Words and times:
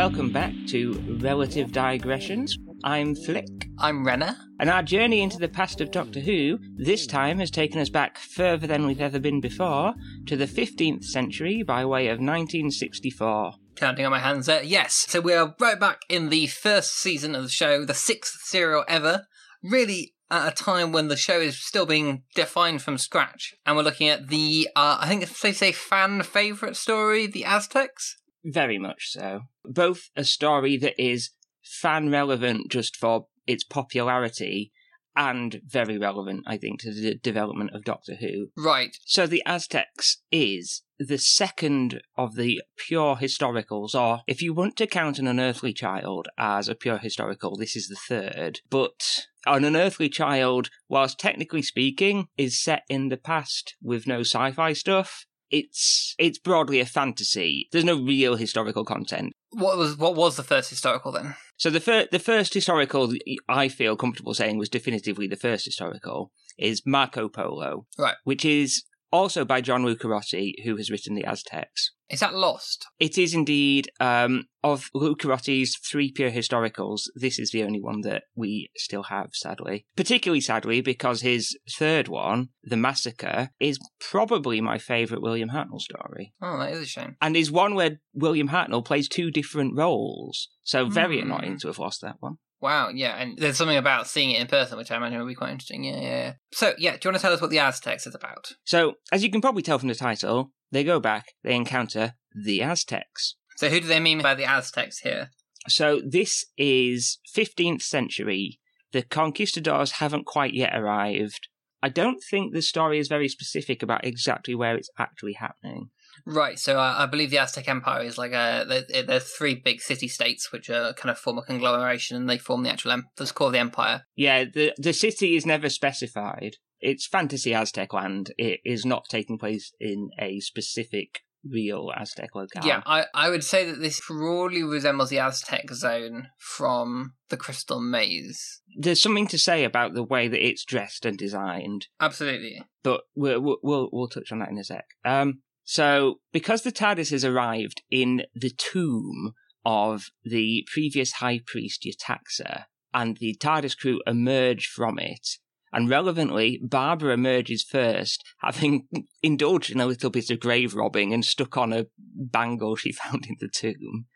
welcome 0.00 0.32
back 0.32 0.54
to 0.66 0.94
Relative 1.20 1.72
Digressions. 1.72 2.56
I'm 2.84 3.14
Flick, 3.14 3.68
I'm 3.78 4.06
Renner. 4.06 4.34
and 4.58 4.70
our 4.70 4.82
journey 4.82 5.20
into 5.20 5.36
the 5.36 5.46
past 5.46 5.82
of 5.82 5.90
Doctor 5.90 6.20
Who 6.20 6.58
this 6.74 7.06
time 7.06 7.38
has 7.38 7.50
taken 7.50 7.78
us 7.78 7.90
back 7.90 8.16
further 8.16 8.66
than 8.66 8.86
we've 8.86 9.02
ever 9.02 9.18
been 9.18 9.42
before 9.42 9.92
to 10.24 10.38
the 10.38 10.46
15th 10.46 11.04
century 11.04 11.62
by 11.62 11.84
way 11.84 12.06
of 12.06 12.12
1964. 12.12 13.52
Counting 13.76 14.06
on 14.06 14.10
my 14.10 14.20
hands 14.20 14.46
there. 14.46 14.62
Yes. 14.62 15.04
So 15.06 15.20
we 15.20 15.34
are 15.34 15.54
right 15.60 15.78
back 15.78 16.00
in 16.08 16.30
the 16.30 16.46
first 16.46 16.96
season 16.96 17.34
of 17.34 17.42
the 17.42 17.50
show, 17.50 17.84
the 17.84 17.92
sixth 17.92 18.38
serial 18.44 18.86
ever. 18.88 19.26
Really 19.62 20.14
at 20.30 20.48
a 20.48 20.54
time 20.54 20.92
when 20.92 21.08
the 21.08 21.16
show 21.16 21.40
is 21.40 21.62
still 21.62 21.84
being 21.84 22.22
defined 22.34 22.80
from 22.80 22.96
scratch. 22.96 23.52
And 23.66 23.76
we're 23.76 23.82
looking 23.82 24.08
at 24.08 24.28
the, 24.28 24.68
uh, 24.74 24.96
I 24.98 25.08
think 25.08 25.28
they 25.28 25.52
say 25.52 25.72
fan 25.72 26.22
favourite 26.22 26.76
story, 26.76 27.26
The 27.26 27.44
Aztecs. 27.44 28.16
Very 28.44 28.78
much 28.78 29.10
so. 29.10 29.42
Both 29.64 30.10
a 30.16 30.24
story 30.24 30.76
that 30.78 31.00
is 31.02 31.30
fan 31.62 32.10
relevant 32.10 32.70
just 32.70 32.96
for 32.96 33.26
its 33.46 33.64
popularity 33.64 34.72
and 35.16 35.60
very 35.66 35.98
relevant, 35.98 36.44
I 36.46 36.56
think, 36.56 36.80
to 36.80 36.92
the 36.92 37.16
development 37.16 37.72
of 37.74 37.84
Doctor 37.84 38.14
Who. 38.14 38.48
Right. 38.56 38.96
So 39.04 39.26
the 39.26 39.42
Aztecs 39.44 40.22
is 40.30 40.82
the 40.98 41.18
second 41.18 42.00
of 42.16 42.36
the 42.36 42.62
pure 42.76 43.16
historicals, 43.16 43.94
or 43.94 44.20
if 44.26 44.40
you 44.40 44.54
want 44.54 44.76
to 44.76 44.86
count 44.86 45.18
an 45.18 45.26
unearthly 45.26 45.72
child 45.72 46.28
as 46.38 46.68
a 46.68 46.74
pure 46.74 46.98
historical, 46.98 47.56
this 47.56 47.74
is 47.74 47.88
the 47.88 47.96
third. 48.08 48.60
But 48.70 49.26
an 49.46 49.64
unearthly 49.64 50.08
child, 50.08 50.70
whilst 50.88 51.18
technically 51.18 51.62
speaking, 51.62 52.28
is 52.36 52.62
set 52.62 52.82
in 52.88 53.08
the 53.08 53.16
past 53.16 53.76
with 53.82 54.06
no 54.06 54.20
sci-fi 54.20 54.74
stuff. 54.74 55.26
It's 55.50 56.14
it's 56.18 56.38
broadly 56.38 56.80
a 56.80 56.86
fantasy. 56.86 57.68
There's 57.72 57.84
no 57.84 58.00
real 58.00 58.36
historical 58.36 58.84
content. 58.84 59.32
What 59.50 59.76
was 59.78 59.96
what 59.96 60.14
was 60.14 60.36
the 60.36 60.42
first 60.42 60.70
historical 60.70 61.12
then? 61.12 61.34
So 61.56 61.70
the 61.70 61.80
fir- 61.80 62.08
the 62.10 62.18
first 62.18 62.54
historical 62.54 63.12
I 63.48 63.68
feel 63.68 63.96
comfortable 63.96 64.34
saying 64.34 64.58
was 64.58 64.68
definitively 64.68 65.26
the 65.26 65.36
first 65.36 65.64
historical 65.64 66.32
is 66.58 66.82
Marco 66.86 67.28
Polo, 67.28 67.86
Right. 67.98 68.16
Which 68.24 68.44
is 68.44 68.84
also 69.12 69.44
by 69.44 69.60
John 69.60 69.82
Lucarotti, 69.84 70.64
who 70.64 70.76
has 70.76 70.90
written 70.90 71.14
the 71.14 71.24
Aztecs. 71.24 71.92
Is 72.08 72.20
that 72.20 72.34
lost? 72.34 72.86
It 72.98 73.16
is 73.16 73.34
indeed 73.34 73.88
um, 74.00 74.46
of 74.64 74.90
Lucarotti's 74.94 75.76
three 75.78 76.10
pure 76.10 76.30
historicals. 76.32 77.02
This 77.14 77.38
is 77.38 77.50
the 77.52 77.62
only 77.62 77.80
one 77.80 78.00
that 78.00 78.24
we 78.34 78.70
still 78.76 79.04
have, 79.04 79.30
sadly. 79.32 79.86
Particularly 79.96 80.40
sadly 80.40 80.80
because 80.80 81.20
his 81.22 81.56
third 81.70 82.08
one, 82.08 82.48
The 82.64 82.76
Massacre, 82.76 83.50
is 83.60 83.78
probably 84.00 84.60
my 84.60 84.78
favourite 84.78 85.22
William 85.22 85.50
Hartnell 85.50 85.80
story, 85.80 86.32
Oh, 86.42 86.58
that 86.58 86.72
is 86.72 86.80
a 86.80 86.86
shame. 86.86 87.16
and 87.20 87.36
is 87.36 87.50
one 87.52 87.74
where 87.76 88.00
William 88.12 88.48
Hartnell 88.48 88.84
plays 88.84 89.08
two 89.08 89.30
different 89.30 89.76
roles. 89.76 90.48
So 90.64 90.86
very 90.86 91.20
Hmm. 91.20 91.30
annoying 91.30 91.58
to 91.60 91.68
have 91.68 91.78
lost 91.78 92.00
that 92.00 92.16
one. 92.20 92.38
Wow, 92.60 92.90
yeah, 92.90 93.16
and 93.16 93.38
there's 93.38 93.56
something 93.56 93.76
about 93.76 94.06
seeing 94.06 94.30
it 94.30 94.40
in 94.40 94.46
person 94.46 94.76
which 94.76 94.90
I 94.90 94.96
imagine 94.96 95.18
would 95.18 95.26
be 95.26 95.34
quite 95.34 95.52
interesting. 95.52 95.84
Yeah, 95.84 95.96
yeah, 95.96 96.00
yeah. 96.02 96.32
So, 96.52 96.74
yeah, 96.76 96.92
do 96.92 96.98
you 97.04 97.08
want 97.10 97.16
to 97.16 97.22
tell 97.22 97.32
us 97.32 97.40
what 97.40 97.50
the 97.50 97.58
Aztecs 97.58 98.06
is 98.06 98.14
about? 98.14 98.52
So, 98.64 98.94
as 99.10 99.22
you 99.22 99.30
can 99.30 99.40
probably 99.40 99.62
tell 99.62 99.78
from 99.78 99.88
the 99.88 99.94
title, 99.94 100.52
they 100.70 100.84
go 100.84 101.00
back, 101.00 101.32
they 101.42 101.54
encounter 101.54 102.14
the 102.34 102.62
Aztecs. 102.62 103.36
So, 103.56 103.68
who 103.70 103.80
do 103.80 103.86
they 103.86 104.00
mean 104.00 104.20
by 104.20 104.34
the 104.34 104.44
Aztecs 104.44 104.98
here? 104.98 105.30
So, 105.68 106.00
this 106.06 106.44
is 106.58 107.18
15th 107.34 107.82
century. 107.82 108.60
The 108.92 109.02
conquistadors 109.02 109.92
haven't 109.92 110.26
quite 110.26 110.52
yet 110.52 110.76
arrived. 110.76 111.48
I 111.82 111.88
don't 111.88 112.22
think 112.22 112.52
the 112.52 112.60
story 112.60 112.98
is 112.98 113.08
very 113.08 113.28
specific 113.28 113.82
about 113.82 114.04
exactly 114.04 114.54
where 114.54 114.76
it's 114.76 114.90
actually 114.98 115.34
happening. 115.34 115.90
Right, 116.26 116.58
so 116.58 116.78
uh, 116.78 116.94
I 116.98 117.06
believe 117.06 117.30
the 117.30 117.38
Aztec 117.38 117.68
Empire 117.68 118.02
is 118.02 118.18
like 118.18 118.32
a 118.32 118.64
there, 118.68 119.02
there's 119.02 119.30
three 119.30 119.54
big 119.54 119.80
city 119.80 120.08
states 120.08 120.52
which 120.52 120.70
are 120.70 120.92
kind 120.94 121.10
of 121.10 121.18
form 121.18 121.38
a 121.38 121.42
conglomeration 121.42 122.16
and 122.16 122.28
they 122.28 122.38
form 122.38 122.62
the 122.62 122.70
actual 122.70 122.92
em- 122.92 123.06
that's 123.16 123.32
called 123.32 123.54
the 123.54 123.58
empire. 123.58 124.02
Yeah, 124.16 124.44
the, 124.44 124.72
the 124.78 124.92
city 124.92 125.36
is 125.36 125.46
never 125.46 125.68
specified. 125.68 126.56
It's 126.80 127.06
fantasy 127.06 127.52
Aztec 127.54 127.92
land. 127.92 128.32
It 128.38 128.60
is 128.64 128.86
not 128.86 129.04
taking 129.10 129.38
place 129.38 129.72
in 129.78 130.10
a 130.18 130.40
specific 130.40 131.20
real 131.48 131.90
Aztec 131.96 132.34
locale. 132.34 132.66
Yeah, 132.66 132.82
I, 132.86 133.04
I 133.14 133.30
would 133.30 133.44
say 133.44 133.70
that 133.70 133.80
this 133.80 134.00
broadly 134.06 134.62
resembles 134.62 135.10
the 135.10 135.18
Aztec 135.18 135.70
zone 135.72 136.28
from 136.38 137.14
the 137.28 137.36
Crystal 137.36 137.80
Maze. 137.80 138.60
There's 138.78 139.02
something 139.02 139.26
to 139.28 139.38
say 139.38 139.64
about 139.64 139.94
the 139.94 140.02
way 140.04 140.28
that 140.28 140.46
it's 140.46 140.64
dressed 140.64 141.04
and 141.06 141.16
designed. 141.16 141.86
Absolutely. 142.00 142.62
but 142.82 143.02
we'll, 143.14 143.40
we'll 143.40 143.58
we'll 143.62 143.88
we'll 143.92 144.08
touch 144.08 144.32
on 144.32 144.38
that 144.40 144.50
in 144.50 144.58
a 144.58 144.64
sec. 144.64 144.84
Um, 145.04 145.42
so 145.70 146.18
because 146.32 146.62
the 146.62 146.72
TARDIS 146.72 147.12
has 147.12 147.24
arrived 147.24 147.82
in 147.92 148.24
the 148.34 148.50
tomb 148.50 149.34
of 149.64 150.06
the 150.24 150.66
previous 150.66 151.12
High 151.12 151.42
Priest 151.46 151.86
Yetaxa, 151.86 152.64
and 152.92 153.18
the 153.18 153.36
TARDIS 153.36 153.78
crew 153.78 154.00
emerge 154.04 154.66
from 154.66 154.98
it, 154.98 155.38
and 155.72 155.88
relevantly, 155.88 156.60
Barbara 156.60 157.14
emerges 157.14 157.62
first, 157.62 158.24
having 158.40 158.88
indulged 159.22 159.70
in 159.70 159.80
a 159.80 159.86
little 159.86 160.10
bit 160.10 160.28
of 160.28 160.40
grave 160.40 160.74
robbing 160.74 161.14
and 161.14 161.24
stuck 161.24 161.56
on 161.56 161.72
a 161.72 161.86
bangle 161.96 162.74
she 162.74 162.90
found 163.04 163.26
in 163.26 163.36
the 163.38 163.46
tomb. 163.48 164.06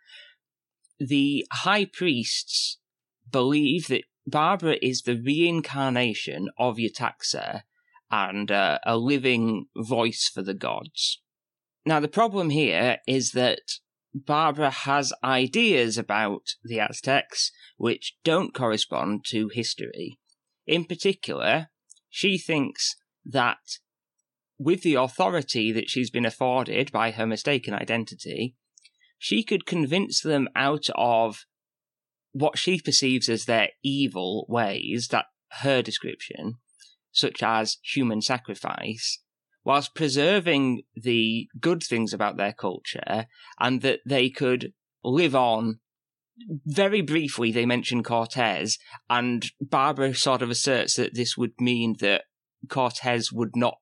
The 0.98 1.46
High 1.52 1.84
Priests 1.84 2.78
believe 3.30 3.86
that 3.86 4.02
Barbara 4.26 4.74
is 4.82 5.02
the 5.02 5.22
reincarnation 5.24 6.48
of 6.58 6.78
Yetaxa 6.78 7.60
and 8.10 8.50
uh, 8.50 8.80
a 8.84 8.96
living 8.96 9.66
voice 9.76 10.28
for 10.34 10.42
the 10.42 10.54
gods. 10.54 11.20
Now, 11.86 12.00
the 12.00 12.08
problem 12.08 12.50
here 12.50 12.98
is 13.06 13.32
that 13.32 13.60
Barbara 14.14 14.70
has 14.70 15.12
ideas 15.22 15.98
about 15.98 16.54
the 16.62 16.80
Aztecs 16.80 17.50
which 17.76 18.16
don't 18.24 18.54
correspond 18.54 19.24
to 19.26 19.48
history. 19.48 20.18
In 20.66 20.84
particular, 20.84 21.68
she 22.08 22.38
thinks 22.38 22.94
that 23.26 23.58
with 24.56 24.82
the 24.82 24.94
authority 24.94 25.72
that 25.72 25.90
she's 25.90 26.10
been 26.10 26.24
afforded 26.24 26.92
by 26.92 27.10
her 27.10 27.26
mistaken 27.26 27.74
identity, 27.74 28.54
she 29.18 29.42
could 29.42 29.66
convince 29.66 30.20
them 30.20 30.48
out 30.54 30.86
of 30.94 31.44
what 32.32 32.56
she 32.56 32.80
perceives 32.80 33.28
as 33.28 33.44
their 33.44 33.70
evil 33.82 34.46
ways, 34.48 35.08
that 35.08 35.26
her 35.60 35.82
description, 35.82 36.54
such 37.12 37.42
as 37.42 37.78
human 37.82 38.22
sacrifice, 38.22 39.20
whilst 39.64 39.94
preserving 39.94 40.82
the 40.94 41.48
good 41.60 41.82
things 41.82 42.12
about 42.12 42.36
their 42.36 42.52
culture 42.52 43.26
and 43.58 43.82
that 43.82 44.00
they 44.06 44.30
could 44.30 44.72
live 45.02 45.34
on. 45.34 45.80
Very 46.66 47.00
briefly, 47.00 47.52
they 47.52 47.64
mention 47.64 48.02
Cortez, 48.02 48.78
and 49.08 49.46
Barbara 49.60 50.14
sort 50.14 50.42
of 50.42 50.50
asserts 50.50 50.96
that 50.96 51.14
this 51.14 51.36
would 51.36 51.52
mean 51.60 51.94
that 52.00 52.24
Cortez 52.68 53.32
would 53.32 53.54
not 53.54 53.78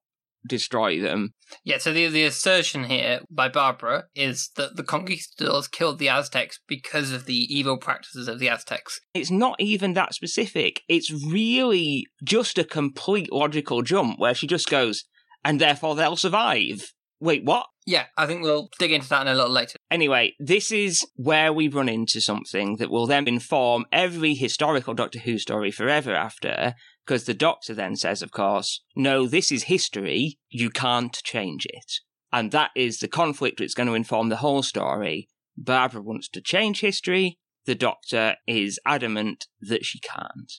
destroy 0.47 1.01
them. 1.01 1.35
Yeah, 1.65 1.79
so 1.79 1.93
the 1.93 2.09
the 2.09 2.25
assertion 2.25 2.85
here 2.85 3.21
by 3.31 3.49
Barbara 3.49 4.05
is 4.15 4.51
that 4.57 4.77
the 4.77 4.83
conquistadors 4.83 5.69
killed 5.69 5.99
the 5.99 6.09
Aztecs 6.09 6.61
because 6.67 7.13
of 7.13 7.27
the 7.27 7.35
evil 7.35 7.79
practices 7.79 8.29
of 8.29 8.39
the 8.39 8.49
Aztecs. 8.49 9.01
It's 9.15 9.31
not 9.31 9.57
even 9.59 9.95
that 9.95 10.15
specific. 10.15 10.83
It's 10.89 11.11
really 11.11 12.07
just 12.25 12.59
a 12.59 12.65
complete 12.65 13.33
logical 13.33 13.83
jump 13.83 14.19
where 14.19 14.35
she 14.35 14.47
just 14.47 14.69
goes, 14.69 15.05
and 15.45 15.61
therefore 15.61 15.95
they'll 15.95 16.17
survive. 16.17 16.93
Wait, 17.21 17.45
what? 17.45 17.67
Yeah, 17.87 18.07
I 18.17 18.27
think 18.27 18.43
we'll 18.43 18.69
dig 18.79 18.93
into 18.93 19.09
that 19.09 19.23
in 19.23 19.29
a 19.29 19.35
little 19.35 19.51
later. 19.51 19.77
Anyway, 19.91 20.35
this 20.39 20.73
is 20.73 21.07
where 21.15 21.53
we 21.53 21.69
run 21.69 21.89
into 21.89 22.21
something 22.21 22.77
that 22.77 22.91
will 22.91 23.07
then 23.07 23.29
inform 23.29 23.87
every 23.93 24.35
historical 24.35 24.95
Doctor 24.95 25.21
Who 25.21 25.39
story 25.39 25.71
forever 25.71 26.15
after, 26.15 26.75
because 27.05 27.25
the 27.25 27.35
Doctor 27.35 27.75
then 27.75 27.97
says, 27.97 28.23
of 28.23 28.31
course, 28.31 28.83
no, 28.97 29.27
this 29.27 29.51
is 29.51 29.65
history, 29.65 30.39
you 30.49 30.71
can't 30.71 31.15
change 31.25 31.67
it. 31.67 31.93
And 32.33 32.51
that 32.53 32.71
is 32.75 32.99
the 32.99 33.09
conflict 33.09 33.59
that's 33.59 33.75
going 33.75 33.89
to 33.89 33.95
inform 33.95 34.29
the 34.29 34.37
whole 34.37 34.63
story. 34.63 35.29
Barbara 35.57 36.03
wants 36.03 36.29
to 36.31 36.41
change 36.41 36.81
history, 36.81 37.39
the 37.67 37.75
Doctor 37.75 38.37
is 38.47 38.81
adamant 38.87 39.47
that 39.61 39.85
she 39.85 40.01
can't. 40.01 40.53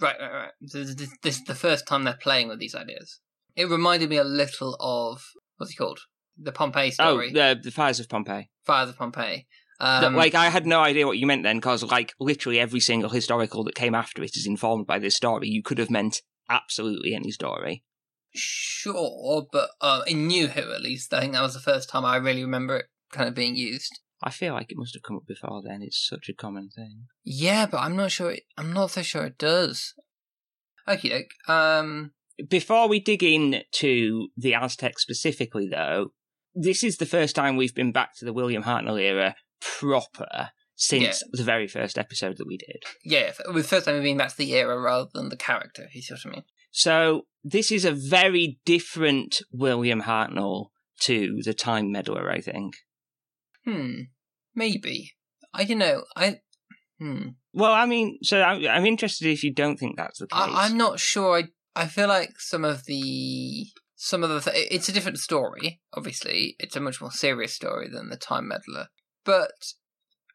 Right, 0.00 0.16
right, 0.20 0.32
right. 0.32 0.50
So 0.66 0.84
this, 0.84 0.94
this, 0.94 1.10
this 1.22 1.36
is 1.36 1.44
the 1.44 1.54
first 1.54 1.86
time 1.86 2.04
they're 2.04 2.18
playing 2.20 2.48
with 2.48 2.60
these 2.60 2.74
ideas. 2.74 3.20
It 3.58 3.68
reminded 3.68 4.08
me 4.08 4.18
a 4.18 4.24
little 4.24 4.76
of 4.78 5.24
what's 5.56 5.72
he 5.72 5.76
called? 5.76 5.98
The 6.40 6.52
Pompeii 6.52 6.92
story, 6.92 7.30
Oh, 7.30 7.54
the, 7.54 7.60
the 7.60 7.72
Fires 7.72 7.98
of 7.98 8.08
Pompeii. 8.08 8.48
Fires 8.64 8.88
of 8.90 8.96
Pompeii. 8.96 9.48
Um, 9.80 10.14
like, 10.14 10.36
I 10.36 10.50
had 10.50 10.64
no 10.64 10.80
idea 10.80 11.06
what 11.08 11.18
you 11.18 11.26
meant 11.26 11.42
then, 11.42 11.56
because, 11.58 11.82
like, 11.82 12.14
literally 12.20 12.60
every 12.60 12.78
single 12.78 13.10
historical 13.10 13.64
that 13.64 13.74
came 13.74 13.96
after 13.96 14.22
it 14.22 14.36
is 14.36 14.46
informed 14.46 14.86
by 14.86 15.00
this 15.00 15.16
story. 15.16 15.48
You 15.48 15.64
could 15.64 15.78
have 15.78 15.90
meant 15.90 16.22
absolutely 16.48 17.14
any 17.14 17.32
story. 17.32 17.82
sure, 18.32 19.46
but 19.50 19.70
uh, 19.80 20.02
in 20.06 20.28
New 20.28 20.46
Who 20.46 20.72
at 20.72 20.80
least, 20.80 21.12
I 21.12 21.20
think 21.20 21.32
that 21.32 21.42
was 21.42 21.54
the 21.54 21.60
first 21.60 21.88
time 21.88 22.04
I 22.04 22.16
really 22.16 22.42
remember 22.44 22.76
it 22.76 22.86
kind 23.10 23.28
of 23.28 23.34
being 23.34 23.56
used. 23.56 23.98
I 24.22 24.30
feel 24.30 24.54
like 24.54 24.70
it 24.70 24.78
must 24.78 24.94
have 24.94 25.02
come 25.02 25.16
up 25.16 25.26
before 25.26 25.62
then. 25.64 25.82
It's 25.82 26.06
such 26.08 26.28
a 26.28 26.34
common 26.34 26.70
thing. 26.70 27.06
Yeah, 27.24 27.66
but 27.66 27.78
I'm 27.78 27.96
not 27.96 28.12
sure. 28.12 28.30
It, 28.32 28.44
I'm 28.56 28.72
not 28.72 28.92
so 28.92 29.02
sure 29.02 29.24
it 29.24 29.38
does. 29.38 29.94
Okay, 30.86 31.08
doke. 31.08 31.48
Um, 31.48 32.12
Before 32.48 32.88
we 32.88 33.00
dig 33.00 33.22
in 33.22 33.62
to 33.72 34.28
the 34.36 34.54
Aztec 34.54 34.98
specifically, 34.98 35.68
though, 35.68 36.12
this 36.54 36.84
is 36.84 36.98
the 36.98 37.06
first 37.06 37.34
time 37.34 37.56
we've 37.56 37.74
been 37.74 37.92
back 37.92 38.16
to 38.16 38.24
the 38.24 38.32
William 38.32 38.62
Hartnell 38.62 39.00
era 39.00 39.34
proper 39.60 40.50
since 40.74 41.22
the 41.32 41.42
very 41.42 41.66
first 41.66 41.98
episode 41.98 42.36
that 42.38 42.46
we 42.46 42.56
did. 42.56 42.82
Yeah, 43.04 43.32
with 43.52 43.66
first 43.66 43.86
time 43.86 43.96
we 43.96 44.00
mean 44.00 44.16
that's 44.16 44.36
the 44.36 44.54
era 44.54 44.78
rather 44.80 45.08
than 45.12 45.28
the 45.28 45.36
character. 45.36 45.82
If 45.82 45.94
you 45.94 46.02
see 46.02 46.14
what 46.14 46.26
I 46.26 46.30
mean. 46.30 46.44
So 46.70 47.22
this 47.42 47.72
is 47.72 47.84
a 47.84 47.92
very 47.92 48.60
different 48.64 49.40
William 49.52 50.02
Hartnell 50.02 50.66
to 51.00 51.40
the 51.42 51.54
Time 51.54 51.90
Meddler, 51.90 52.30
I 52.30 52.40
think. 52.40 52.74
Hmm. 53.64 54.02
Maybe. 54.54 55.14
I 55.52 55.64
don't 55.64 55.78
know. 55.78 56.04
I. 56.16 56.40
Hmm. 57.00 57.30
Well, 57.52 57.72
I 57.72 57.86
mean, 57.86 58.18
so 58.22 58.40
I'm, 58.40 58.66
I'm 58.66 58.86
interested 58.86 59.28
if 59.28 59.42
you 59.42 59.52
don't 59.52 59.78
think 59.78 59.96
that's 59.96 60.18
the 60.18 60.26
case. 60.26 60.38
I, 60.40 60.66
I'm 60.66 60.76
not 60.76 61.00
sure. 61.00 61.38
I 61.38 61.44
I 61.78 61.86
feel 61.86 62.08
like 62.08 62.40
some 62.40 62.64
of 62.64 62.86
the 62.86 63.66
some 63.94 64.24
of 64.24 64.30
the 64.30 64.40
th- 64.40 64.68
it's 64.70 64.88
a 64.88 64.92
different 64.92 65.18
story. 65.18 65.80
Obviously, 65.94 66.56
it's 66.58 66.74
a 66.74 66.80
much 66.80 67.00
more 67.00 67.12
serious 67.12 67.54
story 67.54 67.88
than 67.88 68.10
the 68.10 68.16
Time 68.16 68.48
Meddler. 68.48 68.88
But 69.24 69.52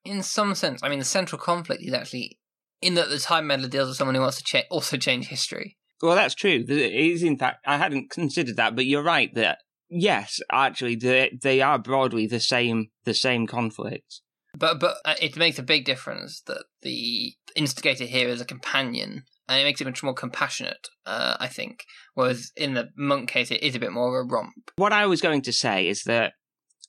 in 0.05 0.23
some 0.23 0.55
sense, 0.55 0.81
I 0.81 0.89
mean, 0.89 0.99
the 0.99 1.05
central 1.05 1.39
conflict 1.39 1.83
is 1.83 1.93
actually 1.93 2.39
in 2.81 2.95
that 2.95 3.09
the 3.09 3.19
Time 3.19 3.47
Meddler 3.47 3.67
deals 3.67 3.89
with 3.89 3.97
someone 3.97 4.15
who 4.15 4.21
wants 4.21 4.37
to 4.37 4.43
cha- 4.43 4.67
also 4.71 4.95
change 4.95 5.27
history. 5.27 5.77
Well, 6.01 6.15
that's 6.15 6.35
true. 6.35 6.63
It 6.67 6.71
is, 6.71 7.23
in 7.23 7.37
fact, 7.37 7.65
I 7.65 7.77
hadn't 7.77 8.09
considered 8.09 8.55
that, 8.55 8.75
but 8.75 8.85
you're 8.85 9.03
right 9.03 9.33
that 9.35 9.59
yes, 9.89 10.39
actually, 10.49 10.95
they 10.95 11.37
they 11.41 11.61
are 11.61 11.77
broadly 11.77 12.25
the 12.25 12.39
same 12.39 12.89
the 13.03 13.13
same 13.13 13.47
conflict. 13.47 14.21
But 14.57 14.79
but 14.79 14.97
uh, 15.03 15.15
it 15.21 15.35
makes 15.35 15.59
a 15.59 15.63
big 15.63 15.83
difference 15.83 16.41
that 16.41 16.63
the 16.83 17.33
instigator 17.55 18.05
here 18.05 18.29
is 18.29 18.39
a 18.39 18.45
companion, 18.45 19.23
and 19.47 19.59
it 19.59 19.63
makes 19.63 19.81
it 19.81 19.85
much 19.85 20.03
more 20.03 20.13
compassionate. 20.13 20.87
Uh, 21.05 21.35
I 21.39 21.47
think, 21.47 21.83
whereas 22.13 22.51
in 22.55 22.73
the 22.73 22.89
monk 22.97 23.29
case, 23.29 23.51
it 23.51 23.63
is 23.63 23.75
a 23.75 23.79
bit 23.79 23.91
more 23.91 24.19
of 24.19 24.25
a 24.25 24.33
romp. 24.33 24.71
What 24.75 24.93
I 24.93 25.05
was 25.05 25.21
going 25.21 25.41
to 25.43 25.53
say 25.53 25.87
is 25.87 26.03
that 26.03 26.33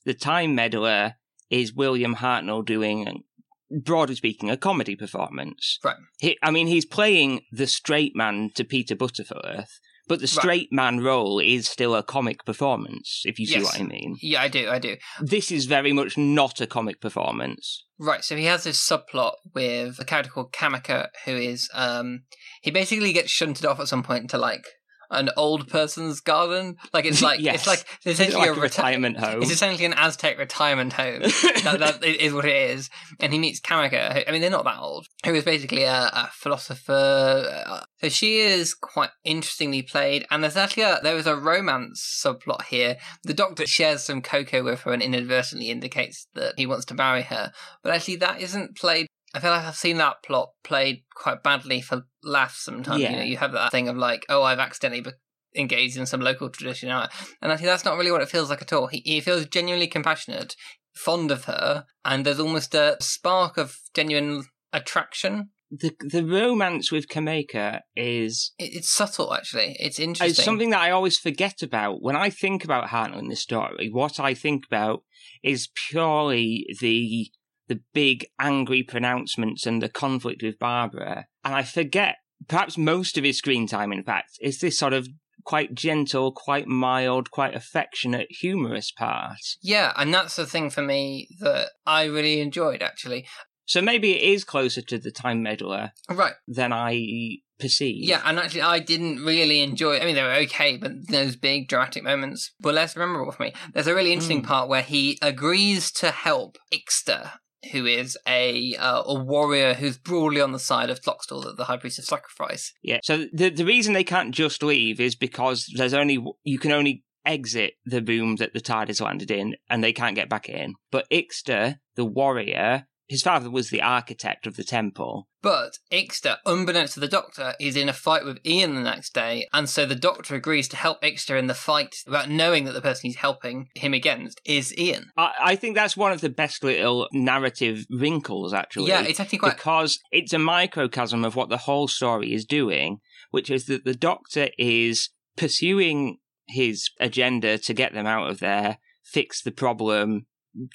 the 0.05 0.13
Time 0.13 0.55
Meddler 0.55 1.15
is 1.49 1.73
William 1.73 2.15
Hartnell 2.15 2.65
doing, 2.65 3.23
broadly 3.69 4.15
speaking, 4.15 4.49
a 4.49 4.57
comedy 4.57 4.95
performance. 4.95 5.79
Right. 5.83 5.97
He, 6.19 6.37
I 6.41 6.51
mean, 6.51 6.67
he's 6.67 6.85
playing 6.85 7.41
the 7.51 7.67
straight 7.67 8.15
man 8.15 8.51
to 8.55 8.63
Peter 8.63 8.95
Butterworth, 8.95 9.79
but 10.07 10.19
the 10.21 10.27
straight 10.27 10.71
man 10.71 10.99
role 10.99 11.39
is 11.39 11.67
still 11.67 11.95
a 11.95 12.03
comic 12.03 12.45
performance, 12.45 13.21
if 13.25 13.39
you 13.39 13.45
see 13.45 13.55
Yes. 13.55 13.63
what 13.65 13.79
I 13.79 13.83
mean. 13.83 14.17
Yeah, 14.21 14.41
I 14.41 14.47
do. 14.47 14.69
I 14.69 14.79
do. 14.79 14.97
This 15.21 15.51
is 15.51 15.65
very 15.65 15.93
much 15.93 16.17
not 16.17 16.61
a 16.61 16.67
comic 16.67 17.01
performance. 17.01 17.83
Right, 17.97 18.23
so 18.23 18.35
he 18.35 18.45
has 18.45 18.63
this 18.65 18.77
subplot 18.85 19.33
with 19.53 19.99
a 19.99 20.05
character 20.05 20.31
called 20.31 20.51
Cameca, 20.51 21.07
who 21.25 21.31
is 21.35 21.69
um 21.73 22.23
he 22.61 22.71
basically 22.71 23.13
gets 23.13 23.31
shunted 23.31 23.65
off 23.65 23.79
at 23.79 23.87
some 23.87 24.03
point 24.03 24.29
to 24.31 24.37
like 24.37 24.65
an 25.11 25.29
old 25.37 25.69
person's 25.69 26.19
garden. 26.19 26.75
Like 26.91 27.05
it's 27.05 27.21
like 27.21 27.39
Yes. 27.39 27.55
it's 27.57 27.67
like 27.67 27.85
it's 28.03 28.19
essentially 28.19 28.47
Like 28.49 28.49
a 28.49 28.53
a 28.53 28.55
reti- 28.55 28.61
retirement 28.63 29.17
home. 29.19 29.41
It's 29.43 29.51
essentially 29.51 29.85
an 29.85 29.93
Aztec 29.93 30.37
retirement 30.39 30.93
home. 30.93 31.21
that, 31.63 31.77
that 31.79 32.03
is 32.03 32.33
what 32.33 32.43
it 32.45 32.71
is. 32.71 32.89
And 33.19 33.31
he 33.31 33.37
meets 33.39 33.61
Cameca. 33.61 34.13
Who, 34.13 34.21
I 34.27 34.31
mean, 34.31 34.41
they're 34.41 34.49
not 34.49 34.65
that 34.65 34.79
old. 34.79 35.05
Who 35.25 35.33
is 35.35 35.43
basically 35.43 35.83
a, 35.83 35.93
a 36.11 36.29
philosopher. 36.33 37.84
So 38.01 38.09
she 38.09 38.39
is 38.39 38.73
quite 38.73 39.11
interestingly 39.23 39.81
played. 39.81 40.25
And 40.29 40.43
there's 40.43 40.57
actually 40.57 40.83
a, 40.83 40.99
there 41.01 41.17
is 41.17 41.27
a 41.27 41.35
romance 41.35 42.21
subplot 42.23 42.63
here. 42.63 42.97
The 43.23 43.33
doctor 43.33 43.65
shares 43.65 44.03
some 44.03 44.21
cocoa 44.21 44.63
with 44.63 44.81
her 44.81 44.91
and 44.91 45.01
inadvertently 45.01 45.69
indicates 45.69 46.27
that 46.35 46.55
he 46.57 46.65
wants 46.65 46.85
to 46.85 46.93
marry 46.93 47.23
her. 47.23 47.51
But 47.83 47.93
actually, 47.93 48.17
that 48.17 48.41
isn't 48.41 48.77
played. 48.77 49.07
I 49.33 49.39
feel 49.39 49.51
like 49.51 49.65
I've 49.65 49.75
seen 49.75 49.97
that 49.97 50.23
plot 50.23 50.49
played 50.63 51.03
quite 51.13 51.43
badly 51.43 51.81
for 51.81 52.03
laughs 52.23 52.63
sometimes. 52.63 53.01
You 53.11 53.17
know, 53.17 53.23
you 53.23 53.37
have 53.37 53.53
that 53.53 53.71
thing 53.71 53.87
of 53.89 53.97
like, 53.97 54.25
oh, 54.29 54.43
I've 54.43 54.59
accidentally 54.59 55.01
be- 55.01 55.11
engaged 55.59 55.97
in 55.97 56.05
some 56.05 56.21
local 56.21 56.49
tradition. 56.49 56.89
uh, 56.89 57.07
And 57.41 57.51
actually, 57.51 57.67
that's 57.67 57.85
not 57.85 57.97
really 57.97 58.11
what 58.11 58.21
it 58.21 58.29
feels 58.29 58.49
like 58.49 58.61
at 58.61 58.73
all. 58.73 58.87
He, 58.87 59.01
he 59.05 59.21
feels 59.21 59.45
genuinely 59.45 59.87
compassionate, 59.87 60.55
fond 60.93 61.31
of 61.31 61.45
her, 61.45 61.85
and 62.03 62.25
there's 62.25 62.39
almost 62.39 62.75
a 62.75 62.97
spark 62.99 63.57
of 63.57 63.77
genuine 63.93 64.45
attraction. 64.71 65.49
The 65.71 65.95
the 65.99 66.23
romance 66.23 66.91
with 66.91 67.07
Cameca 67.07 67.81
is 67.95 68.53
It, 68.59 68.75
it's 68.75 68.89
subtle, 68.89 69.33
actually. 69.33 69.75
It's 69.79 69.99
interesting. 69.99 70.29
It's 70.29 70.43
something 70.43 70.69
that 70.69 70.81
I 70.81 70.91
always 70.91 71.17
forget 71.17 71.61
about 71.61 72.01
when 72.01 72.15
I 72.15 72.29
think 72.29 72.63
about 72.63 72.89
Hartnell 72.89 73.19
in 73.19 73.29
this 73.29 73.41
story. 73.41 73.89
What 73.91 74.19
I 74.19 74.33
think 74.33 74.65
about 74.67 75.03
is 75.43 75.69
purely 75.89 76.65
the 76.79 77.31
the 77.67 77.81
big 77.93 78.27
angry 78.39 78.83
pronouncements 78.83 79.65
and 79.65 79.81
the 79.81 79.89
conflict 79.89 80.43
with 80.43 80.59
Barbara, 80.59 81.25
and 81.43 81.55
I 81.55 81.63
forget 81.63 82.17
perhaps 82.47 82.77
most 82.77 83.17
of 83.17 83.23
his 83.23 83.37
screen 83.37 83.67
time. 83.67 83.91
In 83.91 84.03
fact, 84.03 84.37
is 84.41 84.59
this 84.59 84.77
sort 84.77 84.93
of 84.93 85.07
quite 85.45 85.75
gentle, 85.75 86.31
quite 86.31 86.67
mild, 86.67 87.31
quite 87.31 87.55
affectionate, 87.55 88.27
humorous 88.29 88.91
part. 88.91 89.37
Yeah, 89.61 89.93
and 89.95 90.13
that's 90.13 90.35
the 90.35 90.45
thing 90.45 90.69
for 90.69 90.81
me 90.81 91.29
that 91.39 91.69
I 91.85 92.05
really 92.05 92.41
enjoyed, 92.41 92.81
actually. 92.81 93.27
So 93.65 93.81
maybe 93.81 94.13
it 94.13 94.21
is 94.21 94.43
closer 94.43 94.81
to 94.81 94.97
the 94.97 95.11
Time 95.11 95.41
Meddler 95.43 95.91
Right. 96.09 96.33
than 96.47 96.71
I 96.73 97.37
perceive. 97.59 98.03
Yeah, 98.03 98.21
and 98.25 98.37
actually, 98.37 98.61
I 98.61 98.79
didn't 98.79 99.23
really 99.23 99.61
enjoy. 99.61 99.97
I 99.99 100.05
mean, 100.05 100.15
they 100.15 100.23
were 100.23 100.33
okay, 100.45 100.77
but 100.77 101.07
those 101.09 101.35
big 101.35 101.67
dramatic 101.67 102.03
moments 102.03 102.51
were 102.61 102.73
less 102.73 102.95
memorable 102.95 103.31
for 103.31 103.43
me. 103.43 103.53
There's 103.73 103.87
a 103.87 103.95
really 103.95 104.11
interesting 104.13 104.41
Mm. 104.43 104.47
part 104.47 104.69
where 104.69 104.81
he 104.81 105.17
agrees 105.21 105.91
to 105.93 106.11
help 106.11 106.57
Ixta, 106.73 107.39
who 107.71 107.85
is 107.85 108.17
a 108.27 108.75
uh, 108.75 109.03
a 109.05 109.13
warrior 109.23 109.73
who's 109.73 109.97
broadly 109.97 110.41
on 110.41 110.51
the 110.51 110.59
side 110.59 110.89
of 110.89 111.01
Tlotoxl, 111.01 111.43
the, 111.43 111.53
the 111.53 111.63
high 111.65 111.77
priest 111.77 111.97
of 111.97 112.05
sacrifice. 112.05 112.73
Yeah. 112.83 112.99
So 113.03 113.25
the 113.33 113.49
the 113.49 113.65
reason 113.65 113.93
they 113.93 114.03
can't 114.03 114.35
just 114.35 114.61
leave 114.61 114.99
is 114.99 115.15
because 115.15 115.65
there's 115.75 115.93
only 115.93 116.23
you 116.43 116.59
can 116.59 116.71
only 116.71 117.03
exit 117.25 117.73
the 117.85 118.01
boom 118.01 118.35
that 118.35 118.53
the 118.53 118.61
TARDIS 118.61 119.01
landed 119.01 119.31
in, 119.31 119.55
and 119.69 119.83
they 119.83 119.93
can't 119.93 120.15
get 120.15 120.29
back 120.29 120.47
in. 120.49 120.75
But 120.91 121.09
Ixta, 121.09 121.77
the 121.95 122.05
warrior, 122.05 122.87
his 123.07 123.21
father 123.21 123.49
was 123.49 123.69
the 123.69 123.81
architect 123.81 124.47
of 124.47 124.55
the 124.55 124.63
temple. 124.63 125.27
But 125.41 125.77
Ixta, 125.91 126.37
unbeknownst 126.45 126.95
to 126.95 126.99
the 126.99 127.07
Doctor, 127.07 127.53
is 127.59 127.75
in 127.75 127.87
a 127.87 127.93
fight 127.93 128.25
with 128.25 128.39
Ian 128.45 128.73
the 128.73 128.81
next 128.81 129.13
day, 129.13 129.47
and 129.53 129.69
so 129.69 129.85
the 129.85 129.95
Doctor 129.95 130.33
agrees 130.33 130.67
to 130.69 130.75
help 130.75 131.01
Ixta 131.03 131.37
in 131.37 131.45
the 131.45 131.53
fight 131.53 131.95
without 132.07 132.29
knowing 132.29 132.65
that 132.65 132.71
the 132.71 132.81
person 132.81 133.01
he's 133.03 133.17
helping 133.17 133.69
him 133.75 133.93
against 133.93 134.41
is 134.43 134.75
Ian. 134.77 135.11
I, 135.15 135.33
I 135.39 135.55
think 135.55 135.75
that's 135.75 135.95
one 135.95 136.11
of 136.11 136.21
the 136.21 136.29
best 136.29 136.63
little 136.63 137.07
narrative 137.13 137.85
wrinkles, 137.91 138.53
actually. 138.53 138.89
Yeah, 138.89 139.03
it's 139.03 139.19
actually 139.19 139.39
quite. 139.39 139.55
because 139.55 139.99
it's 140.11 140.33
a 140.33 140.39
microcosm 140.39 141.23
of 141.23 141.35
what 141.35 141.49
the 141.49 141.57
whole 141.57 141.87
story 141.87 142.33
is 142.33 142.45
doing, 142.45 142.99
which 143.29 143.51
is 143.51 143.65
that 143.67 143.85
the 143.85 143.95
Doctor 143.95 144.49
is 144.57 145.09
pursuing 145.37 146.17
his 146.47 146.89
agenda 146.99 147.57
to 147.59 147.73
get 147.73 147.93
them 147.93 148.07
out 148.07 148.29
of 148.29 148.39
there, 148.39 148.79
fix 149.03 149.43
the 149.43 149.51
problem, 149.51 150.25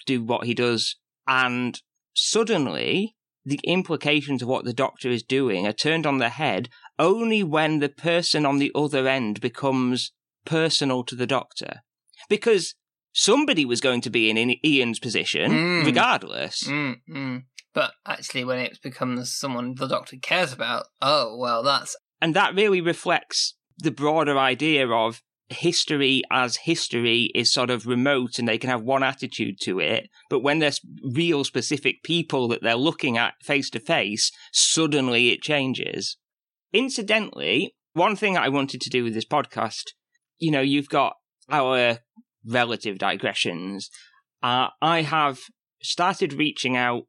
do 0.06 0.22
what 0.22 0.46
he 0.46 0.54
does, 0.54 0.96
and 1.26 1.80
suddenly 2.20 3.16
the 3.44 3.60
implications 3.64 4.42
of 4.42 4.48
what 4.48 4.64
the 4.64 4.72
Doctor 4.72 5.08
is 5.08 5.22
doing 5.22 5.66
are 5.66 5.72
turned 5.72 6.06
on 6.06 6.18
their 6.18 6.28
head 6.28 6.68
only 6.98 7.42
when 7.42 7.78
the 7.78 7.88
person 7.88 8.44
on 8.44 8.58
the 8.58 8.70
other 8.74 9.08
end 9.08 9.40
becomes 9.40 10.12
personal 10.44 11.02
to 11.04 11.14
the 11.14 11.26
Doctor. 11.26 11.80
Because 12.28 12.74
somebody 13.12 13.64
was 13.64 13.80
going 13.80 14.02
to 14.02 14.10
be 14.10 14.30
in 14.30 14.54
Ian's 14.64 14.98
position, 14.98 15.50
Mm. 15.50 15.86
regardless. 15.86 16.64
Mm, 16.64 17.00
mm. 17.08 17.42
But 17.72 17.92
actually, 18.06 18.44
when 18.44 18.58
it 18.58 18.78
becomes 18.82 19.34
someone 19.36 19.74
the 19.76 19.86
Doctor 19.88 20.16
cares 20.20 20.52
about, 20.52 20.86
oh, 21.00 21.36
well, 21.36 21.62
that's. 21.62 21.96
And 22.20 22.34
that 22.34 22.54
really 22.54 22.80
reflects 22.80 23.54
the 23.78 23.90
broader 23.90 24.38
idea 24.38 24.86
of 24.88 25.22
history 25.50 26.22
as 26.30 26.56
history 26.56 27.30
is 27.34 27.52
sort 27.52 27.70
of 27.70 27.86
remote 27.86 28.38
and 28.38 28.48
they 28.48 28.58
can 28.58 28.70
have 28.70 28.82
one 28.82 29.02
attitude 29.02 29.56
to 29.62 29.80
it. 29.80 30.08
But 30.28 30.40
when 30.40 30.60
there's 30.60 30.80
real 31.02 31.44
specific 31.44 32.02
people 32.02 32.48
that 32.48 32.62
they're 32.62 32.76
looking 32.76 33.18
at 33.18 33.34
face 33.42 33.68
to 33.70 33.80
face, 33.80 34.30
suddenly 34.52 35.30
it 35.30 35.42
changes. 35.42 36.16
Incidentally, 36.72 37.74
one 37.92 38.16
thing 38.16 38.36
I 38.36 38.48
wanted 38.48 38.80
to 38.82 38.90
do 38.90 39.02
with 39.04 39.14
this 39.14 39.24
podcast, 39.24 39.90
you 40.38 40.50
know, 40.50 40.60
you've 40.60 40.88
got 40.88 41.14
our 41.50 41.98
relative 42.46 42.98
digressions. 42.98 43.90
Uh, 44.42 44.68
I 44.80 45.02
have 45.02 45.40
started 45.82 46.32
reaching 46.32 46.76
out 46.76 47.04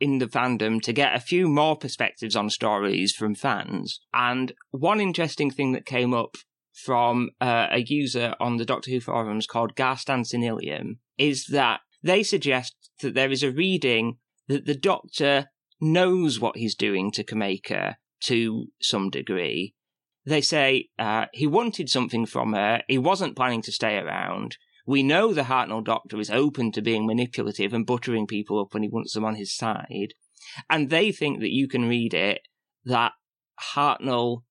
in 0.00 0.18
the 0.18 0.26
fandom 0.26 0.80
to 0.82 0.92
get 0.92 1.14
a 1.14 1.20
few 1.20 1.48
more 1.48 1.76
perspectives 1.76 2.36
on 2.36 2.50
stories 2.50 3.12
from 3.12 3.34
fans. 3.34 4.00
And 4.12 4.52
one 4.70 5.00
interesting 5.00 5.50
thing 5.50 5.72
that 5.72 5.86
came 5.86 6.14
up 6.14 6.36
from 6.84 7.30
uh, 7.40 7.66
a 7.70 7.80
user 7.80 8.34
on 8.38 8.56
the 8.56 8.64
Doctor 8.64 8.90
Who 8.90 9.00
forums 9.00 9.46
called 9.46 9.74
Garstan 9.74 10.24
Senilium 10.24 10.98
is 11.16 11.46
that 11.46 11.80
they 12.02 12.22
suggest 12.22 12.74
that 13.00 13.14
there 13.14 13.30
is 13.30 13.42
a 13.42 13.50
reading 13.50 14.18
that 14.46 14.64
the 14.64 14.76
Doctor 14.76 15.46
knows 15.80 16.40
what 16.40 16.56
he's 16.56 16.74
doing 16.74 17.10
to 17.12 17.24
Cameca 17.24 17.96
to 18.22 18.66
some 18.80 19.10
degree. 19.10 19.74
They 20.24 20.40
say 20.40 20.88
uh, 20.98 21.26
he 21.32 21.46
wanted 21.46 21.88
something 21.88 22.26
from 22.26 22.52
her, 22.52 22.82
he 22.88 22.98
wasn't 22.98 23.36
planning 23.36 23.62
to 23.62 23.72
stay 23.72 23.96
around. 23.96 24.56
We 24.86 25.02
know 25.02 25.32
the 25.32 25.42
Hartnell 25.42 25.84
Doctor 25.84 26.18
is 26.18 26.30
open 26.30 26.72
to 26.72 26.82
being 26.82 27.06
manipulative 27.06 27.74
and 27.74 27.86
buttering 27.86 28.26
people 28.26 28.60
up 28.60 28.72
when 28.72 28.82
he 28.82 28.88
wants 28.88 29.14
them 29.14 29.24
on 29.24 29.34
his 29.34 29.54
side. 29.54 30.14
And 30.70 30.88
they 30.88 31.12
think 31.12 31.40
that 31.40 31.52
you 31.52 31.68
can 31.68 31.88
read 31.88 32.14
it 32.14 32.42
that 32.84 33.12
Hartnell 33.74 34.42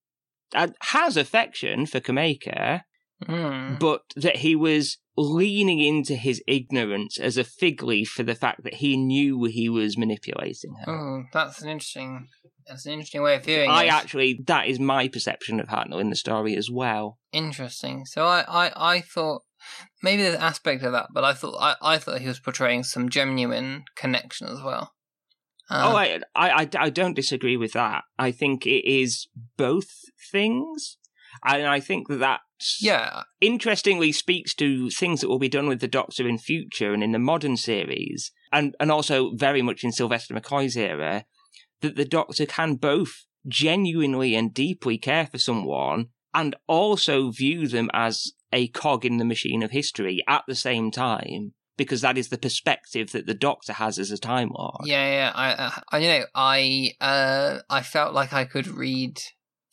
has 0.54 1.18
affection 1.18 1.86
for 1.86 2.00
Cameca, 2.00 2.82
Mm. 3.28 3.80
but 3.80 4.04
that 4.16 4.38
he 4.38 4.56
was 4.56 5.00
leaning 5.18 5.80
into 5.80 6.14
his 6.16 6.40
ignorance 6.48 7.18
as 7.18 7.36
a 7.36 7.44
fig 7.44 7.82
leaf 7.82 8.10
for 8.10 8.22
the 8.22 8.36
fact 8.36 8.64
that 8.64 8.76
he 8.76 8.96
knew 8.96 9.44
he 9.46 9.68
was 9.68 9.98
manipulating 9.98 10.76
her. 10.86 10.92
Oh, 10.92 11.24
that's 11.34 11.60
an 11.64 11.68
interesting. 11.70 12.28
That's 12.68 12.86
an 12.86 12.94
interesting 12.94 13.24
way 13.24 13.36
of 13.36 13.44
viewing 13.44 13.72
I 13.72 13.86
it. 13.86 13.92
actually, 13.92 14.44
that 14.46 14.68
is 14.68 14.80
my 14.80 15.08
perception 15.08 15.60
of 15.60 15.68
Hartnell 15.70 16.00
in 16.00 16.12
the 16.12 16.16
story 16.16 16.56
as 16.56 16.70
well. 16.70 17.18
Interesting. 17.32 18.06
So 18.06 18.26
I, 18.28 18.42
I, 18.68 18.96
I 18.98 19.02
thought 19.02 19.42
maybe 20.04 20.22
there's 20.22 20.36
an 20.36 20.42
aspect 20.44 20.84
of 20.84 20.92
that, 20.92 21.08
but 21.12 21.24
I 21.24 21.34
thought 21.34 21.58
I, 21.60 21.76
I 21.82 21.98
thought 21.98 22.22
he 22.22 22.28
was 22.28 22.40
portraying 22.40 22.84
some 22.84 23.10
genuine 23.10 23.86
connection 23.96 24.48
as 24.48 24.62
well. 24.62 24.92
Uh, 25.70 25.92
oh, 25.92 25.96
I, 25.98 26.20
I, 26.36 26.50
I, 26.50 26.70
I 26.80 26.90
don't 26.90 27.16
disagree 27.16 27.58
with 27.58 27.74
that. 27.74 28.04
I 28.18 28.32
think 28.32 28.66
it 28.66 28.90
is 28.90 29.28
both 29.58 29.90
things. 30.32 30.98
And 31.46 31.68
I 31.68 31.80
think 31.80 32.08
that 32.08 32.18
that 32.18 32.40
yeah, 32.80 33.24
interestingly 33.42 34.12
speaks 34.12 34.56
to 34.56 34.90
things 34.90 35.22
that 35.22 35.30
will 35.30 35.40
be 35.40 35.50
done 35.50 35.68
with 35.68 35.80
the 35.80 35.88
Doctor 35.88 36.28
in 36.28 36.38
future 36.40 36.94
and 36.94 37.04
in 37.04 37.12
the 37.12 37.20
modern 37.20 37.58
series, 37.58 38.32
and, 38.52 38.76
and 38.80 38.92
also 38.92 39.32
very 39.36 39.62
much 39.62 39.84
in 39.84 39.92
Sylvester 39.92 40.34
McCoy's 40.34 40.76
era, 40.76 41.26
that 41.82 41.96
the 41.96 42.06
Doctor 42.06 42.46
can 42.46 42.76
both 42.76 43.26
genuinely 43.48 44.36
and 44.36 44.54
deeply 44.54 44.98
care 44.98 45.28
for 45.28 45.38
someone 45.38 46.08
and 46.34 46.56
also 46.68 47.32
view 47.32 47.68
them 47.68 47.90
as 47.94 48.32
a 48.52 48.68
cog 48.70 49.06
in 49.06 49.18
the 49.18 49.26
machine 49.26 49.62
of 49.64 49.72
history 49.72 50.24
at 50.28 50.44
the 50.48 50.56
same 50.56 50.92
time, 50.92 51.54
because 51.78 52.02
that 52.02 52.18
is 52.18 52.30
the 52.30 52.38
perspective 52.38 53.12
that 53.12 53.26
the 53.28 53.34
Doctor 53.34 53.74
has 53.74 53.98
as 54.00 54.12
a 54.12 54.18
Time 54.18 54.50
Lord. 54.58 54.82
yeah, 54.86 55.08
yeah. 55.12 55.32
I, 55.34 55.52
uh, 55.54 55.72
I, 55.92 55.98
you 56.00 56.08
know, 56.10 56.26
I, 56.36 56.92
uh, 57.00 57.60
I 57.70 57.82
felt 57.84 58.14
like 58.14 58.34
I 58.34 58.46
could 58.46 58.68
read 58.68 59.18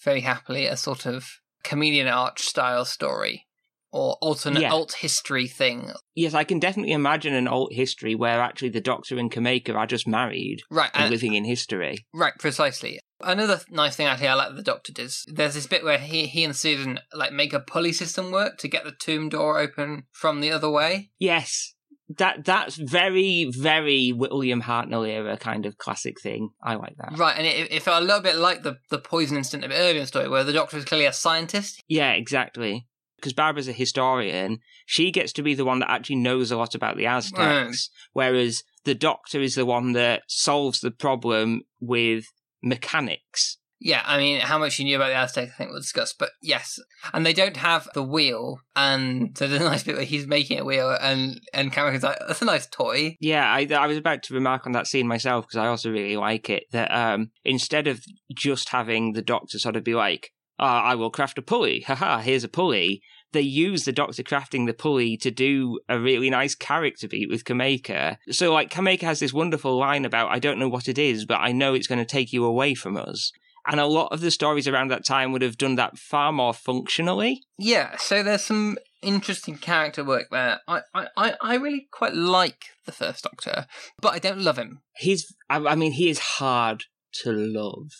very 0.04 0.20
happily 0.20 0.66
a 0.66 0.76
sort 0.76 1.06
of 1.06 1.26
comedian 1.62 2.06
arch 2.08 2.42
style 2.42 2.84
story 2.84 3.46
or 3.90 4.16
alternate 4.20 4.60
Yeah. 4.60 4.72
alt 4.72 4.92
history 5.00 5.46
thing. 5.46 5.92
Yes, 6.14 6.34
I 6.34 6.42
can 6.44 6.58
definitely 6.58 6.92
imagine 6.92 7.32
an 7.32 7.46
alt 7.48 7.72
history 7.72 8.14
where 8.14 8.40
actually 8.42 8.70
the 8.70 8.80
Doctor 8.80 9.18
and 9.18 9.30
Cameca 9.30 9.74
are 9.74 9.86
just 9.86 10.06
married 10.06 10.58
Right, 10.70 10.90
and 10.94 11.04
and, 11.04 11.10
living 11.12 11.34
in 11.34 11.44
history. 11.44 12.04
right, 12.12 12.32
precisely. 12.38 12.98
Another 13.20 13.60
nice 13.70 13.94
thing 13.96 14.06
actually 14.08 14.28
I 14.28 14.34
like 14.34 14.48
that 14.48 14.56
the 14.56 14.62
Doctor 14.62 14.92
does. 14.92 15.24
There's 15.32 15.54
this 15.54 15.68
bit 15.68 15.84
where 15.84 15.96
he 15.98 16.26
he 16.26 16.44
and 16.44 16.54
Susan 16.56 16.98
like 17.14 17.32
make 17.32 17.52
a 17.54 17.60
pulley 17.60 17.92
system 17.92 18.30
work 18.32 18.58
to 18.58 18.68
get 18.68 18.84
the 18.84 18.92
tomb 18.92 19.28
door 19.30 19.58
open 19.58 20.02
from 20.12 20.40
the 20.40 20.50
other 20.50 20.68
way. 20.68 21.10
Yes, 21.18 21.72
that 22.08 22.44
that's 22.44 22.76
very 22.76 23.50
very 23.50 24.12
William 24.12 24.62
Hartnell 24.62 25.08
era 25.08 25.36
kind 25.36 25.66
of 25.66 25.78
classic 25.78 26.20
thing. 26.20 26.50
I 26.62 26.74
like 26.74 26.96
that. 26.98 27.18
Right, 27.18 27.36
and 27.36 27.46
it, 27.46 27.72
it 27.72 27.82
felt 27.82 28.02
a 28.02 28.04
little 28.04 28.20
bit 28.20 28.36
like 28.36 28.62
the 28.62 28.78
the 28.90 28.98
poison 28.98 29.36
incident 29.36 29.64
a 29.64 29.68
bit 29.68 29.78
earlier 29.78 29.94
in 29.94 30.00
the 30.00 30.06
story, 30.06 30.28
where 30.28 30.44
the 30.44 30.52
Doctor 30.52 30.76
is 30.76 30.84
clearly 30.84 31.06
a 31.06 31.12
scientist. 31.12 31.82
Yeah, 31.88 32.12
exactly. 32.12 32.86
Because 33.16 33.32
Barbara's 33.32 33.68
a 33.68 33.72
historian, 33.72 34.58
she 34.84 35.10
gets 35.10 35.32
to 35.32 35.42
be 35.42 35.54
the 35.54 35.64
one 35.64 35.78
that 35.78 35.90
actually 35.90 36.16
knows 36.16 36.50
a 36.50 36.58
lot 36.58 36.74
about 36.74 36.98
the 36.98 37.06
Aztecs, 37.06 37.88
whereas 38.12 38.64
the 38.84 38.94
Doctor 38.94 39.40
is 39.40 39.54
the 39.54 39.64
one 39.64 39.92
that 39.92 40.24
solves 40.28 40.80
the 40.80 40.90
problem 40.90 41.62
with 41.80 42.26
mechanics. 42.62 43.56
Yeah, 43.84 44.02
I 44.06 44.16
mean, 44.16 44.40
how 44.40 44.56
much 44.56 44.78
you 44.78 44.86
knew 44.86 44.96
about 44.96 45.08
the 45.08 45.16
Aztecs, 45.16 45.52
I 45.52 45.56
think 45.56 45.70
we'll 45.70 45.80
discuss. 45.80 46.14
But 46.14 46.30
yes, 46.42 46.80
and 47.12 47.24
they 47.24 47.34
don't 47.34 47.58
have 47.58 47.86
the 47.92 48.02
wheel, 48.02 48.60
and 48.74 49.36
so 49.38 49.46
there's 49.46 49.60
a 49.60 49.64
nice 49.64 49.82
bit 49.82 49.96
where 49.96 50.06
he's 50.06 50.26
making 50.26 50.58
a 50.58 50.64
wheel, 50.64 50.96
and 50.98 51.38
and 51.52 51.70
Cameron's 51.70 52.02
like, 52.02 52.18
"That's 52.26 52.40
a 52.40 52.46
nice 52.46 52.66
toy." 52.66 53.16
Yeah, 53.20 53.44
I, 53.44 53.68
I 53.70 53.86
was 53.86 53.98
about 53.98 54.22
to 54.24 54.34
remark 54.34 54.66
on 54.66 54.72
that 54.72 54.86
scene 54.86 55.06
myself 55.06 55.46
because 55.46 55.58
I 55.58 55.66
also 55.66 55.90
really 55.90 56.16
like 56.16 56.48
it. 56.48 56.64
That 56.72 56.90
um, 56.92 57.30
instead 57.44 57.86
of 57.86 58.02
just 58.34 58.70
having 58.70 59.12
the 59.12 59.22
Doctor 59.22 59.58
sort 59.58 59.76
of 59.76 59.84
be 59.84 59.94
like, 59.94 60.30
ah, 60.58 60.82
I 60.82 60.94
will 60.94 61.10
craft 61.10 61.36
a 61.36 61.42
pulley, 61.42 61.80
haha, 61.86 62.20
here's 62.20 62.42
a 62.42 62.48
pulley, 62.48 63.02
they 63.34 63.42
use 63.42 63.84
the 63.84 63.92
Doctor 63.92 64.22
crafting 64.22 64.66
the 64.66 64.72
pulley 64.72 65.18
to 65.18 65.30
do 65.30 65.78
a 65.90 66.00
really 66.00 66.30
nice 66.30 66.54
character 66.54 67.06
beat 67.06 67.28
with 67.28 67.44
Cameca. 67.44 68.16
So, 68.30 68.50
like, 68.50 68.70
Cameca 68.70 69.02
has 69.02 69.20
this 69.20 69.34
wonderful 69.34 69.76
line 69.76 70.06
about, 70.06 70.30
I 70.30 70.38
don't 70.38 70.58
know 70.58 70.68
what 70.68 70.88
it 70.88 70.98
is, 70.98 71.26
but 71.26 71.40
I 71.40 71.52
know 71.52 71.74
it's 71.74 71.88
going 71.88 71.98
to 71.98 72.06
take 72.06 72.32
you 72.32 72.46
away 72.46 72.74
from 72.74 72.96
us. 72.96 73.30
And 73.66 73.80
a 73.80 73.86
lot 73.86 74.12
of 74.12 74.20
the 74.20 74.30
stories 74.30 74.68
around 74.68 74.90
that 74.90 75.04
time 75.04 75.32
would 75.32 75.42
have 75.42 75.56
done 75.56 75.76
that 75.76 75.98
far 75.98 76.32
more 76.32 76.52
functionally. 76.52 77.42
Yeah, 77.58 77.96
so 77.96 78.22
there's 78.22 78.44
some 78.44 78.76
interesting 79.02 79.56
character 79.56 80.04
work 80.04 80.26
there. 80.30 80.60
I 80.68 80.82
I 81.16 81.34
I 81.40 81.54
really 81.56 81.88
quite 81.90 82.14
like 82.14 82.64
the 82.86 82.92
first 82.92 83.24
Doctor, 83.24 83.66
but 84.00 84.12
I 84.12 84.18
don't 84.18 84.42
love 84.42 84.58
him. 84.58 84.80
He's, 84.96 85.34
I, 85.48 85.56
I 85.56 85.74
mean, 85.74 85.92
he 85.92 86.08
is 86.08 86.18
hard 86.18 86.84
to 87.22 87.32
love. 87.32 87.90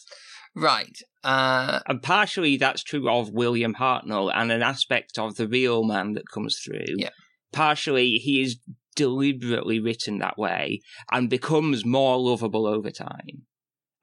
Right. 0.55 0.97
Uh. 1.23 1.81
And 1.87 2.03
partially 2.03 2.57
that's 2.57 2.83
true 2.83 3.09
of 3.09 3.31
William 3.31 3.75
Hartnell 3.75 4.31
and 4.35 4.53
an 4.53 4.63
aspect 4.63 5.19
of 5.19 5.37
the 5.37 5.49
real 5.49 5.83
man 5.85 6.13
that 6.13 6.29
comes 6.33 6.61
through. 6.65 6.97
Yeah. 6.97 7.11
Partially 7.53 8.13
he 8.13 8.43
is 8.43 8.59
deliberately 8.95 9.81
written 9.81 10.19
that 10.19 10.39
way 10.39 10.81
and 11.11 11.31
becomes 11.31 11.85
more 11.85 12.19
lovable 12.19 12.67
over 12.67 12.91
time. 12.91 13.47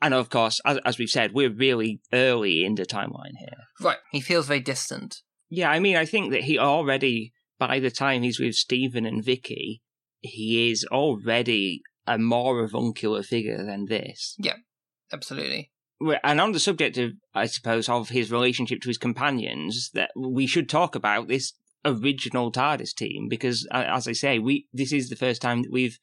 And 0.01 0.13
of 0.13 0.29
course, 0.29 0.59
as, 0.65 0.79
as 0.85 0.97
we've 0.97 1.09
said, 1.09 1.33
we're 1.33 1.53
really 1.53 2.01
early 2.11 2.63
in 2.63 2.75
the 2.75 2.85
timeline 2.85 3.37
here. 3.37 3.57
Right. 3.79 3.97
He 4.11 4.21
feels 4.21 4.47
very 4.47 4.59
distant. 4.59 5.17
Yeah, 5.49 5.69
I 5.69 5.79
mean, 5.79 5.97
I 5.97 6.05
think 6.05 6.31
that 6.31 6.43
he 6.43 6.57
already, 6.57 7.33
by 7.59 7.79
the 7.79 7.91
time 7.91 8.23
he's 8.23 8.39
with 8.39 8.55
Stephen 8.55 9.05
and 9.05 9.23
Vicky, 9.23 9.81
he 10.21 10.71
is 10.71 10.85
already 10.91 11.81
a 12.07 12.17
more 12.17 12.63
avuncular 12.63 13.21
figure 13.21 13.63
than 13.63 13.85
this. 13.85 14.35
Yeah, 14.39 14.55
absolutely. 15.11 15.71
And 16.23 16.41
on 16.41 16.51
the 16.51 16.59
subject 16.59 16.97
of, 16.97 17.11
I 17.35 17.45
suppose, 17.45 17.87
of 17.87 18.09
his 18.09 18.31
relationship 18.31 18.81
to 18.81 18.87
his 18.87 18.97
companions, 18.97 19.91
that 19.93 20.11
we 20.15 20.47
should 20.47 20.67
talk 20.67 20.95
about 20.95 21.27
this 21.27 21.53
original 21.85 22.51
TARDIS 22.51 22.95
team 22.95 23.27
because, 23.29 23.67
as 23.71 24.07
I 24.07 24.13
say, 24.13 24.39
we 24.39 24.67
this 24.73 24.91
is 24.91 25.09
the 25.09 25.15
first 25.15 25.41
time 25.41 25.63
that 25.63 25.71
we've 25.71 25.99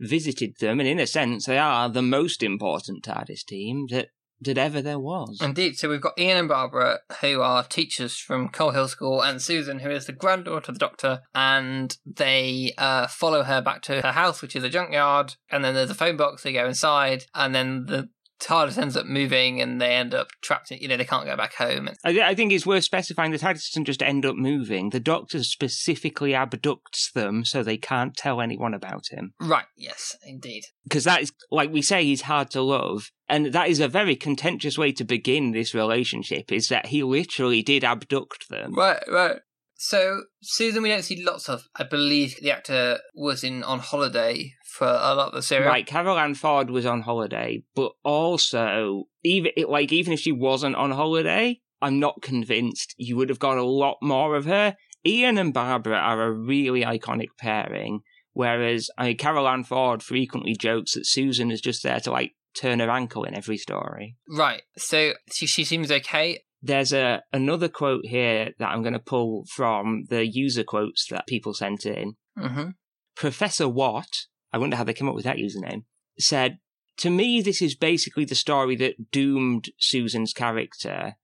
visited 0.00 0.54
them, 0.60 0.80
and 0.80 0.88
in 0.88 1.00
a 1.00 1.06
sense, 1.06 1.46
they 1.46 1.58
are 1.58 1.88
the 1.88 2.02
most 2.02 2.42
important 2.42 3.04
TARDIS 3.04 3.44
team 3.44 3.86
that 3.90 4.08
that 4.40 4.58
ever 4.58 4.82
there 4.82 4.98
was. 4.98 5.40
Indeed. 5.40 5.76
So 5.76 5.88
we've 5.88 6.00
got 6.00 6.18
Ian 6.18 6.38
and 6.38 6.48
Barbara, 6.48 6.98
who 7.20 7.40
are 7.40 7.64
teachers 7.64 8.18
from 8.18 8.48
Coal 8.48 8.70
Hill 8.70 8.88
School, 8.88 9.22
and 9.22 9.40
Susan, 9.40 9.78
who 9.80 9.90
is 9.90 10.06
the 10.06 10.12
granddaughter 10.12 10.70
of 10.70 10.74
the 10.74 10.78
Doctor, 10.78 11.20
and 11.34 11.96
they 12.04 12.72
uh, 12.78 13.06
follow 13.06 13.42
her 13.42 13.60
back 13.60 13.82
to 13.82 14.02
her 14.02 14.12
house, 14.12 14.42
which 14.42 14.56
is 14.56 14.64
a 14.64 14.68
junkyard. 14.68 15.34
And 15.50 15.64
then 15.64 15.74
there's 15.74 15.90
a 15.90 15.94
phone 15.94 16.16
box. 16.16 16.42
They 16.42 16.52
go 16.52 16.66
inside, 16.66 17.24
and 17.34 17.54
then 17.54 17.86
the 17.86 18.08
TARDIS 18.40 18.78
ends 18.78 18.96
up 18.96 19.06
moving, 19.06 19.60
and 19.62 19.80
they 19.80 19.94
end 19.94 20.14
up 20.14 20.28
trapped. 20.42 20.70
In, 20.70 20.78
you 20.78 20.88
know, 20.88 20.96
they 20.96 21.04
can't 21.04 21.24
go 21.26 21.36
back 21.36 21.54
home. 21.54 21.88
I, 22.04 22.12
th- 22.12 22.24
I 22.24 22.34
think 22.34 22.52
it's 22.52 22.66
worth 22.66 22.84
specifying 22.84 23.30
the 23.30 23.38
TARDIS 23.38 23.70
doesn't 23.72 23.84
just 23.86 24.02
end 24.02 24.26
up 24.26 24.36
moving. 24.36 24.90
The 24.90 25.00
Doctor 25.00 25.42
specifically 25.44 26.32
abducts 26.32 27.12
them 27.14 27.44
so 27.44 27.62
they 27.62 27.76
can't 27.76 28.14
tell 28.16 28.40
anyone 28.40 28.74
about 28.74 29.06
him. 29.10 29.34
Right. 29.40 29.64
Yes. 29.76 30.16
Indeed. 30.26 30.64
because 30.84 31.04
that 31.04 31.22
is 31.22 31.32
like 31.50 31.72
we 31.72 31.82
say 31.82 32.04
he's 32.04 32.22
hard 32.22 32.50
to 32.50 32.62
love 32.62 33.10
and 33.28 33.46
that 33.46 33.68
is 33.68 33.80
a 33.80 33.88
very 33.88 34.16
contentious 34.16 34.76
way 34.78 34.92
to 34.92 35.04
begin 35.04 35.52
this 35.52 35.74
relationship 35.74 36.50
is 36.52 36.68
that 36.68 36.86
he 36.86 37.02
literally 37.02 37.62
did 37.62 37.84
abduct 37.84 38.48
them 38.48 38.74
Right. 38.74 39.02
Right. 39.10 39.38
So 39.76 40.22
Susan, 40.42 40.82
we 40.82 40.88
don't 40.88 41.02
see 41.02 41.22
lots 41.22 41.48
of. 41.48 41.64
I 41.76 41.84
believe 41.84 42.36
the 42.40 42.52
actor 42.52 43.00
was 43.14 43.44
in 43.44 43.62
on 43.64 43.80
holiday 43.80 44.54
for 44.74 44.86
a 44.88 45.14
lot 45.14 45.28
of 45.28 45.34
the 45.34 45.42
series. 45.42 45.66
right 45.66 45.86
carole 45.86 46.18
ann 46.18 46.34
ford 46.34 46.68
was 46.68 46.84
on 46.84 47.02
holiday 47.02 47.62
but 47.76 47.92
also 48.02 49.04
even 49.22 49.52
like 49.68 49.92
even 49.92 50.12
if 50.12 50.18
she 50.18 50.32
wasn't 50.32 50.74
on 50.74 50.90
holiday 50.90 51.60
i'm 51.80 52.00
not 52.00 52.20
convinced 52.22 52.92
you 52.98 53.16
would 53.16 53.28
have 53.28 53.38
got 53.38 53.56
a 53.56 53.62
lot 53.62 53.96
more 54.02 54.34
of 54.34 54.46
her 54.46 54.74
ian 55.06 55.38
and 55.38 55.54
barbara 55.54 55.96
are 55.96 56.22
a 56.22 56.32
really 56.32 56.82
iconic 56.82 57.28
pairing 57.38 58.00
whereas 58.32 58.90
I 58.98 59.08
mean, 59.08 59.16
carole 59.16 59.46
ann 59.46 59.62
ford 59.62 60.02
frequently 60.02 60.56
jokes 60.56 60.94
that 60.94 61.06
susan 61.06 61.52
is 61.52 61.60
just 61.60 61.84
there 61.84 62.00
to 62.00 62.10
like 62.10 62.32
turn 62.56 62.80
her 62.80 62.90
ankle 62.90 63.22
in 63.22 63.34
every 63.34 63.56
story 63.58 64.16
Right. 64.28 64.62
So 64.76 65.12
she 65.32 65.46
she 65.46 65.64
seems 65.64 65.90
okay. 65.90 66.40
There's 66.64 66.92
a 66.92 67.22
another 67.32 67.68
quote 67.68 68.06
here 68.06 68.52
that 68.58 68.70
I'm 68.70 68.82
going 68.82 68.94
to 68.94 68.98
pull 68.98 69.44
from 69.54 70.04
the 70.08 70.26
user 70.26 70.64
quotes 70.64 71.06
that 71.08 71.26
people 71.26 71.52
sent 71.52 71.84
in. 71.84 72.14
Mm-hmm. 72.38 72.70
Professor 73.14 73.68
Watt, 73.68 74.26
I 74.52 74.58
wonder 74.58 74.76
how 74.76 74.84
they 74.84 74.94
came 74.94 75.08
up 75.08 75.14
with 75.14 75.24
that 75.24 75.36
username, 75.36 75.84
said, 76.18 76.58
"To 76.98 77.10
me, 77.10 77.42
this 77.42 77.60
is 77.60 77.74
basically 77.74 78.24
the 78.24 78.34
story 78.34 78.76
that 78.76 79.10
doomed 79.10 79.70
Susan's 79.78 80.32
character. 80.32 81.16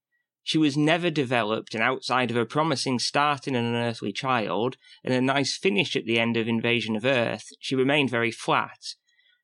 She 0.43 0.59
was 0.59 0.77
never 0.77 1.11
developed, 1.11 1.75
and 1.75 1.83
outside 1.83 2.31
of 2.31 2.37
a 2.37 2.47
promising 2.47 2.99
start 2.99 3.49
in 3.49 3.55
an 3.55 3.65
unearthly 3.65 4.13
child 4.13 4.77
and 5.05 5.15
a 5.15 5.21
nice 5.21 5.57
finish 5.57 5.97
at 5.97 6.05
the 6.05 6.19
end 6.19 6.37
of 6.37 6.49
Invasion 6.49 6.97
of 6.97 7.05
Earth, 7.05 7.47
she 7.61 7.75
remained 7.75 8.11
very 8.11 8.31
flat." 8.31 8.95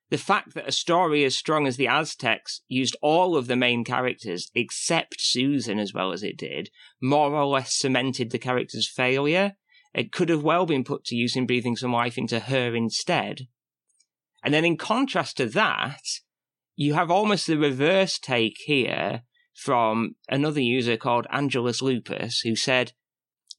The 0.09 0.17
fact 0.17 0.53
that 0.53 0.67
a 0.67 0.71
story 0.71 1.25
as 1.25 1.35
strong 1.35 1.67
as 1.67 1.75
the 1.75 1.87
Aztecs 1.87 2.61
used 2.69 2.95
all 3.01 3.35
of 3.35 3.47
the 3.47 3.57
main 3.57 3.83
characters 3.83 4.49
except 4.55 5.15
Susan 5.19 5.79
as 5.79 5.93
well 5.93 6.13
as 6.13 6.23
it 6.23 6.37
did, 6.37 6.69
more 7.01 7.33
or 7.33 7.45
less 7.45 7.75
cemented 7.75 8.31
the 8.31 8.39
character's 8.39 8.89
failure. 8.89 9.57
It 9.93 10.11
could 10.11 10.29
have 10.29 10.43
well 10.43 10.65
been 10.65 10.83
put 10.83 11.03
to 11.05 11.15
use 11.15 11.35
in 11.35 11.45
breathing 11.45 11.75
some 11.75 11.91
life 11.91 12.17
into 12.17 12.39
her 12.39 12.75
instead. 12.75 13.47
And 14.43 14.53
then 14.53 14.63
in 14.63 14.77
contrast 14.77 15.37
to 15.37 15.45
that, 15.47 16.01
you 16.75 16.93
have 16.93 17.11
almost 17.11 17.47
the 17.47 17.57
reverse 17.57 18.17
take 18.17 18.57
here 18.65 19.23
from 19.53 20.15
another 20.29 20.61
user 20.61 20.95
called 20.95 21.27
Angelus 21.31 21.81
Lupus, 21.81 22.41
who 22.41 22.55
said, 22.55 22.93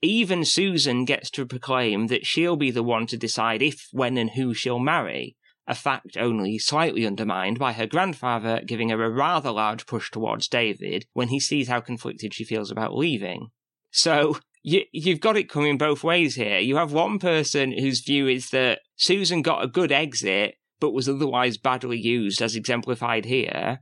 even 0.00 0.44
Susan 0.44 1.04
gets 1.04 1.28
to 1.30 1.44
proclaim 1.44 2.06
that 2.06 2.24
she'll 2.24 2.56
be 2.56 2.70
the 2.70 2.84
one 2.84 3.06
to 3.08 3.16
decide 3.16 3.60
if, 3.60 3.88
when, 3.90 4.16
and 4.16 4.30
who 4.30 4.54
she'll 4.54 4.78
marry. 4.78 5.36
A 5.68 5.74
fact 5.74 6.16
only 6.16 6.56
slightly 6.56 7.06
undermined 7.06 7.58
by 7.58 7.74
her 7.74 7.86
grandfather 7.86 8.62
giving 8.66 8.88
her 8.88 9.04
a 9.04 9.10
rather 9.10 9.50
large 9.50 9.84
push 9.84 10.10
towards 10.10 10.48
David 10.48 11.04
when 11.12 11.28
he 11.28 11.38
sees 11.38 11.68
how 11.68 11.80
conflicted 11.80 12.32
she 12.32 12.42
feels 12.42 12.70
about 12.70 12.96
leaving. 12.96 13.48
So, 13.90 14.38
you, 14.62 14.84
you've 14.92 15.20
got 15.20 15.36
it 15.36 15.50
coming 15.50 15.76
both 15.76 16.02
ways 16.02 16.36
here. 16.36 16.58
You 16.58 16.76
have 16.76 16.92
one 16.94 17.18
person 17.18 17.72
whose 17.72 18.00
view 18.00 18.26
is 18.26 18.48
that 18.48 18.80
Susan 18.96 19.42
got 19.42 19.62
a 19.62 19.68
good 19.68 19.92
exit, 19.92 20.54
but 20.80 20.92
was 20.92 21.06
otherwise 21.06 21.58
badly 21.58 21.98
used, 21.98 22.40
as 22.40 22.56
exemplified 22.56 23.26
here. 23.26 23.80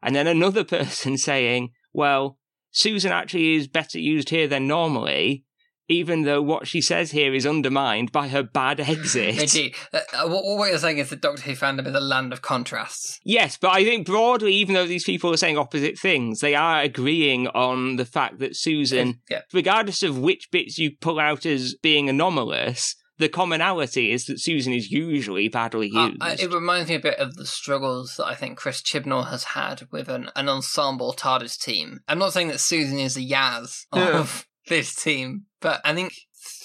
And 0.00 0.14
then 0.14 0.28
another 0.28 0.62
person 0.78 1.18
saying, 1.18 1.70
well, 1.92 2.38
Susan 2.70 3.10
actually 3.10 3.56
is 3.56 3.66
better 3.66 3.98
used 3.98 4.30
here 4.30 4.46
than 4.46 4.68
normally, 4.68 5.44
even 5.88 6.22
though 6.22 6.40
what 6.42 6.66
she 6.66 6.80
says 6.80 7.10
here 7.10 7.34
is 7.34 7.46
undermined 7.46 8.10
by 8.12 8.28
her 8.28 8.42
bad 8.42 8.80
exit. 8.80 9.38
Indeed. 9.40 9.74
Uh, 9.92 10.00
uh, 10.14 10.28
what, 10.28 10.44
what 10.44 10.70
you're 10.70 10.78
saying 10.78 10.98
is 10.98 11.10
that 11.10 11.20
Doctor 11.20 11.42
Who 11.42 11.52
fandom 11.52 11.86
is 11.86 11.94
a 11.94 12.00
land 12.00 12.32
of 12.32 12.42
contrasts. 12.42 13.20
Yes, 13.24 13.56
but 13.60 13.70
I 13.70 13.84
think 13.84 14.06
broadly, 14.06 14.54
even 14.54 14.74
though 14.74 14.86
these 14.86 15.04
people 15.04 15.32
are 15.32 15.36
saying 15.36 15.58
opposite 15.58 15.98
things, 15.98 16.40
they 16.40 16.54
are 16.54 16.80
agreeing 16.80 17.48
on 17.48 17.96
the 17.96 18.04
fact 18.04 18.38
that 18.38 18.56
Susan, 18.56 19.20
Yeah. 19.28 19.42
regardless 19.52 20.02
of 20.02 20.18
which 20.18 20.50
bits 20.50 20.78
you 20.78 20.92
pull 21.00 21.18
out 21.20 21.44
as 21.44 21.74
being 21.82 22.08
anomalous, 22.08 22.96
the 23.18 23.28
commonality 23.28 24.10
is 24.10 24.24
that 24.26 24.40
Susan 24.40 24.72
is 24.72 24.90
usually 24.90 25.48
badly 25.48 25.90
Uh, 25.94 26.06
used. 26.08 26.16
I- 26.20 26.32
it 26.34 26.52
reminds 26.52 26.88
me 26.88 26.96
a 26.96 27.00
bit 27.00 27.18
of 27.18 27.36
the 27.36 27.46
struggles 27.46 28.16
that 28.16 28.24
I 28.26 28.34
think 28.34 28.58
Chris 28.58 28.82
Chibnall 28.82 29.30
has 29.30 29.44
had 29.44 29.86
with 29.92 30.08
an, 30.08 30.30
an 30.34 30.48
ensemble 30.48 31.12
TARDIS 31.12 31.56
team. 31.62 32.00
I'm 32.08 32.18
not 32.18 32.32
saying 32.32 32.48
that 32.48 32.58
Susan 32.58 32.98
is 32.98 33.16
a 33.16 33.20
Yaz 33.20 33.84
of 33.92 34.46
this 34.68 34.94
team, 34.94 35.46
but 35.60 35.80
I 35.84 35.94
think 35.94 36.14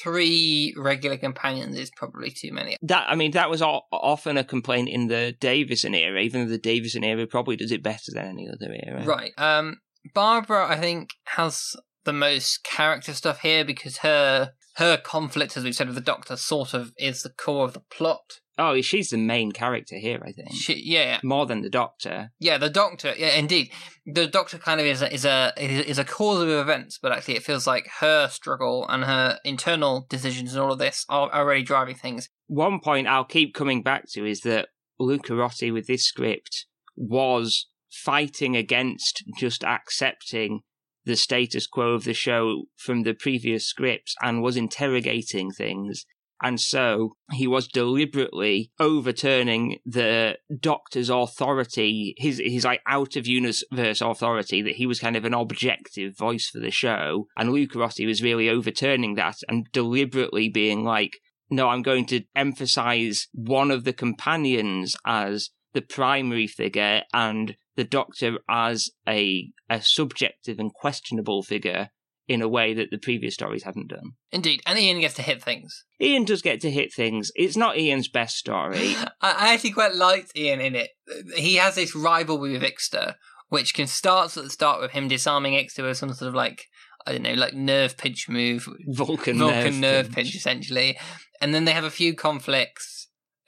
three 0.02 0.74
regular 0.78 1.18
companions 1.18 1.78
is 1.78 1.92
probably 1.96 2.32
too 2.32 2.52
many. 2.52 2.76
that 2.82 3.10
I 3.10 3.16
mean, 3.16 3.32
that 3.32 3.50
was 3.50 3.62
o- 3.62 3.84
often 3.92 4.38
a 4.38 4.44
complaint 4.44 4.90
in 4.90 5.08
the 5.08 5.36
Davison 5.40 5.94
era, 5.96 6.22
even 6.22 6.46
though 6.46 6.52
the 6.52 6.58
Davison 6.58 7.04
era 7.04 7.26
probably 7.28 7.56
does 7.56 7.72
it 7.72 7.84
better 7.84 8.12
than 8.14 8.26
any 8.28 8.48
other 8.48 8.74
era. 8.84 9.06
Right. 9.06 9.32
Um, 9.38 9.78
Barbara, 10.14 10.68
I 10.68 10.78
think, 10.78 11.10
has 11.36 11.76
the 12.06 12.14
most 12.14 12.64
character 12.64 13.14
stuff 13.14 13.42
here 13.42 13.64
because 13.66 13.98
her 13.98 14.52
her 14.80 14.98
conflict, 14.98 15.56
as 15.56 15.64
we've 15.64 15.76
said 15.76 15.88
with 15.88 15.96
the 15.96 16.02
Doctor, 16.02 16.36
sort 16.36 16.74
of 16.74 16.92
is 16.98 17.22
the 17.22 17.30
core 17.30 17.66
of 17.66 17.74
the 17.74 17.82
plot. 17.82 18.40
Oh, 18.58 18.82
she's 18.82 19.10
the 19.10 19.18
main 19.18 19.54
character 19.54 19.98
here, 19.98 20.22
I 20.26 20.34
think. 20.34 20.54
She, 20.54 20.82
yeah, 20.84 21.20
More 21.24 21.46
than 21.46 21.62
the 21.62 21.70
Doctor. 21.70 22.32
Yeah, 22.40 22.58
the 22.58 22.70
Doctor. 22.70 23.14
Yeah, 23.18 23.30
indeed, 23.36 23.72
the 24.06 24.28
Doctor 24.28 24.58
kind 24.58 24.82
of 24.82 24.86
is 24.86 25.02
a, 25.02 25.14
is 25.14 25.24
a 25.24 25.54
is 25.58 25.98
a 25.98 26.04
cause 26.04 26.42
of 26.42 26.50
events, 26.50 27.00
but 27.02 27.14
actually, 27.14 27.36
it 27.36 27.44
feels 27.44 27.66
like 27.66 27.88
her 28.00 28.28
struggle 28.28 28.86
and 28.90 29.06
her 29.06 29.40
internal 29.46 30.06
decisions 30.10 30.54
and 30.54 30.62
all 30.62 30.74
of 30.74 30.80
this 30.80 31.06
are 31.08 31.34
already 31.34 31.64
driving 31.64 31.96
things. 31.96 32.28
One 32.48 32.82
point 32.82 33.08
I'll 33.08 33.24
keep 33.24 33.54
coming 33.54 33.82
back 33.82 34.10
to 34.12 34.26
is 34.26 34.42
that 34.42 34.70
Lucarotti 35.00 35.72
with 35.72 35.88
this 35.88 36.04
script 36.04 36.66
was 36.98 37.68
fighting 37.90 38.56
against 38.58 39.24
just 39.38 39.64
accepting 39.64 40.62
the 41.10 41.16
status 41.16 41.68
quo 41.68 41.94
of 41.94 42.04
the 42.04 42.14
show 42.14 42.66
from 42.78 43.02
the 43.02 43.14
previous 43.14 43.66
scripts 43.66 44.16
and 44.22 44.42
was 44.42 44.56
interrogating 44.56 45.52
things. 45.52 46.06
And 46.42 46.62
so 46.62 47.16
he 47.34 47.48
was 47.48 47.68
deliberately 47.68 48.72
overturning 48.80 49.80
the 49.86 50.38
doctor's 50.58 51.10
authority, 51.10 52.14
his 52.18 52.42
his 52.46 52.64
like 52.64 52.82
out 52.88 53.18
of 53.18 53.28
universe 53.28 54.00
authority, 54.00 54.62
that 54.62 54.76
he 54.76 54.86
was 54.86 55.02
kind 55.02 55.18
of 55.18 55.26
an 55.26 55.34
objective 55.34 56.16
voice 56.16 56.48
for 56.48 56.60
the 56.60 56.72
show. 56.72 57.28
And 57.36 57.50
Lucarotti 57.50 58.06
was 58.06 58.24
really 58.24 58.48
overturning 58.48 59.16
that 59.16 59.40
and 59.50 59.68
deliberately 59.74 60.48
being 60.48 60.86
like, 60.86 61.18
no, 61.50 61.68
I'm 61.68 61.82
going 61.82 62.06
to 62.06 62.22
emphasize 62.36 63.28
one 63.34 63.72
of 63.72 63.84
the 63.84 63.94
companions 63.94 64.96
as 65.06 65.50
the 65.74 65.82
primary 65.82 66.48
figure 66.48 67.04
and 67.14 67.56
the 67.76 67.84
doctor 67.84 68.40
as 68.50 68.90
a 69.08 69.50
a 69.70 69.82
subjective 69.82 70.60
and 70.60 70.74
questionable 70.74 71.44
figure 71.44 71.90
in 72.28 72.42
a 72.44 72.48
way 72.48 72.76
that 72.76 72.92
the 72.92 72.98
previous 72.98 73.34
stories 73.34 73.64
hadn't 73.64 73.88
done. 73.88 74.12
Indeed, 74.32 74.62
and 74.68 74.78
Ian 74.78 75.00
gets 75.00 75.16
to 75.16 75.24
hit 75.24 75.42
things. 75.42 75.84
Ian 76.00 76.26
does 76.26 76.44
get 76.44 76.62
to 76.62 76.70
hit 76.70 76.94
things. 76.94 77.32
It's 77.36 77.58
not 77.58 77.78
Ian's 77.78 78.08
best 78.08 78.38
story. 78.38 78.96
I, 79.22 79.54
actually 79.54 79.72
quite 79.72 79.96
liked 79.96 80.38
Ian 80.38 80.62
in 80.62 80.76
it. 80.76 80.90
He 81.36 81.56
has 81.56 81.76
this 81.76 81.96
rivalry 81.96 82.52
with 82.52 82.62
Ixta, 82.62 83.16
which 83.50 83.74
can 83.74 83.88
start 83.88 84.38
at 84.38 84.44
the 84.44 84.50
start 84.52 84.80
with 84.80 84.92
him 84.92 85.08
disarming 85.08 85.54
Ixta 85.54 85.82
with 85.82 85.98
some 85.98 86.14
sort 86.14 86.30
of 86.30 86.36
like 86.36 86.66
I 87.08 87.14
don't 87.14 87.24
know, 87.24 87.34
like 87.34 87.56
nerve 87.56 87.98
pinch 87.98 88.30
move, 88.30 88.68
Vulcan, 88.88 89.40
Vulcan 89.40 89.80
nerve, 89.80 90.06
pinch. 90.06 90.16
pinch. 90.16 90.36
essentially. 90.36 91.00
And 91.42 91.56
then 91.56 91.66
they 91.66 91.72
have 91.72 91.84
a 91.84 91.90
few 91.90 92.14
conflicts. 92.14 92.99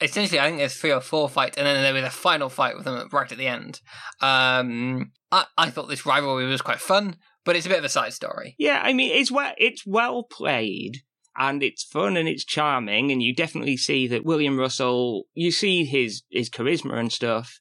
Essentially, 0.01 0.39
I 0.39 0.47
think 0.47 0.57
there's 0.57 0.75
three 0.75 0.91
or 0.91 1.01
four 1.01 1.29
fights, 1.29 1.57
and 1.57 1.65
then 1.65 1.81
there 1.81 1.93
was 1.93 2.03
a 2.03 2.09
final 2.09 2.49
fight 2.49 2.75
with 2.75 2.85
them 2.85 3.07
right 3.11 3.31
at 3.31 3.37
the 3.37 3.47
end. 3.47 3.81
Um, 4.19 5.11
I, 5.31 5.45
I 5.57 5.69
thought 5.69 5.89
this 5.89 6.05
rivalry 6.05 6.45
was 6.45 6.61
quite 6.61 6.79
fun, 6.79 7.17
but 7.45 7.55
it's 7.55 7.65
a 7.65 7.69
bit 7.69 7.79
of 7.79 7.85
a 7.85 7.89
side 7.89 8.13
story. 8.13 8.55
Yeah, 8.57 8.81
I 8.83 8.93
mean 8.93 9.11
it's 9.11 9.31
well 9.31 9.53
it's 9.57 9.85
well 9.85 10.23
played 10.23 11.01
and 11.37 11.63
it's 11.63 11.83
fun 11.83 12.17
and 12.17 12.27
it's 12.27 12.43
charming 12.43 13.11
and 13.11 13.23
you 13.23 13.33
definitely 13.33 13.77
see 13.77 14.07
that 14.07 14.25
William 14.25 14.59
Russell 14.59 15.25
you 15.33 15.51
see 15.51 15.85
his 15.85 16.23
his 16.29 16.49
charisma 16.49 16.97
and 16.97 17.11
stuff. 17.11 17.59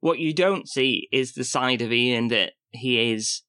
What 0.00 0.18
you 0.18 0.32
don't 0.32 0.68
see 0.68 1.08
is 1.12 1.34
the 1.34 1.44
side 1.44 1.82
of 1.82 1.92
Ian 1.92 2.28
that 2.28 2.52
he 2.70 3.12
is 3.12 3.42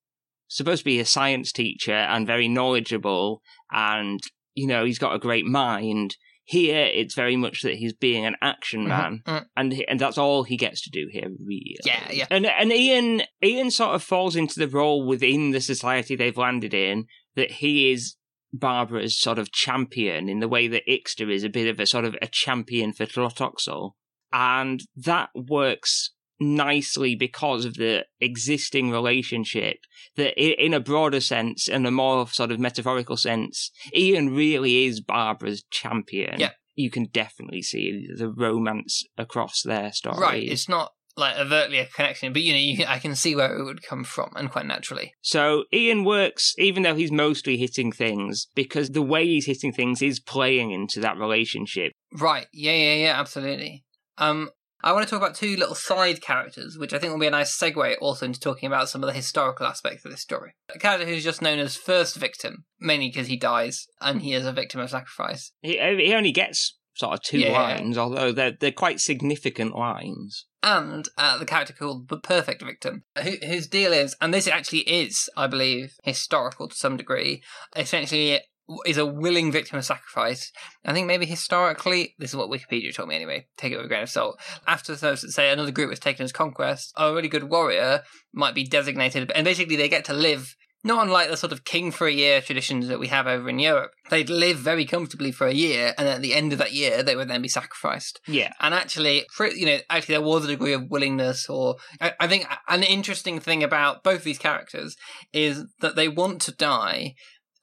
supposed 0.48 0.80
to 0.80 0.86
be 0.86 1.00
a 1.00 1.06
science 1.06 1.52
teacher 1.52 1.94
and 1.94 2.28
very 2.28 2.50
knowledgeable 2.50 3.42
and 3.72 4.20
you 4.54 4.68
know 4.68 4.84
he's 4.84 5.00
got 5.00 5.16
a 5.16 5.20
great 5.20 5.46
mind. 5.46 6.18
Here 6.44 6.86
it's 6.86 7.14
very 7.16 7.36
much 7.36 7.62
that 7.62 7.76
he's 7.76 7.94
being 7.94 8.26
an 8.26 8.36
action 8.42 8.88
man 8.88 9.22
Mhm. 9.26 9.46
and 9.56 9.74
he- 9.74 9.88
and 9.88 10.00
that's 10.00 10.18
all 10.18 10.44
he 10.44 10.58
gets 10.58 10.82
to 10.82 10.90
do 10.90 11.08
here 11.12 11.30
really. 11.40 11.78
Yeah, 11.86 12.12
yeah. 12.12 12.28
And 12.32 12.46
and 12.46 12.72
Ian 12.72 13.24
Ian 13.44 13.72
sort 13.72 13.96
of 13.96 14.04
falls 14.04 14.36
into 14.36 14.60
the 14.60 14.68
role 14.68 15.06
within 15.06 15.52
the 15.52 15.62
society 15.62 16.16
they've 16.16 16.38
landed 16.38 16.74
in 16.74 17.06
that 17.36 17.52
he 17.52 17.92
is 17.92 18.16
Barbara's 18.54 19.18
sort 19.18 19.40
of 19.40 19.52
champion 19.54 20.28
in 20.28 20.40
the 20.42 20.48
way 20.50 20.68
that 20.68 20.84
Ixta 20.88 21.32
is 21.34 21.44
a 21.46 21.50
bit 21.50 21.68
of 21.68 21.80
a 21.80 21.86
sort 21.86 22.04
of 22.06 22.16
a 22.22 22.28
champion 22.28 22.92
for 22.92 23.06
Tlotoxl. 23.06 23.92
And 24.34 24.82
that 24.96 25.30
works 25.36 26.12
nicely 26.42 27.16
because 27.16 27.66
of 27.66 27.76
the 27.76 28.04
existing 28.20 28.90
relationship 28.92 29.78
that 30.16 30.34
in 30.42 30.74
a 30.74 30.80
broader 30.80 31.22
sense 31.22 31.68
and 31.70 31.86
a 31.86 31.92
more 31.92 32.28
sort 32.28 32.52
of 32.52 32.60
metaphorical 32.60 33.16
sense 33.16 33.72
ian 33.96 34.34
really 34.34 34.86
is 34.86 35.00
barbara's 35.00 35.64
champion 35.70 36.40
Yeah. 36.40 36.52
you 36.76 36.90
can 36.90 37.06
definitely 37.06 37.62
see 37.62 38.08
the 38.18 38.28
romance 38.30 39.04
across 39.18 39.62
their 39.62 39.94
story 39.94 40.18
Right, 40.20 40.44
it's 40.44 40.68
not 40.68 40.92
like 41.18 41.36
overtly 41.38 41.78
a 41.78 41.86
connection, 41.86 42.32
but 42.32 42.42
you 42.42 42.54
know, 42.54 42.58
you 42.60 42.78
can, 42.78 42.88
I 42.88 42.98
can 42.98 43.16
see 43.16 43.36
where 43.36 43.54
it 43.58 43.64
would 43.66 43.84
come 43.84 44.06
from, 44.06 44.32
and 44.38 44.50
quite 44.50 44.66
naturally. 44.66 45.14
So 45.22 45.66
Ian 45.74 46.06
works, 46.06 46.56
even 46.58 46.84
though 46.84 46.96
he's 46.96 47.12
mostly 47.12 47.58
hitting 47.58 47.92
things, 47.92 48.48
because 48.56 48.92
the 48.92 49.02
way 49.02 49.26
he's 49.26 49.46
hitting 49.46 49.74
things 49.74 50.02
is 50.02 50.22
playing 50.22 50.72
into 50.72 51.02
that 51.02 51.18
relationship. 51.18 51.92
Right, 52.18 52.48
yeah, 52.54 52.72
yeah, 52.72 52.94
yeah, 52.94 53.20
absolutely. 53.20 53.84
Um, 54.18 54.52
I 54.84 54.94
want 54.94 55.08
to 55.08 55.10
talk 55.10 55.22
about 55.22 55.36
two 55.36 55.56
little 55.58 55.76
side 55.76 56.22
characters, 56.22 56.78
which 56.78 56.94
I 56.94 57.00
think 57.00 57.12
will 57.14 57.20
be 57.20 57.28
a 57.28 57.32
nice 57.32 57.58
segue 57.58 57.96
also 58.02 58.26
into 58.26 58.40
talking 58.40 58.68
about 58.68 58.90
some 58.90 59.04
of 59.04 59.08
the 59.08 59.14
historical 59.14 59.66
aspects 59.66 60.06
of 60.06 60.12
this 60.12 60.22
story. 60.22 60.54
A 60.74 60.80
character 60.80 61.06
who's 61.08 61.24
just 61.24 61.42
known 61.42 61.60
as 61.60 61.76
First 61.76 62.16
Victim, 62.18 62.66
mainly 62.80 63.10
because 63.10 63.28
he 63.28 63.38
dies 63.38 63.88
and 64.00 64.22
he 64.22 64.34
is 64.34 64.46
a 64.46 64.54
victim 64.54 64.80
of 64.82 64.90
sacrifice. 64.90 65.52
He, 65.62 65.74
he 65.78 66.14
only 66.14 66.32
gets 66.32 66.78
sort 66.96 67.14
of 67.14 67.22
two 67.24 67.40
Yeah. 67.40 67.54
lines, 67.54 67.98
although 67.98 68.32
they're 68.32 68.52
they're 68.60 68.72
quite 68.72 69.00
significant 69.00 69.74
lines. 69.76 70.46
and 70.64 71.08
uh, 71.18 71.38
the 71.38 71.46
character 71.46 71.74
called 71.74 72.08
the 72.10 72.20
perfect 72.20 72.62
victim 72.62 73.04
who, 73.24 73.32
whose 73.48 73.66
deal 73.68 73.92
is 73.94 74.16
and 74.22 74.32
this 74.32 74.48
actually 74.48 74.82
is 74.82 75.28
i 75.36 75.48
believe 75.48 75.96
historical 76.04 76.68
to 76.70 76.76
some 76.76 76.98
degree 76.98 77.42
essentially 77.76 78.40
is 78.86 78.98
a 78.98 79.06
willing 79.06 79.52
victim 79.52 79.78
of 79.78 79.86
sacrifice 79.86 80.52
i 80.86 80.94
think 80.94 81.08
maybe 81.08 81.26
historically 81.26 82.16
this 82.20 82.32
is 82.32 82.36
what 82.36 82.50
wikipedia 82.50 82.94
told 82.94 83.10
me 83.10 83.16
anyway 83.16 83.46
take 83.58 83.72
it 83.72 83.78
with 83.78 83.86
a 83.86 83.90
grain 83.90 84.04
of 84.04 84.10
salt 84.10 84.40
after 84.68 84.96
so 84.96 85.16
say 85.16 85.52
another 85.52 85.72
group 85.72 85.90
was 85.90 86.00
taken 86.00 86.24
as 86.24 86.32
conquest 86.32 86.94
a 86.98 87.14
really 87.14 87.30
good 87.30 87.46
warrior 87.46 88.02
might 88.34 88.56
be 88.56 88.64
designated 88.64 89.32
and 89.34 89.46
basically 89.46 89.76
they 89.76 89.90
get 89.90 90.06
to 90.06 90.14
live 90.14 90.56
not 90.84 91.06
unlike 91.06 91.30
the 91.30 91.38
sort 91.38 91.52
of 91.52 91.64
king 91.64 91.92
for 91.92 92.08
a 92.08 92.12
year 92.12 92.42
traditions 92.42 92.88
that 92.88 93.00
we 93.00 93.08
have 93.08 93.28
over 93.28 93.50
in 93.50 93.60
Europe. 93.60 93.92
They'd 94.10 94.30
live 94.30 94.58
very 94.58 94.86
comfortably 94.86 95.32
for 95.32 95.48
a 95.48 95.54
year, 95.54 95.94
and 95.98 96.08
at 96.08 96.22
the 96.22 96.34
end 96.34 96.54
of 96.54 96.60
that 96.60 96.74
year, 96.74 97.04
they 97.04 97.16
would 97.16 97.30
then 97.30 97.42
be 97.42 97.48
sacrificed. 97.48 98.20
Yeah, 98.28 98.54
And 98.60 98.74
actually, 98.74 99.26
for, 99.32 99.48
you 99.48 99.66
know, 99.66 99.78
actually 99.90 100.16
there 100.16 100.26
was 100.26 100.46
a 100.46 100.50
degree 100.50 100.74
of 100.74 100.90
willingness, 100.90 101.50
or 101.50 101.76
I, 102.00 102.14
I 102.20 102.28
think 102.28 102.48
an 102.68 102.84
interesting 102.84 103.40
thing 103.40 103.64
about 103.64 104.04
both 104.04 104.24
these 104.24 104.40
characters 104.40 104.96
is 105.34 105.66
that 105.82 105.96
they 105.96 106.08
want 106.08 106.42
to 106.44 106.52
die. 106.52 107.16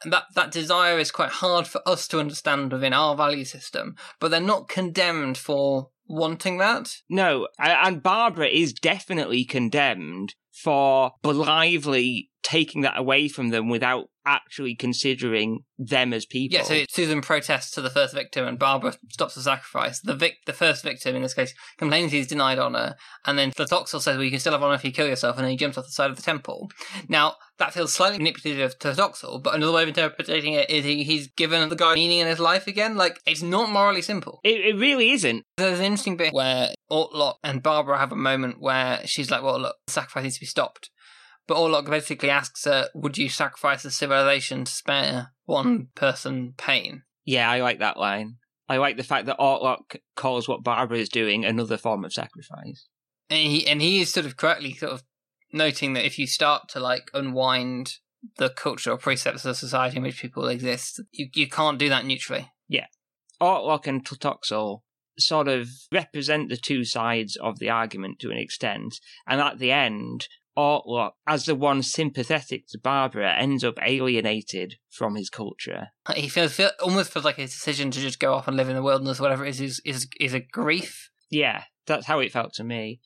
And 0.05 0.13
that, 0.13 0.25
that 0.35 0.53
desire 0.53 0.99
is 0.99 1.11
quite 1.11 1.31
hard 1.31 1.67
for 1.67 1.81
us 1.87 2.07
to 2.09 2.21
understand 2.21 2.73
within 2.73 2.93
our 2.93 3.17
value 3.17 3.45
system, 3.45 3.97
but 4.21 4.31
they're 4.31 4.41
not 4.41 4.69
condemned 4.69 5.37
for 5.39 5.91
wanting 6.07 6.59
that. 6.59 6.97
no, 7.09 7.49
and 7.59 8.03
Barbara 8.03 8.47
is 8.47 8.73
definitely 8.73 9.45
condemned 9.45 10.35
for 10.53 11.13
blithely 11.23 12.31
taking 12.43 12.81
that 12.81 12.99
away 12.99 13.29
from 13.29 13.51
them 13.51 13.69
without 13.69 14.07
actually 14.25 14.75
considering 14.75 15.61
them 15.79 16.13
as 16.13 16.25
people. 16.25 16.59
Yeah, 16.59 16.65
so 16.65 16.85
Susan 16.89 17.21
protests 17.21 17.71
to 17.73 17.81
the 17.81 17.91
first 17.91 18.15
victim, 18.15 18.47
and 18.47 18.59
Barbara 18.59 18.95
stops 19.11 19.35
the 19.35 19.43
sacrifice. 19.43 20.01
The 20.01 20.15
vic- 20.15 20.45
the 20.47 20.53
first 20.53 20.83
victim 20.83 21.15
in 21.15 21.23
this 21.23 21.35
case 21.35 21.55
complains 21.77 22.13
he's 22.13 22.27
denied 22.27 22.59
honor, 22.59 22.95
and 23.27 23.39
then 23.39 23.51
Tlotoxl 23.51 24.01
says, 24.01 24.17
"Well, 24.17 24.25
you 24.25 24.31
can 24.31 24.41
still 24.41 24.53
have 24.53 24.63
honor 24.63 24.75
if 24.75 24.85
you 24.85 24.93
kill 24.93 25.07
yourself," 25.07 25.37
and 25.37 25.45
then 25.45 25.51
he 25.51 25.57
jumps 25.57 25.77
off 25.77 25.85
the 25.85 25.93
side 25.93 26.11
of 26.11 26.17
the 26.17 26.23
temple. 26.23 26.71
Now 27.09 27.37
that 27.59 27.75
feels 27.75 27.93
slightly 27.93 28.19
manipulative 28.19 28.79
to 28.79 28.89
Tlotoxl, 28.89 29.43
but 29.43 29.55
another 29.55 29.73
way 29.73 29.83
of 29.83 29.89
interpreting 29.89 30.55
it 30.55 30.71
is 30.71 30.85
he, 30.85 31.05
he's 31.05 31.29
given 31.29 31.69
the 31.69 31.77
guy 31.77 31.95
meaning 31.95 32.19
in 32.19 32.27
his 32.27 32.41
life 32.41 32.67
again. 32.67 32.97
Like 32.97 33.21
it's 33.27 33.43
not 33.43 33.71
morally 33.71 34.03
simple. 34.03 34.41
It, 34.45 34.61
it 34.61 34.77
really 34.77 35.11
isn't. 35.11 35.45
There's 35.57 35.79
an 35.79 35.85
interesting 35.85 36.17
bit 36.17 36.33
where 36.33 36.71
Autloc 36.91 37.35
and 37.43 37.63
Barbara 37.63 37.99
have 37.99 38.13
a 38.13 38.17
moment 38.17 38.61
where 38.61 39.01
she's 39.07 39.31
like, 39.31 39.43
"Well, 39.43 39.61
look, 39.61 39.77
sacrifice 39.89 40.23
needs 40.25 40.37
to 40.37 40.41
be 40.41 40.47
stopped." 40.47 40.91
But 41.49 41.57
Autloc 41.57 41.89
basically 41.89 42.29
asks 42.29 42.67
her, 42.67 42.89
Would 42.95 43.17
you 43.17 43.31
sacrifice 43.31 43.85
a 43.87 43.91
civilization 43.91 44.67
to 44.67 44.71
spare 44.71 45.33
one 45.47 45.89
person 45.95 46.53
pain? 46.59 47.05
Yeah, 47.25 47.51
I 47.51 47.63
like 47.63 47.79
that 47.79 47.97
line. 47.97 48.37
I 48.69 48.77
like 48.77 48.99
the 48.99 49.03
fact 49.03 49.27
that 49.27 49.39
Autloc 49.39 49.97
calls 50.15 50.47
what 50.47 50.63
Barbara 50.63 50.99
is 50.99 51.09
doing 51.09 51.45
another 51.47 51.79
form 51.79 52.05
of 52.05 52.13
sacrifice. 52.13 52.87
And 53.31 53.51
he 53.51 53.67
and 53.67 53.81
he 53.81 54.01
is 54.01 54.13
sort 54.13 54.27
of 54.27 54.37
correctly 54.37 54.75
sort 54.75 54.93
of 54.93 55.03
noting 55.53 55.93
that 55.95 56.07
if 56.07 56.19
you 56.19 56.27
start 56.27 56.69
to 56.71 56.81
like 56.81 57.11
unwind 57.15 57.95
the 58.37 58.51
cultural 58.51 58.97
precepts 58.97 59.45
of 59.45 59.51
the 59.51 59.55
society 59.55 59.97
in 59.97 60.03
which 60.03 60.21
people 60.21 60.49
exist, 60.49 61.01
you, 61.13 61.29
you 61.35 61.49
can't 61.49 61.79
do 61.79 61.89
that 61.89 62.05
neutrally. 62.05 62.51
Yeah. 62.69 62.87
Autloc 63.41 63.87
and 63.87 64.05
Tlotoxl 64.05 64.81
sort 65.19 65.49
of 65.49 65.69
represent 65.93 66.49
the 66.49 66.57
two 66.57 66.85
sides 66.85 67.37
of 67.37 67.59
the 67.59 67.71
argument 67.71 68.19
to 68.21 68.31
an 68.31 68.39
extent, 68.39 69.01
and 69.27 69.41
at 69.41 69.59
the 69.59 69.73
end, 69.73 70.29
Autloc, 70.57 71.13
as 71.27 71.45
the 71.45 71.55
one 71.55 71.83
sympathetic 71.85 72.67
to 72.69 72.79
Barbara, 72.79 73.33
ends 73.37 73.63
up 73.63 73.79
alienated 73.81 74.75
from 74.91 75.15
his 75.15 75.31
culture. 75.31 75.89
He 76.17 76.29
feels 76.29 76.53
feel, 76.53 76.71
almost 76.83 77.13
feels 77.13 77.25
like 77.25 77.37
his 77.37 77.53
decision 77.53 77.93
to 77.93 78.01
just 78.01 78.19
go 78.19 78.35
off 78.35 78.49
and 78.49 78.57
live 78.57 78.69
in 78.69 78.75
the 78.75 78.83
wilderness, 78.83 79.21
whatever 79.21 79.45
it 79.45 79.51
is, 79.51 79.61
is 79.61 79.81
is, 79.85 80.09
is 80.19 80.35
a 80.35 80.41
grief. 80.41 81.11
Yeah, 81.31 81.65
that's 81.87 82.07
how 82.07 82.19
it 82.19 82.33
felt 82.33 82.55
to 82.55 82.65
me. 82.65 83.01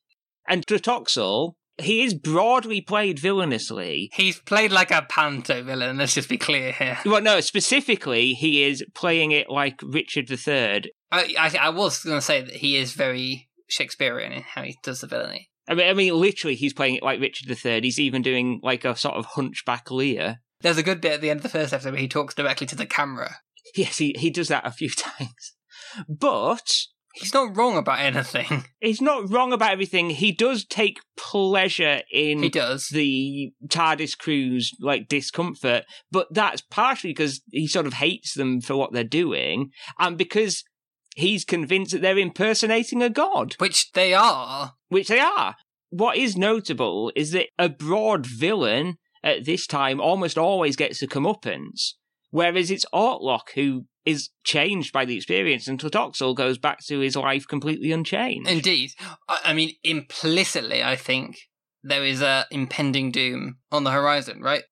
And 0.49 0.67
Tlatoxel, 0.67 1.55
he 1.83 2.03
is 2.03 2.15
broadly 2.15 2.81
played 2.81 3.19
villainously. 3.19 4.11
He's 4.13 4.41
played 4.41 4.73
like 4.73 4.91
a 4.91 5.03
panto 5.09 5.63
villain. 5.63 5.99
Let's 5.99 6.15
just 6.15 6.29
be 6.29 6.39
clear 6.39 6.73
here. 6.73 6.99
Well, 7.05 7.23
no, 7.23 7.41
specifically, 7.41 8.35
he 8.35 8.65
is 8.65 8.85
playing 8.95 9.33
it 9.33 9.49
like 9.49 9.81
Richard 9.83 10.31
III. 10.31 10.93
I 11.11 11.35
I, 11.39 11.57
I 11.61 11.69
was 11.71 12.03
going 12.03 12.19
to 12.19 12.23
say 12.23 12.43
that 12.43 12.57
he 12.57 12.77
is 12.77 12.93
very 12.93 13.49
Shakespearean 13.69 14.33
in 14.33 14.43
how 14.43 14.63
he 14.63 14.79
does 14.83 15.01
the 15.01 15.07
villainy. 15.07 15.51
I 15.69 15.75
mean, 15.75 15.89
I 15.89 15.93
mean, 15.95 16.15
literally, 16.15 16.57
he's 16.57 16.73
playing 16.73 16.97
it 16.97 17.03
like 17.03 17.21
Richard 17.21 17.49
III. 17.49 17.81
He's 17.83 18.01
even 18.01 18.23
doing 18.23 18.61
like 18.63 18.85
a 18.85 18.97
sort 18.97 19.15
of 19.15 19.27
hunchback 19.27 19.91
Lear. 19.91 20.41
There's 20.61 20.79
a 20.79 20.83
good 20.83 21.01
bit 21.01 21.15
at 21.15 21.21
the 21.21 21.31
end 21.31 21.39
of 21.39 21.43
the 21.45 21.49
first 21.49 21.73
episode 21.73 21.93
where 21.93 22.01
he 22.01 22.09
talks 22.09 22.35
directly 22.35 22.67
to 22.69 22.77
the 22.77 22.87
camera. 22.87 23.37
Yes, 23.77 23.99
he, 23.99 24.15
he 24.19 24.31
does 24.31 24.49
that 24.49 24.67
a 24.67 24.71
few 24.71 24.91
times. 24.97 25.55
But 26.09 26.71
He's 27.15 27.35
not 27.35 27.57
wrong 27.57 27.77
about 27.77 28.01
anything. 28.01 28.65
he's 28.81 29.01
not 29.01 29.31
wrong 29.31 29.53
about 29.53 29.73
everything. 29.73 30.11
He 30.11 30.33
does 30.33 30.65
take 30.65 30.99
pleasure 31.17 32.03
in 32.13 32.43
He 32.43 32.49
does. 32.49 32.89
the 32.89 33.53
TARDIS 33.69 34.17
crew's 34.19 34.73
like 34.81 35.09
discomfort, 35.09 35.85
but 36.11 36.29
that's 36.33 36.61
partially 36.63 37.11
because 37.11 37.43
he 37.51 37.67
sort 37.67 37.87
of 37.87 37.95
hates 37.95 38.35
them 38.35 38.61
for 38.61 38.77
what 38.77 38.93
they're 38.93 39.05
doing, 39.05 39.71
and 39.99 40.17
because 40.17 40.65
he's 41.17 41.45
convinced 41.45 41.93
that 41.93 42.01
they're 42.03 42.19
impersonating 42.19 43.03
a 43.03 43.11
god, 43.11 43.55
Which 43.59 43.93
they 43.93 44.15
are. 44.15 44.73
which 44.89 45.09
they 45.09 45.21
are. 45.21 45.57
What 45.91 46.17
is 46.17 46.37
notable 46.39 47.13
is 47.15 47.33
that 47.33 47.49
a 47.59 47.69
broad 47.69 48.25
villain 48.27 48.97
at 49.23 49.45
this 49.45 49.67
time 49.67 50.01
almost 50.01 50.39
always 50.39 50.75
gets 50.75 51.03
a 51.03 51.07
comeuppance, 51.07 51.93
whereas 52.31 52.71
it's 52.71 52.87
Autloc 52.95 53.51
who 53.55 53.85
is 54.05 54.31
changed 54.45 54.93
by 54.93 55.05
the 55.05 55.17
experience, 55.17 55.69
and 55.69 55.79
Tlotoxl 55.79 56.35
goes 56.35 56.59
back 56.59 56.81
to 56.87 56.99
his 57.01 57.17
life 57.17 57.47
completely 57.47 57.93
unchanged. 57.93 58.51
Indeed. 58.51 58.91
I, 59.29 59.41
I 59.47 59.53
mean, 59.53 59.75
implicitly, 59.85 60.83
I 60.83 60.97
think 60.97 61.39
there 61.83 62.05
is 62.05 62.23
a 62.23 62.47
impending 62.51 63.11
doom 63.11 63.59
on 63.71 63.85
the 63.85 63.91
horizon, 63.91 64.41
right? 64.41 64.65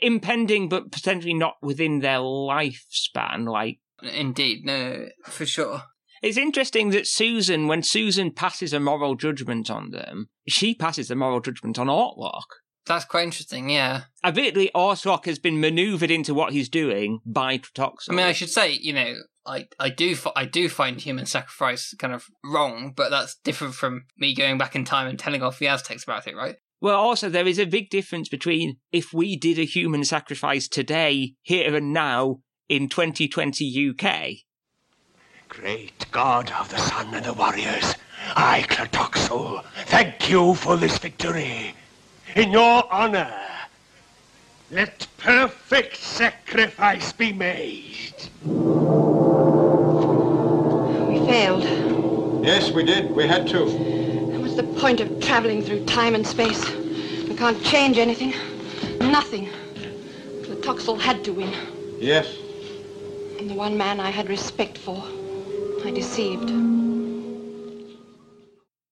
Impending, 0.00 0.68
but 0.68 0.90
potentially 0.90 1.34
not 1.34 1.56
within 1.60 2.00
their 2.00 2.18
lifespan. 2.18 3.46
Like 3.48 3.78
Indeed. 4.02 4.64
No, 4.64 4.90
no, 4.90 5.08
for 5.24 5.46
sure. 5.46 5.82
it's 6.22 6.38
interesting 6.38 6.90
that 6.90 7.06
Susan, 7.06 7.66
when 7.66 7.82
Susan 7.82 8.30
passes 8.30 8.72
a 8.72 8.80
moral 8.80 9.14
judgment 9.16 9.70
on 9.70 9.90
them, 9.90 10.28
she 10.48 10.74
passes 10.74 11.08
the 11.08 11.16
moral 11.16 11.40
judgment 11.40 11.78
on 11.78 11.88
Autloc. 11.88 12.44
That's 12.86 13.04
quite 13.04 13.24
interesting, 13.24 13.68
yeah. 13.68 14.02
Admittedly, 14.22 14.70
Autloc 14.74 15.26
has 15.26 15.38
been 15.38 15.60
manoeuvred 15.60 16.10
into 16.10 16.34
what 16.34 16.52
he's 16.52 16.68
doing 16.68 17.20
by 17.26 17.58
Tlotoxl. 17.58 18.10
I 18.10 18.14
mean, 18.14 18.26
I 18.26 18.32
should 18.32 18.50
say, 18.50 18.70
you 18.70 18.92
know, 18.92 19.14
I, 19.44 19.68
I 19.78 19.90
do 19.90 20.16
I 20.34 20.44
do 20.44 20.68
find 20.68 21.00
human 21.00 21.26
sacrifice 21.26 21.94
kind 21.98 22.14
of 22.14 22.26
wrong, 22.44 22.92
but 22.96 23.10
that's 23.10 23.36
different 23.44 23.74
from 23.74 24.04
me 24.16 24.34
going 24.34 24.58
back 24.58 24.76
in 24.76 24.84
time 24.84 25.08
and 25.08 25.18
telling 25.18 25.42
off 25.42 25.58
the 25.58 25.68
Aztecs 25.68 26.04
about 26.04 26.26
it, 26.26 26.36
right? 26.36 26.56
Well, 26.80 26.96
also, 26.96 27.28
there 27.28 27.46
is 27.46 27.58
a 27.58 27.64
big 27.64 27.90
difference 27.90 28.28
between 28.28 28.76
if 28.92 29.12
we 29.12 29.36
did 29.36 29.58
a 29.58 29.64
human 29.64 30.04
sacrifice 30.04 30.68
today, 30.68 31.34
here 31.42 31.74
and 31.74 31.92
now, 31.92 32.40
in 32.68 32.88
2020 32.88 33.90
UK. 33.90 34.28
Great 35.48 36.06
God 36.10 36.52
of 36.52 36.68
the 36.68 36.76
Sun 36.76 37.14
and 37.14 37.24
the 37.24 37.32
Warriors, 37.32 37.94
I, 38.34 38.62
Tlotoxl, 38.68 39.64
thank 39.86 40.28
you 40.28 40.54
for 40.54 40.76
this 40.76 40.98
victory. 40.98 41.74
In 42.36 42.52
your 42.52 42.84
honor, 42.92 43.32
let 44.70 45.06
perfect 45.16 45.96
sacrifice 45.96 47.10
be 47.10 47.32
made. 47.32 48.12
We 51.08 51.26
failed. 51.26 51.64
Yes, 52.44 52.70
we 52.72 52.84
did. 52.84 53.10
We 53.12 53.26
had 53.26 53.48
to. 53.48 53.64
What's 53.64 54.54
the 54.54 54.64
point 54.78 55.00
of 55.00 55.18
traveling 55.18 55.62
through 55.62 55.86
time 55.86 56.14
and 56.14 56.26
space? 56.26 56.62
We 57.26 57.34
can't 57.34 57.64
change 57.64 57.96
anything. 57.96 58.34
Nothing. 59.00 59.48
Tlotoxl 60.42 61.00
had 61.00 61.24
to 61.24 61.32
win. 61.32 61.54
Yes. 61.98 62.36
And 63.38 63.48
the 63.48 63.54
one 63.54 63.78
man 63.78 63.98
I 63.98 64.10
had 64.10 64.28
respect 64.28 64.76
for, 64.76 65.02
I 65.86 65.90
deceived. 65.90 66.50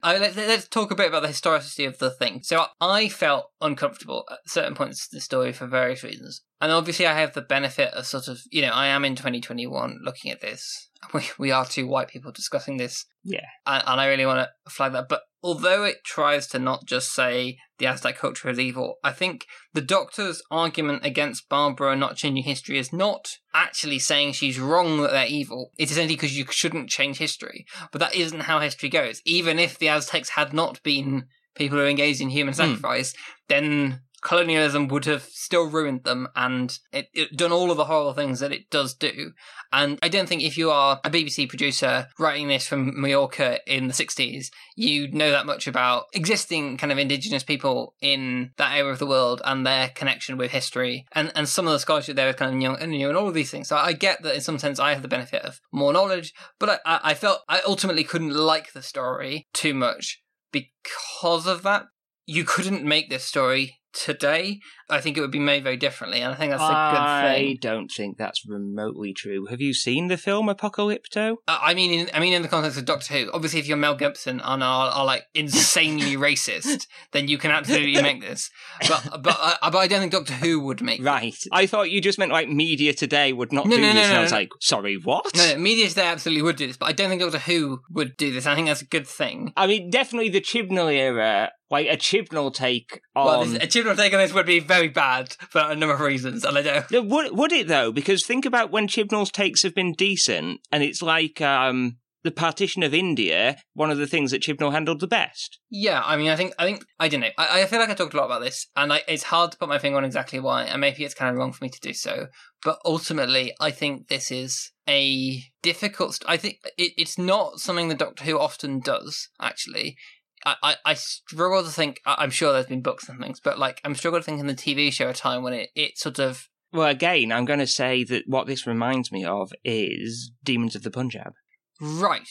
I, 0.05 0.19
let, 0.19 0.37
let's 0.37 0.69
talk 0.69 0.91
a 0.91 0.95
bit 0.95 1.09
about 1.09 1.23
the 1.23 1.29
historicity 1.29 1.87
of 1.87 1.99
the 1.99 2.11
thing. 2.11 2.43
So 2.43 2.67
I 2.79 3.09
felt 3.09 3.47
uncomfortable 3.63 4.27
at 4.31 4.39
certain 4.47 4.75
points 4.75 5.09
in 5.11 5.17
the 5.17 5.21
story 5.21 5.53
for 5.55 5.67
various 5.67 6.05
reasons. 6.05 6.43
And 6.61 6.71
obviously 6.71 7.07
I 7.07 7.19
have 7.19 7.33
the 7.33 7.41
benefit 7.41 7.95
of 7.95 8.07
sort 8.07 8.29
of, 8.29 8.41
you 8.53 8.61
know, 8.61 8.73
I 8.73 8.89
am 8.89 9.07
in 9.07 9.17
2021 9.17 10.01
looking 10.05 10.31
at 10.31 10.43
this. 10.43 10.91
We, 11.13 11.23
we 11.39 11.51
are 11.51 11.65
two 11.65 11.87
white 11.87 12.09
people 12.09 12.33
discussing 12.33 12.77
this. 12.77 13.07
Yeah. 13.23 13.47
And, 13.67 13.83
and 13.87 14.01
I 14.01 14.07
really 14.07 14.27
want 14.27 14.47
to 14.47 14.71
flag 14.71 14.93
that. 14.93 15.09
But 15.09 15.23
although 15.43 15.85
it 15.85 16.05
tries 16.05 16.47
to 16.49 16.59
not 16.59 16.87
just 16.87 17.13
say 17.15 17.59
the 17.79 17.87
Aztec 17.87 18.17
culture 18.17 18.49
is 18.49 18.59
evil, 18.59 18.97
I 19.05 19.13
think 19.13 19.47
the 19.73 19.81
Doctor's 19.81 20.43
argument 20.51 21.05
against 21.05 21.49
Barbara 21.49 21.97
not 21.97 22.17
changing 22.17 22.45
history 22.45 22.79
is 22.79 22.93
not 22.93 23.29
actually 23.53 23.99
saying 23.99 24.33
she's 24.33 24.59
wrong 24.59 25.03
that 25.03 25.11
they're 25.11 25.27
evil. 25.27 25.71
It's 25.79 25.93
essentially 25.93 26.17
because 26.17 26.37
you 26.37 26.47
shouldn't 26.51 26.91
change 26.91 27.19
history. 27.19 27.67
But 27.93 28.01
that 28.01 28.15
isn't 28.15 28.41
how 28.41 28.61
history 28.61 28.89
goes. 28.89 29.21
Even 29.25 29.59
if 29.59 29.79
the 29.79 29.89
Aztecs 29.89 30.31
had 30.31 30.53
not 30.53 30.83
been 30.83 31.27
people 31.55 31.79
who 31.79 31.85
engaged 31.85 32.21
in 32.21 32.31
human 32.31 32.55
hmm. 32.55 32.59
sacrifice, 32.59 33.15
then 33.49 34.01
colonialism 34.25 34.89
would 34.89 35.05
have 35.05 35.23
still 35.23 35.71
ruined 35.71 36.03
them 36.03 36.29
and 36.35 36.79
it, 36.93 37.09
it 37.15 37.37
done 37.37 37.53
all 37.53 37.71
of 37.71 37.77
the 37.77 37.85
horrible 37.85 38.15
things 38.15 38.41
that 38.41 38.53
it 38.53 38.71
does 38.71 38.95
do. 38.95 39.33
And 39.73 39.99
I 40.03 40.09
don't 40.09 40.29
think 40.29 40.43
if 40.43 40.59
you 40.59 40.71
are 40.71 41.01
a 41.05 41.11
BBC 41.11 41.49
producer 41.49 42.09
writing 42.19 42.49
this 42.49 42.67
from 42.67 43.01
Mallorca 43.01 43.61
in 43.67 43.87
the 43.87 43.95
60s, 43.95 44.47
you 44.77 45.11
know 45.13 45.31
that 45.31 45.47
much 45.47 45.67
about 45.67 46.07
existing 46.13 46.77
kind 46.77 46.91
of 46.91 46.99
indigenous 46.99 47.45
people 47.45 47.95
in 48.01 48.51
that 48.57 48.77
area 48.77 48.91
of 48.91 48.99
the 48.99 49.07
world 49.07 49.43
and 49.45 49.67
their 49.67 49.91
connection 49.91 50.37
with 50.37 50.51
history. 50.51 51.07
And, 51.13 51.31
and 51.37 51.49
some 51.49 51.67
of 51.67 51.73
the 51.73 51.79
scholarship 51.79 52.17
there 52.17 52.29
is 52.29 52.37
kind 52.37 52.51
of 52.51 52.57
new 52.57 52.73
and 52.73 52.91
new 52.91 53.09
and 53.09 53.17
all 53.17 53.29
of 53.29 53.35
these 53.35 53.51
things. 53.51 53.69
So 53.69 53.77
I 53.77 53.93
get 53.93 54.23
that 54.23 54.35
in 54.35 54.41
some 54.41 54.59
sense 54.59 54.81
I 54.81 54.93
have 54.95 55.03
the 55.03 55.09
benefit 55.09 55.43
of 55.43 55.61
more 55.73 55.93
knowledge, 55.93 56.33
but 56.59 56.83
I, 56.85 57.01
I 57.05 57.15
I 57.15 57.17
felt 57.17 57.43
I 57.49 57.61
ultimately 57.65 58.03
couldn't 58.03 58.35
like 58.35 58.73
the 58.73 58.83
story 58.83 59.47
too 59.53 59.73
much 59.73 60.21
because 60.51 61.47
of 61.47 61.63
that. 61.63 61.85
You 62.27 62.43
couldn't 62.43 62.83
make 62.83 63.09
this 63.09 63.23
story 63.23 63.77
today, 63.95 64.61
I 64.91 65.01
think 65.01 65.17
it 65.17 65.21
would 65.21 65.31
be 65.31 65.39
made 65.39 65.63
very 65.65 65.77
differently, 65.77 66.21
and 66.21 66.33
I 66.33 66.37
think 66.37 66.51
that's 66.51 66.63
a 66.63 66.67
I 66.67 66.91
good 66.91 67.39
thing. 67.39 67.51
I 67.51 67.59
don't 67.61 67.89
think 67.89 68.19
that's 68.19 68.47
remotely 68.47 69.13
true. 69.13 69.47
Have 69.47 69.61
you 69.61 69.73
seen 69.73 70.09
the 70.09 70.17
film 70.17 70.49
Apocalypto? 70.49 71.37
Uh, 71.49 71.59
I 71.63 71.75
mean, 71.75 72.01
in, 72.01 72.11
I 72.13 72.21
mean, 72.21 72.33
in 72.33 72.43
the 72.43 72.49
context 72.49 72.79
of 72.79 72.85
Doctor 72.85 73.15
Who, 73.15 73.31
obviously, 73.33 73.61
if 73.61 73.67
you're 73.67 73.77
Mel 73.77 73.95
Gibson 73.95 74.41
and 74.45 74.63
are, 74.63 74.91
are 74.91 75.05
like 75.05 75.25
insanely 75.35 76.17
racist, 76.17 76.87
then 77.13 77.29
you 77.29 77.39
can 77.39 77.51
absolutely 77.51 78.01
make 78.03 78.21
this. 78.21 78.51
But 78.89 79.23
but 79.23 79.37
uh, 79.41 79.71
but 79.71 79.79
I 79.79 79.87
don't 79.87 80.01
think 80.01 80.13
Doctor 80.13 80.35
Who 80.35 80.61
would 80.61 80.83
make. 80.83 80.99
this. 81.01 81.07
Right. 81.07 81.37
I 81.53 81.67
thought 81.67 81.91
you 81.91 82.01
just 82.01 82.19
meant 82.19 82.33
like 82.33 82.49
media 82.49 82.93
today 82.93 83.33
would 83.33 83.53
not 83.53 83.67
No, 83.67 83.77
do 83.77 83.83
no, 83.83 83.87
this. 83.89 83.95
no, 83.97 84.03
and 84.03 84.19
I 84.19 84.23
was 84.23 84.33
like, 84.33 84.51
sorry, 84.61 84.97
what? 84.97 85.35
No, 85.37 85.53
no, 85.55 85.59
media 85.59 85.89
today 85.89 86.07
absolutely 86.07 86.43
would 86.43 86.57
do 86.57 86.67
this, 86.67 86.77
but 86.77 86.87
I 86.87 86.93
don't 86.93 87.09
think 87.09 87.23
Doctor 87.23 87.39
Who 87.39 87.81
would 87.91 88.17
do 88.17 88.33
this. 88.33 88.47
I 88.47 88.55
think 88.55 88.67
that's 88.67 88.83
a 88.83 88.87
good 88.87 89.07
thing. 89.07 89.53
I 89.57 89.67
mean, 89.67 89.91
definitely 89.91 90.29
the 90.29 90.41
Chibnall 90.41 90.93
era, 90.93 91.53
like 91.71 91.87
a 91.89 91.97
Chibnall 91.97 92.53
take 92.55 93.01
on. 93.17 93.27
Well, 93.27 93.45
this, 93.45 93.63
a 93.63 93.67
Chibnall 93.67 93.97
take 93.97 94.13
on 94.13 94.21
this 94.21 94.33
would 94.33 94.47
be 94.47 94.61
very 94.61 94.89
bad 94.89 95.33
for 95.51 95.61
a 95.61 95.75
number 95.75 95.95
of 95.95 96.01
reasons, 96.01 96.45
and 96.45 96.57
I 96.59 96.63
don't. 96.63 97.09
Would 97.09 97.37
would 97.37 97.53
it 97.53 97.69
though? 97.69 97.93
Because 97.93 98.25
think 98.25 98.45
about 98.45 98.71
when 98.71 98.89
Chibnall's 98.89 99.31
takes 99.31 99.63
have 99.63 99.75
been 99.75 99.93
decent, 99.93 100.61
and 100.71 100.83
it's 100.83 101.03
like 101.03 101.41
um, 101.41 101.97
the 102.23 102.31
partition 102.31 102.83
of 102.83 102.93
India. 102.95 103.57
One 103.75 103.91
of 103.91 103.99
the 103.99 104.07
things 104.07 104.31
that 104.31 104.43
Chibnall 104.43 104.73
handled 104.73 105.01
the 105.01 105.07
best. 105.07 105.59
Yeah, 105.71 106.03
I 106.05 106.17
mean, 106.17 106.31
I 106.31 106.37
think, 106.37 106.55
I 106.59 106.65
think, 106.65 106.85
I 106.99 107.09
don't 107.09 107.21
know. 107.21 107.31
I, 107.39 107.63
I 107.63 107.67
feel 107.67 107.79
like 107.79 107.91
I 107.91 107.95
talked 107.95 108.15
a 108.15 108.17
lot 108.17 108.27
about 108.27 108.43
this, 108.43 108.67
and 108.75 108.93
I, 108.93 109.03
it's 109.07 109.25
hard 109.25 109.53
to 109.53 109.59
put 109.59 109.69
my 109.69 109.79
finger 109.79 109.99
on 109.99 110.05
exactly 110.05 110.41
why, 110.41 110.65
and 110.65 110.81
maybe 110.81 111.05
it's 111.05 111.15
kind 111.15 111.31
of 111.31 111.37
wrong 111.37 111.53
for 111.53 111.65
me 111.65 111.71
to 111.71 111.81
do 111.81 111.93
so. 111.93 112.29
But 112.63 112.79
ultimately, 112.85 113.55
I 113.61 113.71
think 113.71 114.09
this 114.09 114.31
is 114.31 114.73
a 114.89 115.43
difficult. 115.63 116.15
St- 116.15 116.31
I 116.31 116.37
think 116.37 116.61
it, 116.79 116.93
it's 116.97 117.19
not 117.19 117.61
something 117.61 117.89
that 117.89 117.99
Doctor 117.99 118.25
Who 118.25 118.39
often 118.39 118.81
does. 118.81 119.29
Actually, 119.41 119.97
I, 120.45 120.77
I, 120.85 120.95
struggle 120.95 121.65
to 121.65 121.71
think. 121.71 122.01
I'm 122.07 122.31
sure 122.31 122.53
there's 122.53 122.67
been 122.67 122.83
books 122.83 123.09
and 123.09 123.21
things, 123.21 123.41
but 123.41 123.59
like 123.59 123.81
I'm 123.85 123.95
struggling 123.95 124.23
to 124.23 124.27
think 124.27 124.41
in 124.41 124.47
the 124.47 124.55
TV 124.55 124.93
show 124.93 125.09
a 125.09 125.15
time 125.15 125.43
when 125.43 125.55
it, 125.55 125.71
it 125.75 125.99
sort 125.99 126.19
of 126.19 126.49
Well, 126.73 126.89
again, 126.89 127.33
I'm 127.33 127.45
going 127.45 127.61
to 127.61 127.67
say 127.67 128.05
that 128.05 128.25
what 128.27 128.47
this 128.47 128.67
reminds 128.67 129.11
me 129.11 129.25
of 129.25 129.53
is 129.65 130.33
Demons 130.43 130.77
of 130.77 130.83
the 130.83 130.91
Punjab. 130.91 131.33
right. 131.81 132.29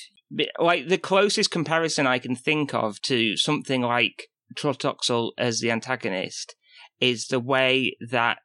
Like 0.60 0.88
the 0.88 0.98
closest 0.98 1.52
comparison 1.52 2.08
I 2.08 2.20
can 2.20 2.36
think 2.36 2.74
of 2.74 3.02
to 3.04 3.38
something 3.38 3.82
like 3.82 4.28
Tlotoxl 4.56 5.32
as 5.38 5.60
the 5.60 5.72
antagonist 5.72 6.56
is 7.00 7.28
the 7.28 7.40
way 7.40 7.96
that 8.10 8.40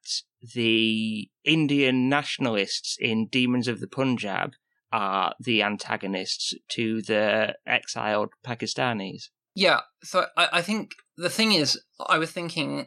the 0.54 1.28
Indian 1.44 2.08
nationalists 2.08 2.96
in 3.00 3.28
Demons 3.28 3.68
of 3.68 3.80
the 3.80 3.88
Punjab 3.88 4.52
are 4.92 5.34
the 5.40 5.62
antagonists 5.62 6.54
to 6.70 7.02
the 7.02 7.54
exiled 7.66 8.30
Pakistanis. 8.46 9.28
Yeah, 9.58 9.80
so 10.04 10.26
I, 10.36 10.48
I 10.52 10.62
think 10.62 10.94
the 11.16 11.28
thing 11.28 11.50
is, 11.50 11.80
I 12.08 12.18
was 12.18 12.30
thinking, 12.30 12.86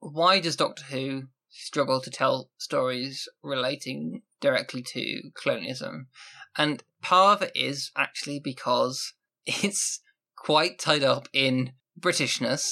why 0.00 0.38
does 0.38 0.54
Doctor 0.54 0.84
Who 0.90 1.22
struggle 1.48 1.98
to 2.02 2.10
tell 2.10 2.50
stories 2.58 3.26
relating 3.42 4.20
directly 4.38 4.82
to 4.82 5.30
colonialism? 5.34 6.08
And 6.58 6.84
part 7.00 7.40
of 7.40 7.48
it 7.48 7.52
is 7.56 7.90
actually 7.96 8.38
because 8.38 9.14
it's 9.46 10.00
quite 10.36 10.78
tied 10.78 11.04
up 11.04 11.26
in 11.32 11.72
Britishness, 11.98 12.66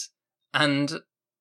and 0.53 1.01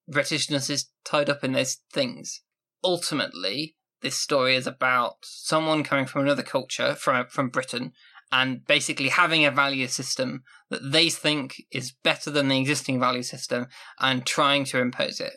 Britishness 0.10 0.70
is 0.70 0.90
tied 1.04 1.30
up 1.30 1.44
in 1.44 1.52
those 1.52 1.80
things. 1.92 2.42
Ultimately, 2.86 3.76
this 4.02 4.18
story 4.18 4.56
is 4.56 4.66
about 4.66 5.18
someone 5.24 5.84
coming 5.84 6.06
from 6.06 6.22
another 6.22 6.44
culture, 6.44 6.96
from 6.96 7.28
from 7.28 7.50
Britain, 7.50 7.92
and 8.32 8.66
basically 8.66 9.10
having 9.10 9.46
a 9.46 9.52
value 9.52 9.88
system 9.88 10.44
that 10.70 10.92
they 10.92 11.10
think 11.10 11.64
is 11.72 11.94
better 12.04 12.30
than 12.30 12.48
the 12.48 12.60
existing 12.60 13.00
value 13.00 13.24
system 13.24 13.68
and 14.00 14.26
trying 14.26 14.66
to 14.66 14.80
impose 14.80 15.20
it. 15.20 15.34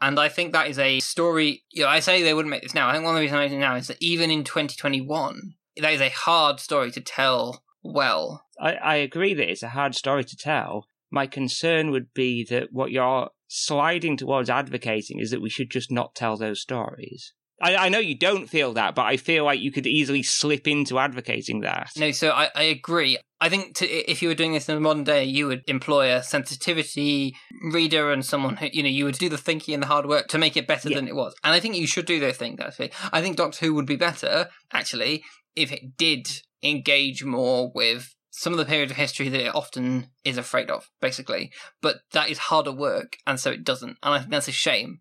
And 0.00 0.18
I 0.18 0.28
think 0.28 0.52
that 0.52 0.68
is 0.68 0.78
a 0.78 1.00
story. 1.00 1.64
You 1.70 1.82
know, 1.82 1.88
I 1.88 2.00
say 2.00 2.22
they 2.22 2.32
wouldn't 2.32 2.50
make 2.50 2.62
this 2.62 2.74
now. 2.74 2.88
I 2.88 2.92
think 2.92 3.04
one 3.04 3.14
of 3.14 3.16
the 3.16 3.22
reasons 3.22 3.36
I'm 3.36 3.44
making 3.44 3.58
it 3.58 3.60
now 3.60 3.76
is 3.76 3.88
that 3.88 3.98
even 4.00 4.30
in 4.30 4.44
2021, 4.44 5.54
that 5.76 5.92
is 5.92 6.00
a 6.00 6.08
hard 6.08 6.58
story 6.58 6.90
to 6.92 7.00
tell 7.00 7.62
well. 7.82 8.46
I, 8.58 8.74
I 8.74 8.94
agree 8.96 9.34
that 9.34 9.50
it's 9.50 9.62
a 9.62 9.68
hard 9.68 9.94
story 9.94 10.24
to 10.24 10.36
tell. 10.36 10.86
My 11.10 11.26
concern 11.26 11.90
would 11.90 12.14
be 12.14 12.44
that 12.46 12.72
what 12.72 12.92
you're 12.92 13.30
sliding 13.48 14.16
towards 14.16 14.48
advocating 14.48 15.18
is 15.18 15.30
that 15.32 15.42
we 15.42 15.50
should 15.50 15.70
just 15.70 15.90
not 15.90 16.14
tell 16.14 16.36
those 16.36 16.60
stories. 16.60 17.34
I, 17.60 17.76
I 17.76 17.88
know 17.88 17.98
you 17.98 18.16
don't 18.16 18.48
feel 18.48 18.72
that, 18.74 18.94
but 18.94 19.06
I 19.06 19.16
feel 19.16 19.44
like 19.44 19.60
you 19.60 19.70
could 19.70 19.86
easily 19.86 20.22
slip 20.22 20.66
into 20.66 20.98
advocating 20.98 21.60
that. 21.60 21.90
No, 21.96 22.10
so 22.10 22.30
I, 22.30 22.50
I 22.54 22.62
agree. 22.64 23.18
I 23.40 23.48
think 23.48 23.74
to, 23.76 23.86
if 23.86 24.22
you 24.22 24.28
were 24.28 24.34
doing 24.34 24.52
this 24.52 24.68
in 24.68 24.74
the 24.74 24.80
modern 24.80 25.04
day, 25.04 25.24
you 25.24 25.46
would 25.46 25.62
employ 25.66 26.12
a 26.14 26.22
sensitivity 26.22 27.34
reader 27.72 28.12
and 28.12 28.24
someone 28.24 28.56
who, 28.56 28.68
you 28.72 28.82
know, 28.82 28.88
you 28.88 29.04
would 29.04 29.18
do 29.18 29.28
the 29.28 29.38
thinking 29.38 29.74
and 29.74 29.82
the 29.82 29.86
hard 29.88 30.06
work 30.06 30.28
to 30.28 30.38
make 30.38 30.56
it 30.56 30.66
better 30.66 30.88
Yeah. 30.88 30.96
than 30.96 31.08
it 31.08 31.14
was. 31.14 31.34
And 31.44 31.54
I 31.54 31.60
think 31.60 31.76
you 31.76 31.86
should 31.86 32.06
do 32.06 32.20
those 32.20 32.36
things, 32.36 32.60
actually. 32.60 32.92
I 33.12 33.20
think 33.22 33.36
Doctor 33.36 33.64
Who 33.66 33.74
would 33.74 33.86
be 33.86 33.96
better, 33.96 34.48
actually, 34.72 35.22
if 35.56 35.72
it 35.72 35.96
did 35.96 36.28
engage 36.62 37.24
more 37.24 37.70
with 37.74 38.14
some 38.30 38.52
of 38.52 38.58
the 38.58 38.64
periods 38.64 38.92
of 38.92 38.96
history 38.96 39.28
that 39.28 39.40
it 39.46 39.54
often 39.54 40.06
is 40.24 40.38
afraid 40.38 40.70
of, 40.70 40.88
basically. 41.00 41.50
But 41.82 41.96
that 42.12 42.30
is 42.30 42.38
harder 42.38 42.72
work, 42.72 43.16
and 43.26 43.40
so 43.40 43.50
it 43.50 43.64
doesn't. 43.64 43.96
And 44.02 44.14
I 44.14 44.18
think 44.18 44.30
that's 44.30 44.48
a 44.48 44.52
shame. 44.52 45.00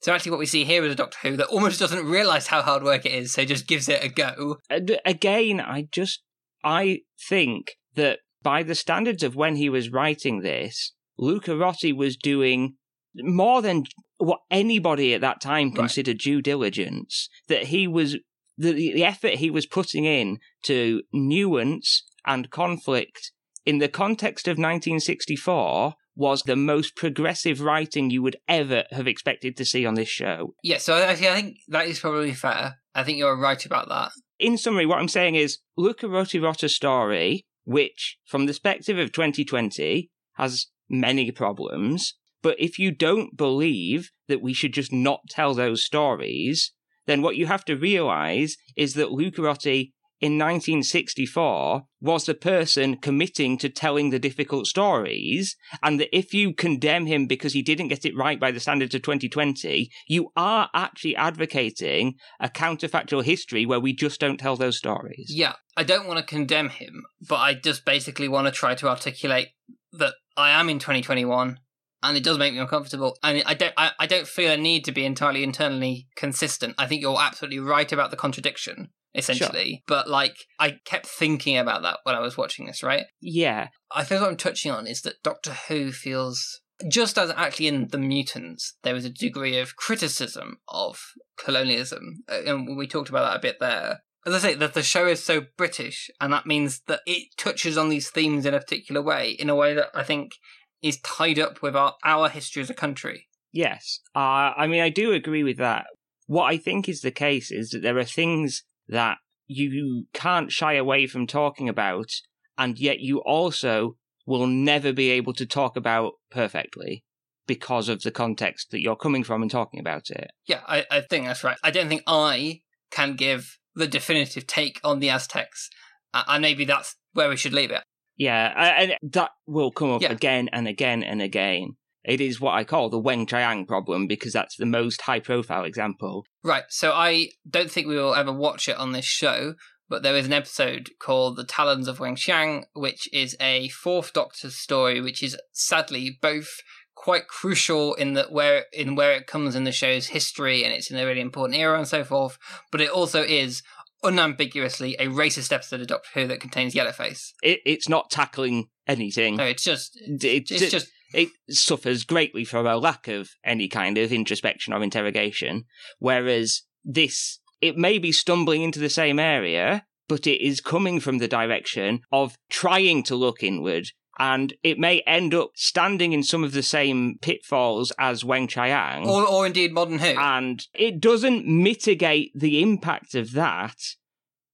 So 0.00 0.12
actually, 0.12 0.30
what 0.30 0.40
we 0.40 0.46
see 0.46 0.64
here 0.64 0.84
is 0.84 0.92
a 0.92 0.96
Doctor 0.96 1.18
Who 1.22 1.36
that 1.36 1.48
almost 1.48 1.78
doesn't 1.78 2.06
realise 2.06 2.46
how 2.46 2.62
hard 2.62 2.82
work 2.82 3.04
it 3.04 3.12
is, 3.12 3.32
so 3.32 3.44
just 3.44 3.66
gives 3.66 3.88
it 3.88 4.02
a 4.02 4.08
go. 4.08 4.56
Again, 5.04 5.60
I 5.60 5.88
just 5.92 6.22
I 6.64 7.00
think 7.28 7.72
that 7.94 8.20
by 8.42 8.62
the 8.62 8.74
standards 8.74 9.22
of 9.22 9.36
when 9.36 9.56
he 9.56 9.68
was 9.68 9.90
writing 9.90 10.40
this, 10.40 10.92
Lucarotti 11.20 11.94
was 11.94 12.16
doing 12.16 12.76
more 13.14 13.60
than 13.60 13.84
what 14.16 14.40
anybody 14.50 15.14
at 15.14 15.20
that 15.20 15.40
time 15.40 15.72
considered 15.72 16.18
due 16.18 16.40
diligence. 16.40 17.28
That 17.48 17.64
he 17.64 17.86
was 17.86 18.16
the 18.56 18.72
the 18.72 19.04
effort 19.04 19.34
he 19.34 19.50
was 19.50 19.66
putting 19.66 20.06
in 20.06 20.38
to 20.64 21.02
nuance 21.12 22.04
and 22.26 22.50
conflict 22.50 23.32
in 23.66 23.78
the 23.78 23.88
context 23.88 24.48
of 24.48 24.52
1964 24.52 25.94
was 26.16 26.42
the 26.42 26.56
most 26.56 26.96
progressive 26.96 27.60
writing 27.60 28.10
you 28.10 28.22
would 28.22 28.36
ever 28.48 28.84
have 28.90 29.06
expected 29.06 29.56
to 29.56 29.64
see 29.64 29.86
on 29.86 29.94
this 29.94 30.08
show. 30.08 30.54
Yeah, 30.62 30.78
so 30.78 30.94
I 30.96 31.14
think 31.14 31.58
that 31.68 31.86
is 31.86 31.98
probably 32.00 32.34
fair. 32.34 32.76
I 32.94 33.04
think 33.04 33.18
you're 33.18 33.38
right 33.38 33.64
about 33.64 33.88
that. 33.88 34.12
in 34.38 34.58
summary, 34.58 34.86
what 34.86 34.98
I'm 34.98 35.08
saying 35.08 35.36
is 35.36 35.58
Luca 35.76 36.06
Rotirotta's 36.06 36.74
story, 36.74 37.46
which 37.64 38.18
from 38.26 38.46
the 38.46 38.50
perspective 38.50 38.98
of 38.98 39.12
2020 39.12 40.10
has 40.34 40.66
many 40.88 41.30
problems, 41.30 42.14
but 42.42 42.56
if 42.58 42.78
you 42.78 42.90
don't 42.90 43.36
believe 43.36 44.10
that 44.28 44.42
we 44.42 44.52
should 44.52 44.72
just 44.72 44.92
not 44.92 45.20
tell 45.28 45.54
those 45.54 45.84
stories, 45.84 46.72
then 47.06 47.22
what 47.22 47.36
you 47.36 47.46
have 47.46 47.64
to 47.66 47.76
realize 47.76 48.56
is 48.76 48.94
that 48.94 49.08
Lucarotti 49.08 49.92
in 50.20 50.32
1964 50.32 51.82
was 52.00 52.26
the 52.26 52.34
person 52.34 52.96
committing 52.96 53.56
to 53.58 53.68
telling 53.68 54.10
the 54.10 54.18
difficult 54.18 54.66
stories, 54.66 55.56
and 55.82 55.98
that 55.98 56.14
if 56.16 56.34
you 56.34 56.52
condemn 56.52 57.06
him 57.06 57.26
because 57.26 57.52
he 57.52 57.62
didn't 57.62 57.88
get 57.88 58.04
it 58.04 58.16
right 58.16 58.38
by 58.38 58.50
the 58.50 58.60
standards 58.60 58.94
of 58.94 59.02
2020, 59.02 59.90
you 60.08 60.30
are 60.36 60.68
actually 60.74 61.16
advocating 61.16 62.14
a 62.38 62.48
counterfactual 62.48 63.24
history 63.24 63.64
where 63.64 63.80
we 63.80 63.94
just 63.94 64.20
don't 64.20 64.38
tell 64.38 64.56
those 64.56 64.76
stories. 64.76 65.26
Yeah, 65.30 65.54
I 65.76 65.84
don't 65.84 66.06
want 66.06 66.18
to 66.18 66.24
condemn 66.24 66.68
him, 66.68 67.04
but 67.26 67.36
I 67.36 67.54
just 67.54 67.84
basically 67.84 68.28
want 68.28 68.46
to 68.46 68.52
try 68.52 68.74
to 68.74 68.88
articulate 68.88 69.48
that 69.92 70.14
I 70.36 70.50
am 70.50 70.68
in 70.68 70.78
2021 70.78 71.58
and 72.02 72.16
it 72.16 72.24
does 72.24 72.38
make 72.38 72.52
me 72.52 72.58
uncomfortable. 72.58 73.16
And 73.22 73.42
I 73.46 73.54
don't, 73.54 73.74
I, 73.76 73.92
I 73.98 74.06
don't 74.06 74.26
feel 74.26 74.52
a 74.52 74.56
need 74.56 74.84
to 74.86 74.92
be 74.92 75.04
entirely 75.04 75.42
internally 75.42 76.08
consistent. 76.16 76.74
I 76.78 76.86
think 76.86 77.02
you're 77.02 77.20
absolutely 77.20 77.58
right 77.58 77.90
about 77.92 78.10
the 78.10 78.16
contradiction, 78.16 78.90
essentially. 79.14 79.82
But 79.86 80.08
like, 80.08 80.36
I 80.58 80.78
kept 80.84 81.06
thinking 81.06 81.58
about 81.58 81.82
that 81.82 81.98
when 82.04 82.14
I 82.14 82.20
was 82.20 82.36
watching 82.36 82.66
this, 82.66 82.82
right? 82.82 83.04
Yeah, 83.20 83.68
I 83.90 84.04
think 84.04 84.20
what 84.20 84.30
I'm 84.30 84.36
touching 84.36 84.70
on 84.70 84.86
is 84.86 85.02
that 85.02 85.22
Doctor 85.22 85.52
Who 85.68 85.92
feels 85.92 86.60
just 86.88 87.18
as 87.18 87.30
actually 87.36 87.66
in 87.66 87.88
the 87.88 87.98
mutants 87.98 88.78
there 88.84 88.94
was 88.94 89.04
a 89.04 89.10
degree 89.10 89.58
of 89.58 89.76
criticism 89.76 90.56
of 90.66 90.98
colonialism 91.36 92.22
uh, 92.26 92.40
and 92.46 92.74
we 92.74 92.86
talked 92.86 93.10
about 93.10 93.30
that 93.30 93.36
a 93.36 93.42
bit 93.42 93.60
there 93.60 94.00
as 94.26 94.32
i 94.32 94.38
say 94.38 94.54
that 94.54 94.72
the 94.72 94.82
show 94.82 95.06
is 95.06 95.22
so 95.22 95.42
british 95.58 96.08
and 96.22 96.32
that 96.32 96.46
means 96.46 96.80
that 96.86 97.00
it 97.04 97.28
touches 97.36 97.76
on 97.76 97.90
these 97.90 98.08
themes 98.08 98.46
in 98.46 98.54
a 98.54 98.58
particular 98.58 99.02
way 99.02 99.32
in 99.32 99.50
a 99.50 99.54
way 99.54 99.74
that 99.74 99.88
i 99.94 100.02
think 100.02 100.32
is 100.80 100.98
tied 101.00 101.38
up 101.38 101.60
with 101.60 101.76
our, 101.76 101.96
our 102.02 102.30
history 102.30 102.62
as 102.62 102.70
a 102.70 102.74
country 102.74 103.28
Yes. 103.52 104.00
Uh, 104.14 104.52
I 104.56 104.66
mean, 104.66 104.80
I 104.80 104.88
do 104.90 105.12
agree 105.12 105.42
with 105.42 105.58
that. 105.58 105.86
What 106.26 106.44
I 106.44 106.56
think 106.56 106.88
is 106.88 107.00
the 107.00 107.10
case 107.10 107.50
is 107.50 107.70
that 107.70 107.82
there 107.82 107.98
are 107.98 108.04
things 108.04 108.62
that 108.90 109.16
you 109.46 110.06
can't 110.12 110.52
shy 110.52 110.74
away 110.74 111.06
from 111.06 111.26
talking 111.26 111.68
about, 111.68 112.10
and 112.58 112.78
yet 112.78 113.00
you 113.00 113.18
also 113.22 113.96
will 114.26 114.46
never 114.46 114.92
be 114.92 115.10
able 115.10 115.32
to 115.32 115.46
talk 115.46 115.76
about 115.76 116.12
perfectly 116.30 117.02
because 117.46 117.88
of 117.88 118.02
the 118.02 118.10
context 118.12 118.70
that 118.70 118.80
you're 118.80 118.94
coming 118.94 119.24
from 119.24 119.42
and 119.42 119.50
talking 119.50 119.80
about 119.80 120.08
it. 120.10 120.30
yeah 120.46 120.60
I, 120.68 120.84
I 120.90 121.00
think 121.00 121.26
that's 121.26 121.42
right 121.42 121.56
i 121.64 121.70
don't 121.72 121.88
think 121.88 122.02
i 122.06 122.60
can 122.92 123.16
give 123.16 123.58
the 123.74 123.88
definitive 123.88 124.46
take 124.46 124.78
on 124.84 125.00
the 125.00 125.10
aztecs 125.10 125.68
uh, 126.14 126.22
and 126.28 126.42
maybe 126.42 126.64
that's 126.64 126.94
where 127.14 127.28
we 127.28 127.36
should 127.36 127.52
leave 127.54 127.72
it 127.72 127.82
Yeah, 128.16 128.52
and 128.80 128.96
that 129.12 129.30
will 129.46 129.72
come 129.72 129.90
up 129.92 130.02
Yeah. 130.02 130.12
again 130.12 130.48
and 130.52 130.68
again 130.68 131.02
and 131.02 131.20
again. 131.22 131.76
It 132.04 132.20
is 132.20 132.40
what 132.40 132.54
I 132.54 132.64
call 132.64 132.88
the 132.88 133.00
Weng 133.00 133.28
Chiang 133.28 133.66
problem 133.66 134.06
because 134.06 134.32
that's 134.32 134.56
the 134.56 134.66
most 134.66 135.02
high 135.02 135.20
profile 135.20 135.64
example. 135.64 136.24
Right. 136.42 136.64
So 136.68 136.92
I 136.92 137.28
don't 137.48 137.70
think 137.70 137.86
we 137.86 137.96
will 137.96 138.14
ever 138.14 138.32
watch 138.32 138.68
it 138.68 138.76
on 138.76 138.92
this 138.92 139.04
show, 139.04 139.54
but 139.88 140.02
there 140.02 140.16
is 140.16 140.26
an 140.26 140.32
episode 140.32 140.90
called 140.98 141.36
The 141.36 141.44
Talons 141.44 141.88
of 141.88 141.98
Weng 141.98 142.16
Chiang, 142.16 142.64
which 142.74 143.12
is 143.12 143.36
a 143.40 143.68
fourth 143.68 144.12
Doctor 144.12 144.50
story, 144.50 145.00
which 145.00 145.22
is 145.22 145.36
sadly 145.52 146.18
both 146.22 146.62
quite 146.94 147.28
crucial 147.28 147.94
in 147.94 148.12
that 148.12 148.30
where 148.30 148.66
in 148.72 148.94
where 148.94 149.12
it 149.12 149.26
comes 149.26 149.56
in 149.56 149.64
the 149.64 149.72
show's 149.72 150.08
history 150.08 150.64
and 150.64 150.72
it's 150.72 150.90
in 150.90 150.98
a 150.98 151.06
really 151.06 151.20
important 151.20 151.58
era 151.58 151.78
and 151.78 151.88
so 151.88 152.04
forth, 152.04 152.38
but 152.70 152.80
it 152.80 152.90
also 152.90 153.22
is 153.22 153.62
unambiguously 154.02 154.96
a 154.98 155.06
racist 155.06 155.52
episode 155.52 155.80
of 155.80 155.86
Doctor 155.86 156.08
Who 156.14 156.26
that 156.26 156.40
contains 156.40 156.74
Yellowface. 156.74 157.32
It, 157.42 157.60
it's 157.64 157.88
not 157.88 158.10
tackling 158.10 158.68
anything. 158.86 159.36
No, 159.36 159.44
it's 159.44 159.62
just 159.62 159.98
It, 160.00 160.50
it's 160.50 160.70
just 160.70 160.88
it 161.12 161.28
suffers 161.48 162.04
greatly 162.04 162.44
from 162.44 162.66
a 162.66 162.76
lack 162.76 163.08
of 163.08 163.30
any 163.44 163.68
kind 163.68 163.98
of 163.98 164.12
introspection 164.12 164.72
or 164.72 164.82
interrogation. 164.82 165.64
Whereas 165.98 166.62
this, 166.84 167.40
it 167.60 167.76
may 167.76 167.98
be 167.98 168.12
stumbling 168.12 168.62
into 168.62 168.78
the 168.78 168.90
same 168.90 169.18
area, 169.18 169.84
but 170.08 170.26
it 170.26 170.44
is 170.44 170.60
coming 170.60 171.00
from 171.00 171.18
the 171.18 171.28
direction 171.28 172.00
of 172.10 172.36
trying 172.48 173.02
to 173.04 173.16
look 173.16 173.42
inward. 173.42 173.88
And 174.18 174.52
it 174.62 174.78
may 174.78 175.00
end 175.00 175.32
up 175.34 175.52
standing 175.54 176.12
in 176.12 176.22
some 176.22 176.44
of 176.44 176.52
the 176.52 176.62
same 176.62 177.16
pitfalls 177.22 177.90
as 177.98 178.22
Weng 178.22 178.48
Chiang. 178.48 179.08
or 179.08 179.26
or 179.26 179.46
indeed 179.46 179.72
Modern 179.72 179.98
Who. 179.98 180.08
and 180.18 180.66
it 180.74 181.00
doesn't 181.00 181.46
mitigate 181.46 182.30
the 182.34 182.60
impact 182.60 183.14
of 183.14 183.32
that. 183.32 183.76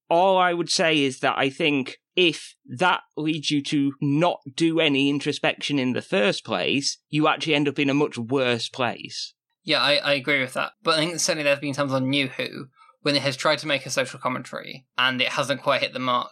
All 0.08 0.36
I 0.36 0.52
would 0.52 0.70
say 0.70 1.02
is 1.02 1.18
that 1.20 1.36
I 1.36 1.50
think 1.50 1.98
if 2.16 2.56
that 2.66 3.02
leads 3.16 3.50
you 3.50 3.62
to 3.62 3.92
not 4.00 4.40
do 4.54 4.80
any 4.80 5.10
introspection 5.10 5.78
in 5.78 5.92
the 5.92 6.02
first 6.02 6.44
place, 6.44 6.98
you 7.10 7.28
actually 7.28 7.54
end 7.54 7.68
up 7.68 7.78
in 7.78 7.90
a 7.90 7.94
much 7.94 8.16
worse 8.16 8.68
place. 8.68 9.34
Yeah, 9.62 9.80
I, 9.80 9.96
I 9.96 10.12
agree 10.14 10.40
with 10.40 10.54
that. 10.54 10.72
But 10.82 10.94
I 10.94 10.98
think 10.98 11.20
certainly 11.20 11.44
there's 11.44 11.58
been 11.58 11.74
times 11.74 11.92
on 11.92 12.08
New 12.08 12.28
Who 12.28 12.68
when 13.02 13.14
it 13.16 13.22
has 13.22 13.36
tried 13.36 13.58
to 13.58 13.66
make 13.66 13.84
a 13.84 13.90
social 13.90 14.18
commentary 14.18 14.86
and 14.96 15.20
it 15.20 15.28
hasn't 15.28 15.62
quite 15.62 15.82
hit 15.82 15.92
the 15.92 15.98
mark. 15.98 16.30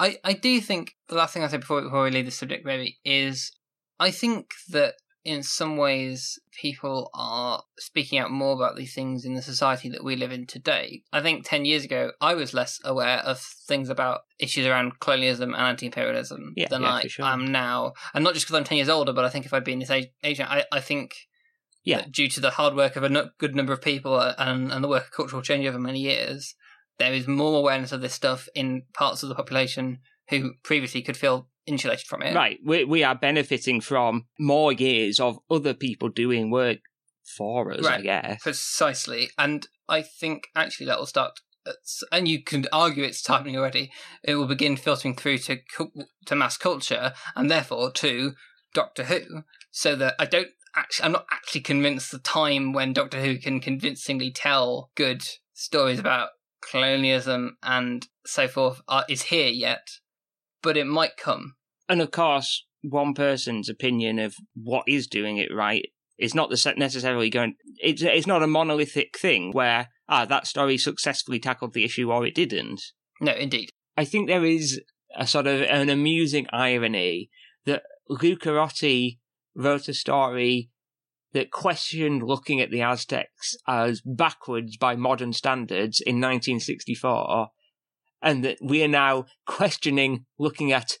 I, 0.00 0.16
I 0.24 0.32
do 0.32 0.60
think 0.60 0.92
the 1.08 1.14
last 1.14 1.32
thing 1.32 1.44
I 1.44 1.48
say 1.48 1.58
before, 1.58 1.82
before 1.82 2.04
we 2.04 2.10
leave 2.10 2.24
the 2.24 2.30
subject, 2.30 2.64
maybe, 2.64 2.98
is 3.04 3.52
I 3.98 4.10
think 4.10 4.52
that 4.70 4.94
in 5.24 5.42
some 5.42 5.76
ways 5.76 6.38
people 6.52 7.10
are 7.12 7.62
speaking 7.78 8.18
out 8.18 8.30
more 8.30 8.54
about 8.54 8.76
these 8.76 8.94
things 8.94 9.24
in 9.24 9.34
the 9.34 9.42
society 9.42 9.88
that 9.90 10.02
we 10.02 10.16
live 10.16 10.32
in 10.32 10.46
today. 10.46 11.02
I 11.12 11.20
think 11.20 11.46
10 11.46 11.64
years 11.66 11.84
ago, 11.84 12.12
I 12.20 12.34
was 12.34 12.54
less 12.54 12.80
aware 12.84 13.18
of 13.18 13.38
things 13.38 13.90
about 13.90 14.20
issues 14.38 14.66
around 14.66 14.98
colonialism 15.00 15.52
and 15.52 15.62
anti 15.62 15.86
imperialism 15.86 16.54
Yeah, 16.56 16.68
than 16.70 16.82
yeah, 16.82 16.92
I 16.92 17.06
sure. 17.06 17.26
am 17.26 17.52
now. 17.52 17.92
And 18.14 18.24
not 18.24 18.34
just 18.34 18.46
because 18.46 18.56
I'm 18.58 18.64
10 18.64 18.76
years 18.76 18.88
older, 18.88 19.12
but 19.12 19.24
I 19.24 19.28
think 19.28 19.44
if 19.44 19.52
I'd 19.52 19.64
been 19.64 19.78
this 19.80 19.90
age, 19.90 20.08
age 20.24 20.40
I, 20.40 20.64
I 20.72 20.80
think 20.80 21.14
Yeah. 21.84 22.04
due 22.10 22.28
to 22.28 22.40
the 22.40 22.50
hard 22.50 22.74
work 22.74 22.96
of 22.96 23.04
a 23.04 23.30
good 23.38 23.54
number 23.54 23.74
of 23.74 23.82
people 23.82 24.14
uh, 24.14 24.34
and, 24.38 24.72
and 24.72 24.82
the 24.82 24.88
work 24.88 25.04
of 25.04 25.12
cultural 25.12 25.42
change 25.42 25.66
over 25.66 25.78
many 25.78 26.00
years, 26.00 26.54
there 26.98 27.12
is 27.12 27.26
more 27.26 27.58
awareness 27.58 27.92
of 27.92 28.00
this 28.00 28.14
stuff 28.14 28.48
in 28.54 28.84
parts 28.94 29.22
of 29.22 29.28
the 29.28 29.34
population 29.34 29.98
who 30.30 30.54
previously 30.62 31.02
could 31.02 31.16
feel 31.16 31.48
insulated 31.70 32.06
from 32.06 32.22
it. 32.22 32.34
Right, 32.34 32.58
we, 32.64 32.84
we 32.84 33.04
are 33.04 33.14
benefiting 33.14 33.80
from 33.80 34.26
more 34.38 34.72
years 34.72 35.18
of 35.20 35.38
other 35.50 35.72
people 35.72 36.08
doing 36.08 36.50
work 36.50 36.78
for 37.36 37.72
us, 37.72 37.86
I 37.86 38.00
guess. 38.00 38.42
Precisely. 38.42 39.30
And 39.38 39.66
I 39.88 40.02
think 40.02 40.48
actually 40.54 40.86
that 40.86 40.98
will 40.98 41.06
start, 41.06 41.32
uh, 41.64 41.72
and 42.12 42.28
you 42.28 42.42
can 42.42 42.66
argue 42.72 43.04
it's 43.04 43.22
timing 43.22 43.56
already, 43.56 43.90
it 44.22 44.34
will 44.34 44.46
begin 44.46 44.76
filtering 44.76 45.14
through 45.14 45.38
to, 45.38 45.58
to 46.26 46.34
mass 46.34 46.56
culture 46.56 47.12
and 47.36 47.50
therefore 47.50 47.92
to 47.92 48.32
Doctor 48.74 49.04
Who. 49.04 49.44
So 49.70 49.94
that 49.96 50.14
I 50.18 50.26
don't 50.26 50.48
actually, 50.74 51.06
I'm 51.06 51.12
not 51.12 51.26
actually 51.30 51.60
convinced 51.60 52.10
the 52.10 52.18
time 52.18 52.72
when 52.72 52.92
Doctor 52.92 53.20
Who 53.20 53.38
can 53.38 53.60
convincingly 53.60 54.32
tell 54.32 54.90
good 54.96 55.22
stories 55.54 56.00
about 56.00 56.30
colonialism 56.60 57.56
and 57.62 58.06
so 58.26 58.48
forth 58.48 58.82
are, 58.88 59.04
is 59.08 59.22
here 59.22 59.48
yet, 59.48 59.88
but 60.62 60.76
it 60.76 60.86
might 60.86 61.16
come. 61.16 61.54
And 61.90 62.00
of 62.00 62.12
course, 62.12 62.66
one 62.82 63.14
person's 63.14 63.68
opinion 63.68 64.20
of 64.20 64.36
what 64.54 64.84
is 64.86 65.08
doing 65.08 65.38
it 65.38 65.52
right 65.52 65.88
is 66.20 66.36
not 66.36 66.48
the 66.48 66.74
necessarily 66.76 67.30
going. 67.30 67.56
It's 67.78 68.00
it's 68.00 68.28
not 68.28 68.44
a 68.44 68.46
monolithic 68.46 69.18
thing 69.18 69.50
where 69.50 69.88
ah 70.08 70.24
that 70.24 70.46
story 70.46 70.78
successfully 70.78 71.40
tackled 71.40 71.74
the 71.74 71.84
issue 71.84 72.12
or 72.12 72.24
it 72.24 72.36
didn't. 72.36 72.80
No, 73.20 73.32
indeed. 73.32 73.70
I 73.96 74.04
think 74.04 74.28
there 74.28 74.44
is 74.44 74.80
a 75.16 75.26
sort 75.26 75.48
of 75.48 75.62
an 75.62 75.88
amusing 75.88 76.46
irony 76.52 77.28
that 77.66 77.82
Lucarotti 78.08 79.18
wrote 79.56 79.88
a 79.88 79.94
story 79.94 80.70
that 81.32 81.50
questioned 81.50 82.22
looking 82.22 82.60
at 82.60 82.70
the 82.70 82.82
Aztecs 82.82 83.56
as 83.66 84.00
backwards 84.00 84.76
by 84.76 84.94
modern 84.94 85.32
standards 85.32 86.00
in 86.00 86.20
1964, 86.20 87.48
and 88.22 88.44
that 88.44 88.58
we 88.62 88.84
are 88.84 88.88
now 88.88 89.24
questioning 89.44 90.26
looking 90.38 90.70
at 90.70 90.98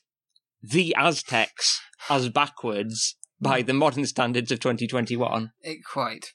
the 0.62 0.94
Aztecs 0.96 1.80
as 2.08 2.28
backwards 2.28 3.16
by 3.40 3.62
the 3.62 3.74
modern 3.74 4.06
standards 4.06 4.52
of 4.52 4.60
2021. 4.60 5.52
It 5.62 5.78
quite. 5.84 6.32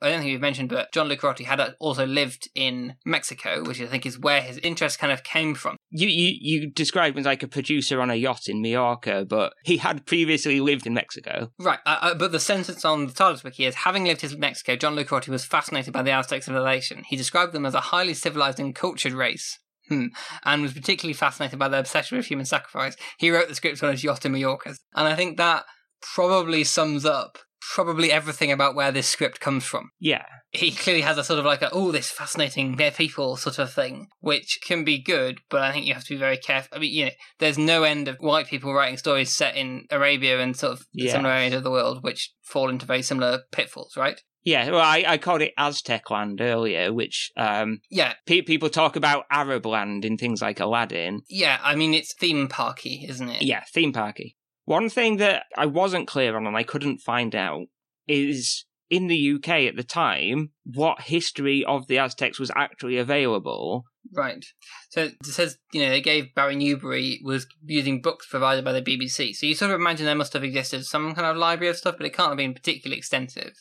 I 0.00 0.10
don't 0.10 0.20
think 0.20 0.30
we've 0.30 0.40
mentioned, 0.40 0.68
but 0.68 0.92
John 0.92 1.08
Lucarotti 1.08 1.44
had 1.44 1.74
also 1.80 2.06
lived 2.06 2.48
in 2.54 2.94
Mexico, 3.04 3.64
which 3.64 3.80
I 3.80 3.86
think 3.86 4.06
is 4.06 4.18
where 4.18 4.40
his 4.40 4.58
interest 4.58 5.00
kind 5.00 5.12
of 5.12 5.24
came 5.24 5.56
from. 5.56 5.76
You, 5.90 6.06
you 6.06 6.36
you 6.40 6.70
described 6.70 7.16
him 7.16 7.20
as 7.20 7.26
like 7.26 7.42
a 7.42 7.48
producer 7.48 8.00
on 8.00 8.10
a 8.10 8.14
yacht 8.14 8.42
in 8.46 8.62
Mallorca, 8.62 9.26
but 9.28 9.54
he 9.64 9.78
had 9.78 10.06
previously 10.06 10.60
lived 10.60 10.86
in 10.86 10.94
Mexico. 10.94 11.50
Right, 11.58 11.80
uh, 11.84 11.98
uh, 12.00 12.14
but 12.14 12.30
the 12.30 12.38
sentence 12.38 12.84
on 12.84 13.08
the 13.08 13.12
TARDIS 13.12 13.42
wiki 13.42 13.64
is 13.64 13.74
having 13.74 14.04
lived 14.04 14.22
in 14.22 14.38
Mexico, 14.38 14.76
John 14.76 14.94
Lucarotti 14.94 15.28
was 15.28 15.44
fascinated 15.44 15.92
by 15.92 16.02
the 16.02 16.12
Aztec 16.12 16.44
civilization. 16.44 17.02
He 17.08 17.16
described 17.16 17.52
them 17.52 17.66
as 17.66 17.74
a 17.74 17.80
highly 17.80 18.14
civilized 18.14 18.60
and 18.60 18.74
cultured 18.74 19.14
race. 19.14 19.58
Hmm. 19.88 20.06
And 20.44 20.62
was 20.62 20.72
particularly 20.72 21.14
fascinated 21.14 21.58
by 21.58 21.68
their 21.68 21.80
obsession 21.80 22.16
with 22.16 22.26
human 22.26 22.46
sacrifice. 22.46 22.96
He 23.18 23.30
wrote 23.30 23.48
the 23.48 23.54
script 23.54 23.82
on 23.82 23.90
his 23.90 24.04
yacht 24.04 24.24
in 24.24 24.32
Mallorca. 24.32 24.74
And 24.94 25.08
I 25.08 25.14
think 25.16 25.36
that 25.36 25.64
probably 26.02 26.64
sums 26.64 27.04
up 27.04 27.38
probably 27.74 28.12
everything 28.12 28.52
about 28.52 28.74
where 28.74 28.92
this 28.92 29.08
script 29.08 29.40
comes 29.40 29.64
from. 29.64 29.90
Yeah, 29.98 30.24
he 30.52 30.70
clearly 30.70 31.02
has 31.02 31.18
a 31.18 31.24
sort 31.24 31.38
of 31.38 31.44
like 31.44 31.62
a 31.62 31.70
oh 31.72 31.92
this 31.92 32.10
fascinating 32.10 32.76
they're 32.76 32.90
people 32.90 33.36
sort 33.36 33.58
of 33.58 33.72
thing 33.72 34.08
which 34.20 34.60
can 34.64 34.82
be 34.82 34.98
good 34.98 35.40
but 35.50 35.60
i 35.62 35.72
think 35.72 35.84
you 35.84 35.92
have 35.92 36.04
to 36.04 36.14
be 36.14 36.18
very 36.18 36.38
careful 36.38 36.76
i 36.76 36.80
mean 36.80 36.92
you 36.92 37.04
know 37.06 37.10
there's 37.38 37.58
no 37.58 37.82
end 37.82 38.08
of 38.08 38.16
white 38.20 38.46
people 38.46 38.72
writing 38.72 38.96
stories 38.96 39.34
set 39.34 39.56
in 39.56 39.84
arabia 39.90 40.40
and 40.40 40.56
sort 40.56 40.72
of 40.72 40.86
Yeah. 40.92 41.12
similar 41.12 41.34
areas 41.34 41.54
of 41.54 41.64
the 41.64 41.70
world 41.70 42.02
which 42.02 42.32
fall 42.42 42.70
into 42.70 42.86
very 42.86 43.02
similar 43.02 43.42
pitfalls 43.52 43.94
right 43.96 44.20
yeah. 44.52 44.70
Well, 44.70 44.80
I, 44.80 45.04
I 45.14 45.18
called 45.18 45.42
it 45.42 45.52
Aztec 45.56 46.10
land 46.10 46.40
earlier, 46.40 46.92
which 46.92 47.30
um, 47.36 47.80
yeah 47.90 48.14
pe- 48.26 48.42
people 48.42 48.68
talk 48.70 48.96
about 48.96 49.24
Arab 49.30 49.64
land 49.66 50.04
in 50.04 50.16
things 50.16 50.40
like 50.42 50.60
Aladdin. 50.60 51.14
yeah 51.28 51.58
i 51.62 51.74
mean 51.80 51.92
it's 51.94 52.14
theme 52.22 52.48
parky 52.48 52.94
isn't 53.08 53.28
it 53.28 53.42
Yeah, 53.42 53.62
theme 53.74 53.92
parky. 53.92 54.36
One 54.64 54.88
thing 54.90 55.16
that 55.18 55.44
I 55.56 55.66
wasn't 55.66 56.08
clear 56.14 56.36
on 56.36 56.46
and 56.46 56.56
I 56.56 56.62
couldn't 56.62 56.98
find 57.12 57.34
out 57.34 57.66
is 58.06 58.66
in 58.90 59.06
the 59.06 59.32
UK 59.34 59.48
at 59.70 59.76
the 59.76 59.84
time 59.84 60.50
what 60.64 61.02
history 61.02 61.64
of 61.64 61.86
the 61.88 61.98
Aztecs 61.98 62.38
was 62.40 62.50
actually 62.56 62.96
available. 62.98 63.84
right 64.24 64.44
so 64.92 64.98
it 65.04 65.14
says 65.26 65.58
you 65.74 65.80
know 65.82 65.90
they 65.90 66.00
gave 66.00 66.34
barry 66.34 66.56
newbery 66.56 67.20
was 67.22 67.46
using 67.64 68.00
books 68.00 68.26
provided 68.34 68.64
by 68.64 68.72
the 68.72 68.80
bbc 68.90 69.34
so 69.34 69.44
you 69.46 69.54
sort 69.54 69.70
of 69.70 69.78
imagine 69.80 70.06
there 70.06 70.14
must 70.22 70.32
have 70.32 70.44
existed 70.44 70.82
some 70.84 71.14
kind 71.14 71.26
of 71.26 71.36
library 71.36 71.68
of 71.70 71.76
stuff 71.76 71.96
but 71.98 72.06
it 72.06 72.14
can't 72.18 72.30
have 72.30 72.38
been 72.44 72.54
particularly 72.54 72.96
extensive 72.98 73.52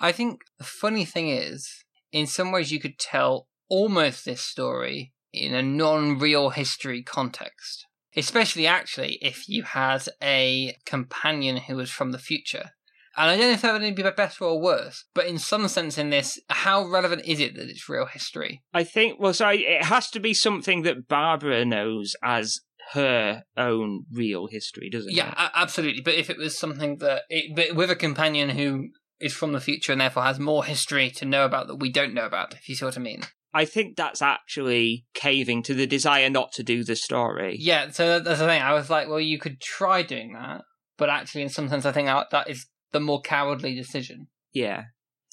i 0.00 0.12
think 0.12 0.40
the 0.58 0.64
funny 0.64 1.04
thing 1.04 1.28
is 1.28 1.84
in 2.12 2.26
some 2.26 2.50
ways 2.50 2.72
you 2.72 2.80
could 2.80 2.98
tell 2.98 3.46
almost 3.68 4.24
this 4.24 4.40
story 4.40 5.12
in 5.32 5.54
a 5.54 5.62
non-real 5.62 6.50
history 6.50 7.02
context 7.02 7.86
especially 8.16 8.66
actually 8.66 9.18
if 9.22 9.48
you 9.48 9.62
had 9.62 10.04
a 10.22 10.76
companion 10.84 11.56
who 11.56 11.76
was 11.76 11.90
from 11.90 12.10
the 12.10 12.18
future 12.18 12.70
and 13.16 13.30
I 13.30 13.36
don't 13.36 13.48
know 13.48 13.52
if 13.52 13.62
that 13.62 13.80
would 13.80 13.94
be 13.94 14.02
better 14.02 14.44
or 14.44 14.60
worse, 14.60 15.04
but 15.14 15.26
in 15.26 15.38
some 15.38 15.66
sense, 15.68 15.98
in 15.98 16.10
this, 16.10 16.40
how 16.48 16.86
relevant 16.86 17.22
is 17.24 17.40
it 17.40 17.54
that 17.56 17.68
it's 17.68 17.88
real 17.88 18.06
history? 18.06 18.62
I 18.72 18.84
think, 18.84 19.18
well, 19.20 19.34
so 19.34 19.48
it 19.48 19.84
has 19.84 20.10
to 20.10 20.20
be 20.20 20.32
something 20.32 20.82
that 20.82 21.08
Barbara 21.08 21.64
knows 21.64 22.14
as 22.22 22.60
her 22.92 23.44
own 23.56 24.04
real 24.12 24.46
history, 24.46 24.88
doesn't 24.90 25.12
Yeah, 25.12 25.28
it? 25.28 25.34
Yeah, 25.36 25.48
absolutely. 25.54 26.02
But 26.02 26.14
if 26.14 26.30
it 26.30 26.38
was 26.38 26.58
something 26.58 26.98
that, 26.98 27.22
it, 27.28 27.54
but 27.54 27.76
with 27.76 27.90
a 27.90 27.96
companion 27.96 28.50
who 28.50 28.88
is 29.20 29.34
from 29.34 29.52
the 29.52 29.60
future 29.60 29.92
and 29.92 30.00
therefore 30.00 30.22
has 30.22 30.38
more 30.38 30.64
history 30.64 31.10
to 31.10 31.24
know 31.24 31.44
about 31.44 31.66
that 31.66 31.76
we 31.76 31.90
don't 31.90 32.14
know 32.14 32.26
about, 32.26 32.54
if 32.54 32.68
you 32.68 32.74
see 32.74 32.84
what 32.84 32.96
I 32.96 33.00
mean. 33.00 33.22
I 33.52 33.64
think 33.64 33.96
that's 33.96 34.22
actually 34.22 35.06
caving 35.12 35.62
to 35.64 35.74
the 35.74 35.86
desire 35.86 36.30
not 36.30 36.52
to 36.52 36.62
do 36.62 36.84
the 36.84 36.96
story. 36.96 37.56
Yeah, 37.58 37.90
so 37.90 38.20
that's 38.20 38.38
the 38.38 38.46
thing. 38.46 38.62
I 38.62 38.74
was 38.74 38.88
like, 38.88 39.08
well, 39.08 39.20
you 39.20 39.38
could 39.38 39.60
try 39.60 40.02
doing 40.02 40.34
that, 40.34 40.62
but 40.96 41.10
actually, 41.10 41.42
in 41.42 41.48
some 41.48 41.68
sense, 41.68 41.84
I 41.84 41.92
think 41.92 42.06
that 42.06 42.48
is 42.48 42.66
the 42.92 43.00
more 43.00 43.20
cowardly 43.20 43.74
decision. 43.74 44.28
Yeah. 44.52 44.84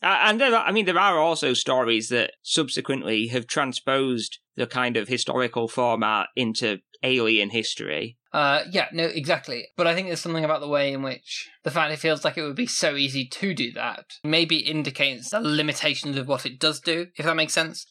And 0.01 0.39
there 0.39 0.53
are, 0.53 0.65
I 0.65 0.71
mean, 0.71 0.85
there 0.85 0.99
are 0.99 1.17
also 1.17 1.53
stories 1.53 2.09
that 2.09 2.31
subsequently 2.43 3.27
have 3.27 3.47
transposed 3.47 4.39
the 4.55 4.67
kind 4.67 4.95
of 4.95 5.07
historical 5.07 5.67
format 5.67 6.27
into 6.35 6.79
alien 7.07 7.49
history. 7.49 8.17
Uh, 8.33 8.63
yeah, 8.69 8.87
no, 8.91 9.05
exactly. 9.05 9.67
But 9.75 9.87
I 9.87 9.95
think 9.95 10.07
there's 10.07 10.21
something 10.21 10.45
about 10.45 10.59
the 10.59 10.67
way 10.67 10.93
in 10.93 11.01
which 11.01 11.49
the 11.63 11.71
fact 11.71 11.93
it 11.93 11.99
feels 11.99 12.23
like 12.23 12.37
it 12.37 12.43
would 12.43 12.55
be 12.55 12.67
so 12.67 12.95
easy 12.95 13.25
to 13.25 13.53
do 13.53 13.71
that 13.73 14.05
maybe 14.23 14.57
indicates 14.57 15.29
the 15.29 15.39
limitations 15.39 16.17
of 16.17 16.27
what 16.27 16.45
it 16.45 16.59
does 16.59 16.79
do, 16.79 17.07
if 17.15 17.25
that 17.25 17.35
makes 17.35 17.53
sense. 17.53 17.87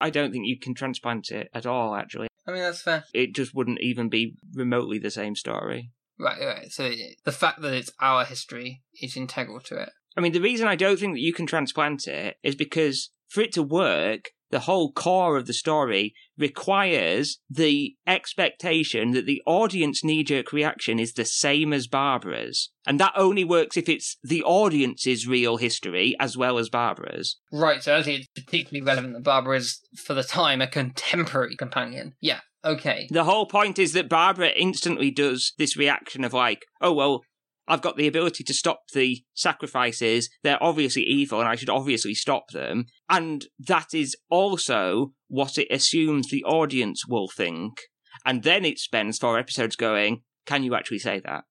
I 0.00 0.10
don't 0.10 0.32
think 0.32 0.46
you 0.46 0.58
can 0.58 0.74
transplant 0.74 1.30
it 1.30 1.48
at 1.52 1.66
all, 1.66 1.94
actually. 1.94 2.28
I 2.46 2.52
mean, 2.52 2.62
that's 2.62 2.82
fair. 2.82 3.04
It 3.12 3.34
just 3.34 3.54
wouldn't 3.54 3.80
even 3.80 4.08
be 4.08 4.36
remotely 4.54 4.98
the 4.98 5.10
same 5.10 5.34
story. 5.34 5.90
Right, 6.18 6.40
right. 6.40 6.70
So 6.70 6.84
it, 6.84 7.16
the 7.24 7.32
fact 7.32 7.60
that 7.62 7.72
it's 7.72 7.90
our 8.00 8.24
history 8.24 8.82
is 9.00 9.16
integral 9.16 9.60
to 9.60 9.82
it. 9.82 9.90
I 10.16 10.20
mean, 10.20 10.32
the 10.32 10.40
reason 10.40 10.68
I 10.68 10.76
don't 10.76 10.98
think 10.98 11.14
that 11.14 11.20
you 11.20 11.32
can 11.32 11.46
transplant 11.46 12.06
it 12.06 12.36
is 12.42 12.54
because 12.54 13.10
for 13.28 13.40
it 13.42 13.52
to 13.52 13.62
work, 13.62 14.30
the 14.50 14.60
whole 14.60 14.92
core 14.92 15.36
of 15.36 15.46
the 15.46 15.52
story 15.52 16.14
requires 16.36 17.38
the 17.48 17.94
expectation 18.06 19.12
that 19.12 19.26
the 19.26 19.42
audience 19.46 20.02
knee 20.02 20.24
jerk 20.24 20.52
reaction 20.52 20.98
is 20.98 21.12
the 21.12 21.24
same 21.24 21.72
as 21.72 21.86
Barbara's. 21.86 22.70
And 22.86 22.98
that 22.98 23.12
only 23.16 23.44
works 23.44 23.76
if 23.76 23.88
it's 23.88 24.16
the 24.22 24.42
audience's 24.42 25.26
real 25.26 25.58
history 25.58 26.16
as 26.18 26.36
well 26.36 26.58
as 26.58 26.68
Barbara's. 26.68 27.38
Right, 27.52 27.82
so 27.82 27.96
I 27.96 28.02
think 28.02 28.20
it's 28.20 28.44
particularly 28.44 28.84
relevant 28.84 29.14
that 29.14 29.22
Barbara 29.22 29.58
is, 29.58 29.80
for 29.96 30.14
the 30.14 30.24
time, 30.24 30.60
a 30.60 30.66
contemporary 30.66 31.56
companion. 31.56 32.14
Yeah, 32.20 32.40
okay. 32.64 33.06
The 33.10 33.24
whole 33.24 33.46
point 33.46 33.78
is 33.78 33.92
that 33.92 34.08
Barbara 34.08 34.48
instantly 34.48 35.10
does 35.10 35.52
this 35.58 35.76
reaction 35.76 36.24
of 36.24 36.32
like, 36.32 36.64
oh, 36.80 36.92
well, 36.92 37.22
I've 37.70 37.82
got 37.82 37.96
the 37.96 38.08
ability 38.08 38.42
to 38.42 38.52
stop 38.52 38.82
the 38.92 39.22
sacrifices. 39.32 40.28
They're 40.42 40.62
obviously 40.62 41.02
evil 41.02 41.38
and 41.38 41.48
I 41.48 41.54
should 41.54 41.70
obviously 41.70 42.14
stop 42.14 42.48
them. 42.52 42.86
And 43.08 43.46
that 43.60 43.94
is 43.94 44.16
also 44.28 45.12
what 45.28 45.56
it 45.56 45.68
assumes 45.70 46.28
the 46.28 46.42
audience 46.42 47.06
will 47.06 47.28
think. 47.28 47.80
And 48.26 48.42
then 48.42 48.64
it 48.64 48.80
spends 48.80 49.18
four 49.18 49.38
episodes 49.38 49.76
going, 49.76 50.22
can 50.46 50.64
you 50.64 50.74
actually 50.74 50.98
say 50.98 51.20
that? 51.20 51.44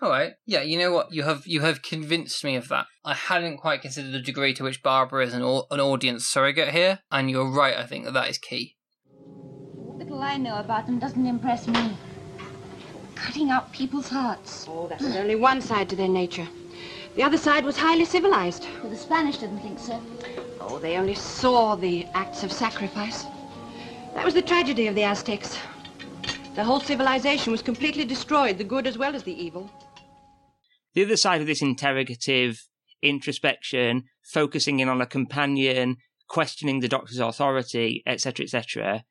All 0.00 0.10
right. 0.10 0.34
Yeah, 0.46 0.62
you 0.62 0.78
know 0.78 0.92
what? 0.92 1.12
You 1.12 1.24
have 1.24 1.44
you 1.44 1.62
have 1.62 1.82
convinced 1.82 2.44
me 2.44 2.54
of 2.54 2.68
that. 2.68 2.86
I 3.04 3.14
hadn't 3.14 3.56
quite 3.56 3.82
considered 3.82 4.12
the 4.12 4.20
degree 4.20 4.54
to 4.54 4.62
which 4.62 4.80
Barbara 4.80 5.26
is 5.26 5.34
an, 5.34 5.42
au- 5.42 5.66
an 5.72 5.80
audience 5.80 6.24
surrogate 6.24 6.68
here, 6.68 7.00
and 7.10 7.28
you're 7.28 7.50
right. 7.50 7.76
I 7.76 7.84
think 7.84 8.04
that 8.04 8.12
that 8.12 8.28
is 8.28 8.38
key. 8.38 8.76
What 9.08 9.98
little 9.98 10.22
I 10.22 10.36
know 10.36 10.58
about 10.58 10.86
them 10.86 11.00
doesn't 11.00 11.26
impress 11.26 11.66
me. 11.66 11.96
Cutting 13.18 13.50
out 13.50 13.72
people's 13.72 14.08
hearts. 14.08 14.66
Oh, 14.68 14.86
that 14.88 15.00
was 15.00 15.16
only 15.16 15.34
one 15.34 15.60
side 15.60 15.88
to 15.90 15.96
their 15.96 16.08
nature. 16.08 16.46
The 17.16 17.22
other 17.22 17.36
side 17.36 17.64
was 17.64 17.76
highly 17.76 18.04
civilized. 18.04 18.66
Well, 18.80 18.90
the 18.90 18.96
Spanish 18.96 19.38
didn't 19.38 19.60
think 19.60 19.78
so. 19.78 20.00
Oh, 20.60 20.78
they 20.78 20.96
only 20.96 21.14
saw 21.14 21.74
the 21.74 22.06
acts 22.14 22.44
of 22.44 22.52
sacrifice. 22.52 23.24
That 24.14 24.24
was 24.24 24.34
the 24.34 24.42
tragedy 24.42 24.86
of 24.86 24.94
the 24.94 25.02
Aztecs. 25.02 25.58
The 26.54 26.64
whole 26.64 26.80
civilization 26.80 27.50
was 27.50 27.62
completely 27.62 28.04
destroyed, 28.04 28.56
the 28.58 28.64
good 28.64 28.86
as 28.86 28.96
well 28.96 29.14
as 29.14 29.24
the 29.24 29.32
evil. 29.32 29.70
The 30.94 31.04
other 31.04 31.16
side 31.16 31.40
of 31.40 31.46
this 31.46 31.62
interrogative 31.62 32.66
introspection, 33.02 34.04
focusing 34.22 34.80
in 34.80 34.88
on 34.88 35.00
a 35.00 35.06
companion, 35.06 35.96
questioning 36.28 36.80
the 36.80 36.88
doctor's 36.88 37.18
authority, 37.18 38.02
etc., 38.06 38.44
etc., 38.44 39.04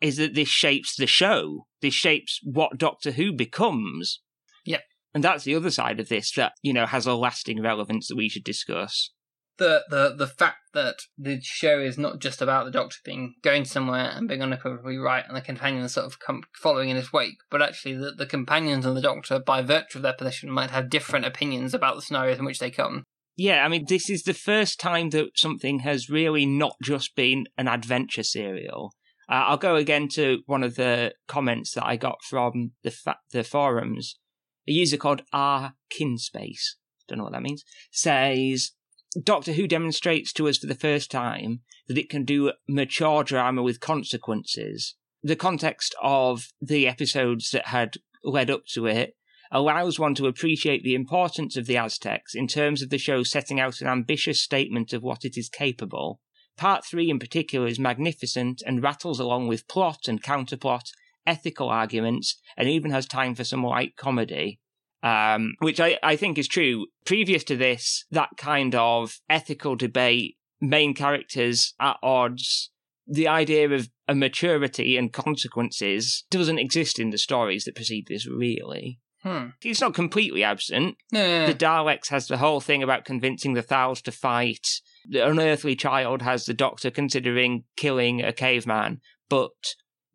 is 0.00 0.16
that 0.16 0.34
this 0.34 0.48
shapes 0.48 0.96
the 0.96 1.06
show. 1.06 1.66
This 1.80 1.94
shapes 1.94 2.40
what 2.42 2.78
Doctor 2.78 3.12
Who 3.12 3.32
becomes. 3.32 4.20
Yep. 4.64 4.82
And 5.14 5.24
that's 5.24 5.44
the 5.44 5.54
other 5.54 5.70
side 5.70 6.00
of 6.00 6.08
this 6.08 6.32
that, 6.32 6.52
you 6.62 6.72
know, 6.72 6.86
has 6.86 7.06
a 7.06 7.14
lasting 7.14 7.62
relevance 7.62 8.08
that 8.08 8.16
we 8.16 8.28
should 8.28 8.44
discuss. 8.44 9.12
The 9.58 9.84
the 9.88 10.14
the 10.14 10.26
fact 10.26 10.58
that 10.74 10.96
the 11.16 11.40
show 11.42 11.80
is 11.80 11.96
not 11.96 12.20
just 12.20 12.42
about 12.42 12.66
the 12.66 12.70
Doctor 12.70 12.98
being 13.02 13.36
going 13.40 13.64
somewhere 13.64 14.12
and 14.14 14.28
being 14.28 14.42
unequivocally 14.42 14.98
right, 14.98 15.24
and 15.26 15.34
the 15.34 15.40
companions 15.40 15.94
sort 15.94 16.04
of 16.04 16.20
come 16.20 16.42
following 16.60 16.90
in 16.90 16.96
his 16.96 17.10
wake, 17.10 17.38
but 17.50 17.62
actually 17.62 17.94
the, 17.94 18.12
the 18.12 18.26
companions 18.26 18.84
and 18.84 18.94
the 18.94 19.00
Doctor, 19.00 19.38
by 19.38 19.62
virtue 19.62 19.96
of 19.96 20.02
their 20.02 20.12
position, 20.12 20.50
might 20.50 20.70
have 20.70 20.90
different 20.90 21.24
opinions 21.24 21.72
about 21.72 21.96
the 21.96 22.02
scenarios 22.02 22.38
in 22.38 22.44
which 22.44 22.58
they 22.58 22.70
come. 22.70 23.04
Yeah, 23.34 23.64
I 23.64 23.68
mean, 23.68 23.86
this 23.88 24.10
is 24.10 24.24
the 24.24 24.34
first 24.34 24.78
time 24.78 25.08
that 25.10 25.30
something 25.36 25.78
has 25.80 26.10
really 26.10 26.44
not 26.44 26.74
just 26.82 27.16
been 27.16 27.46
an 27.56 27.68
adventure 27.68 28.22
serial. 28.22 28.92
Uh, 29.28 29.44
I'll 29.48 29.56
go 29.56 29.76
again 29.76 30.08
to 30.10 30.42
one 30.46 30.62
of 30.62 30.76
the 30.76 31.14
comments 31.26 31.72
that 31.74 31.84
I 31.84 31.96
got 31.96 32.22
from 32.22 32.72
the 32.82 32.90
fa- 32.90 33.18
the 33.32 33.42
forums. 33.44 34.18
A 34.68 34.72
user 34.72 34.96
called 34.96 35.22
R 35.32 35.74
Kinspace, 35.90 36.76
don't 37.08 37.18
know 37.18 37.24
what 37.24 37.32
that 37.32 37.42
means, 37.42 37.64
says 37.90 38.72
Doctor 39.22 39.52
Who 39.52 39.66
demonstrates 39.66 40.32
to 40.34 40.48
us 40.48 40.58
for 40.58 40.66
the 40.66 40.74
first 40.74 41.10
time 41.10 41.60
that 41.88 41.98
it 41.98 42.10
can 42.10 42.24
do 42.24 42.52
mature 42.68 43.24
drama 43.24 43.62
with 43.62 43.80
consequences. 43.80 44.96
The 45.22 45.36
context 45.36 45.94
of 46.02 46.48
the 46.60 46.86
episodes 46.86 47.50
that 47.50 47.68
had 47.68 47.94
led 48.22 48.50
up 48.50 48.66
to 48.74 48.86
it 48.86 49.16
allows 49.50 49.98
one 49.98 50.14
to 50.16 50.26
appreciate 50.26 50.82
the 50.82 50.94
importance 50.94 51.56
of 51.56 51.66
the 51.66 51.76
Aztecs 51.76 52.34
in 52.34 52.46
terms 52.48 52.82
of 52.82 52.90
the 52.90 52.98
show 52.98 53.22
setting 53.22 53.60
out 53.60 53.80
an 53.80 53.86
ambitious 53.86 54.40
statement 54.40 54.92
of 54.92 55.02
what 55.02 55.24
it 55.24 55.36
is 55.36 55.48
capable. 55.48 56.20
Part 56.56 56.84
3 56.84 57.10
in 57.10 57.18
particular 57.18 57.66
is 57.66 57.78
magnificent 57.78 58.62
and 58.66 58.82
rattles 58.82 59.20
along 59.20 59.48
with 59.48 59.68
plot 59.68 60.08
and 60.08 60.22
counterplot, 60.22 60.90
ethical 61.26 61.68
arguments, 61.68 62.40
and 62.56 62.68
even 62.68 62.90
has 62.90 63.06
time 63.06 63.34
for 63.34 63.44
some 63.44 63.64
light 63.64 63.96
comedy. 63.96 64.60
Um, 65.02 65.54
which 65.60 65.78
I, 65.78 65.98
I 66.02 66.16
think 66.16 66.38
is 66.38 66.48
true. 66.48 66.86
Previous 67.04 67.44
to 67.44 67.56
this, 67.56 68.06
that 68.10 68.30
kind 68.36 68.74
of 68.74 69.20
ethical 69.28 69.76
debate, 69.76 70.36
main 70.60 70.94
characters 70.94 71.74
at 71.78 71.96
odds, 72.02 72.70
the 73.06 73.28
idea 73.28 73.70
of 73.70 73.88
a 74.08 74.14
maturity 74.14 74.96
and 74.96 75.12
consequences 75.12 76.24
doesn't 76.30 76.58
exist 76.58 76.98
in 76.98 77.10
the 77.10 77.18
stories 77.18 77.64
that 77.64 77.76
precede 77.76 78.06
this, 78.08 78.26
really. 78.26 78.98
Hmm. 79.22 79.48
It's 79.62 79.80
not 79.80 79.94
completely 79.94 80.42
absent. 80.42 80.96
No. 81.12 81.46
The 81.46 81.54
Daleks 81.54 82.08
has 82.08 82.28
the 82.28 82.38
whole 82.38 82.60
thing 82.60 82.82
about 82.82 83.04
convincing 83.04 83.54
the 83.54 83.62
Thals 83.62 84.02
to 84.02 84.12
fight. 84.12 84.80
The 85.08 85.26
Unearthly 85.26 85.76
Child 85.76 86.22
has 86.22 86.46
the 86.46 86.54
Doctor 86.54 86.90
considering 86.90 87.64
killing 87.76 88.22
a 88.22 88.32
caveman, 88.32 89.00
but 89.28 89.50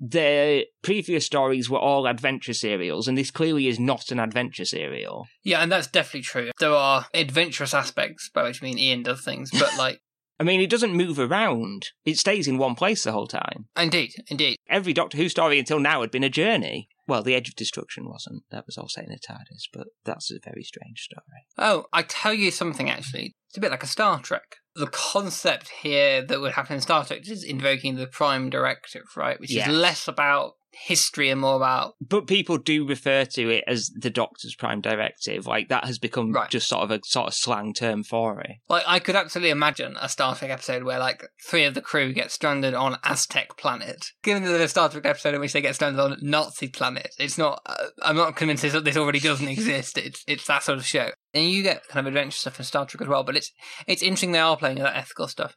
their 0.04 0.64
previous 0.82 1.26
stories 1.28 1.70
were 1.70 1.78
all 1.78 2.08
adventure 2.08 2.54
serials, 2.54 3.08
and 3.08 3.16
this 3.16 3.30
clearly 3.30 3.68
is 3.68 3.80
not 3.80 4.12
an 4.12 4.20
adventure 4.20 4.66
serial. 4.66 5.28
Yeah, 5.44 5.62
and 5.62 5.72
that's 5.72 5.88
definitely 5.88 6.24
true. 6.24 6.52
There 6.60 6.74
are 6.74 7.06
adventurous 7.14 7.74
aspects 7.76 8.30
by 8.34 8.44
which 8.44 8.64
I 8.64 8.66
mean 8.66 8.80
Ian 8.80 9.04
does 9.04 9.24
things, 9.24 9.52
but 9.52 9.76
like, 9.78 10.02
I 10.42 10.44
mean, 10.44 10.60
it 10.60 10.72
doesn't 10.72 10.96
move 10.96 11.20
around. 11.20 11.90
It 12.04 12.18
stays 12.18 12.48
in 12.48 12.58
one 12.58 12.74
place 12.74 13.04
the 13.04 13.12
whole 13.12 13.28
time. 13.28 13.68
indeed, 13.78 14.10
indeed. 14.28 14.58
Every 14.68 14.92
Doctor 14.92 15.18
Who 15.18 15.30
story 15.30 15.60
until 15.60 15.80
now 15.80 16.02
had 16.02 16.10
been 16.10 16.24
a 16.24 16.32
journey. 16.32 16.88
Well, 17.08 17.22
The 17.22 17.36
Edge 17.36 17.50
of 17.50 17.56
Destruction 17.56 18.10
wasn't. 18.10 18.42
That 18.50 18.66
was 18.66 18.76
all 18.76 18.88
set 18.90 19.06
in 19.06 19.12
a 19.12 19.18
TARDIS, 19.20 19.66
but 19.72 19.86
that's 20.04 20.32
a 20.32 20.40
very 20.44 20.64
strange 20.64 21.02
story. 21.02 21.46
Oh, 21.60 21.86
I 21.94 22.02
tell 22.02 22.34
you 22.34 22.50
something 22.50 22.90
actually. 22.90 23.36
It's 23.50 23.58
a 23.58 23.62
bit 23.62 23.70
like 23.70 23.84
a 23.84 23.88
Star 23.88 24.20
Trek. 24.20 24.56
The 24.76 24.88
concept 24.88 25.70
here 25.84 26.24
that 26.26 26.42
would 26.42 26.54
happen 26.54 26.76
in 26.78 26.82
Star 26.82 27.06
Trek 27.06 27.30
is 27.30 27.44
invoking 27.44 27.98
the 27.98 28.08
Prime 28.08 28.50
Directive, 28.50 29.04
right? 29.16 29.40
Which 29.40 29.52
Yes. 29.52 29.68
is 29.68 29.76
less 29.76 30.08
about 30.08 30.54
history 30.74 31.30
and 31.30 31.42
more 31.42 31.56
about 31.56 31.94
But 32.02 32.28
people 32.28 32.58
do 32.58 32.88
refer 32.88 33.26
to 33.26 33.50
it 33.50 33.64
as 33.68 33.90
the 33.90 34.10
Doctor's 34.10 34.56
Prime 34.56 34.82
Directive. 34.82 35.46
Like, 35.46 35.70
that 35.70 35.86
has 35.86 36.00
become 36.00 36.32
Right. 36.32 36.50
just 36.50 36.68
sort 36.70 36.84
of 36.84 36.92
a 36.92 37.00
sort 37.06 37.28
of 37.28 37.34
slang 37.34 37.74
term 37.74 38.04
for 38.04 38.40
it. 38.42 38.52
like 38.70 38.84
I 38.88 39.00
could 39.00 39.16
absolutely 39.16 39.50
imagine 39.52 39.98
a 40.00 40.08
Star 40.10 40.36
Trek 40.36 40.50
episode 40.52 40.84
where 40.84 41.00
like 41.00 41.24
three 41.46 41.66
of 41.66 41.74
the 41.74 41.82
crew 41.82 42.14
get 42.14 42.32
stranded 42.32 42.74
on 42.74 42.98
Aztec 43.04 43.58
planet. 43.58 44.06
Given 44.24 44.44
that 44.44 44.50
there's 44.50 44.62
a 44.64 44.68
Star 44.70 44.90
Trek 44.90 45.06
episode 45.06 45.36
in 45.36 45.42
which 45.42 45.54
they 45.54 45.62
get 45.62 45.76
stranded 45.76 46.00
on 46.00 46.18
Nazi 46.22 46.68
planet, 46.68 47.14
it's 47.20 47.38
not. 47.38 47.62
Uh, 47.66 47.88
I'm 48.04 48.16
not 48.16 48.36
convinced 48.36 48.64
that 48.64 48.84
this 48.86 48.98
already 48.98 49.20
doesn't 49.20 49.48
exist. 49.48 49.98
It's 49.98 50.24
it's 50.28 50.48
that 50.48 50.64
sort 50.64 50.78
of 50.78 50.86
show, 50.86 51.10
and 51.34 51.50
you 51.50 51.64
get 51.64 51.88
kind 51.88 52.06
of 52.08 52.14
adventure 52.14 52.38
stuff 52.38 52.60
in 52.60 52.66
Star 52.66 52.86
Trek 52.86 53.02
as 53.02 53.08
well. 53.08 53.24
But 53.24 53.36
it's 53.36 53.52
it's 53.88 54.02
interesting 54.02 54.32
they 54.32 54.40
are 54.40 54.58
playing 54.58 54.78
that 54.80 54.96
ethical 54.96 55.28
stuff. 55.28 55.56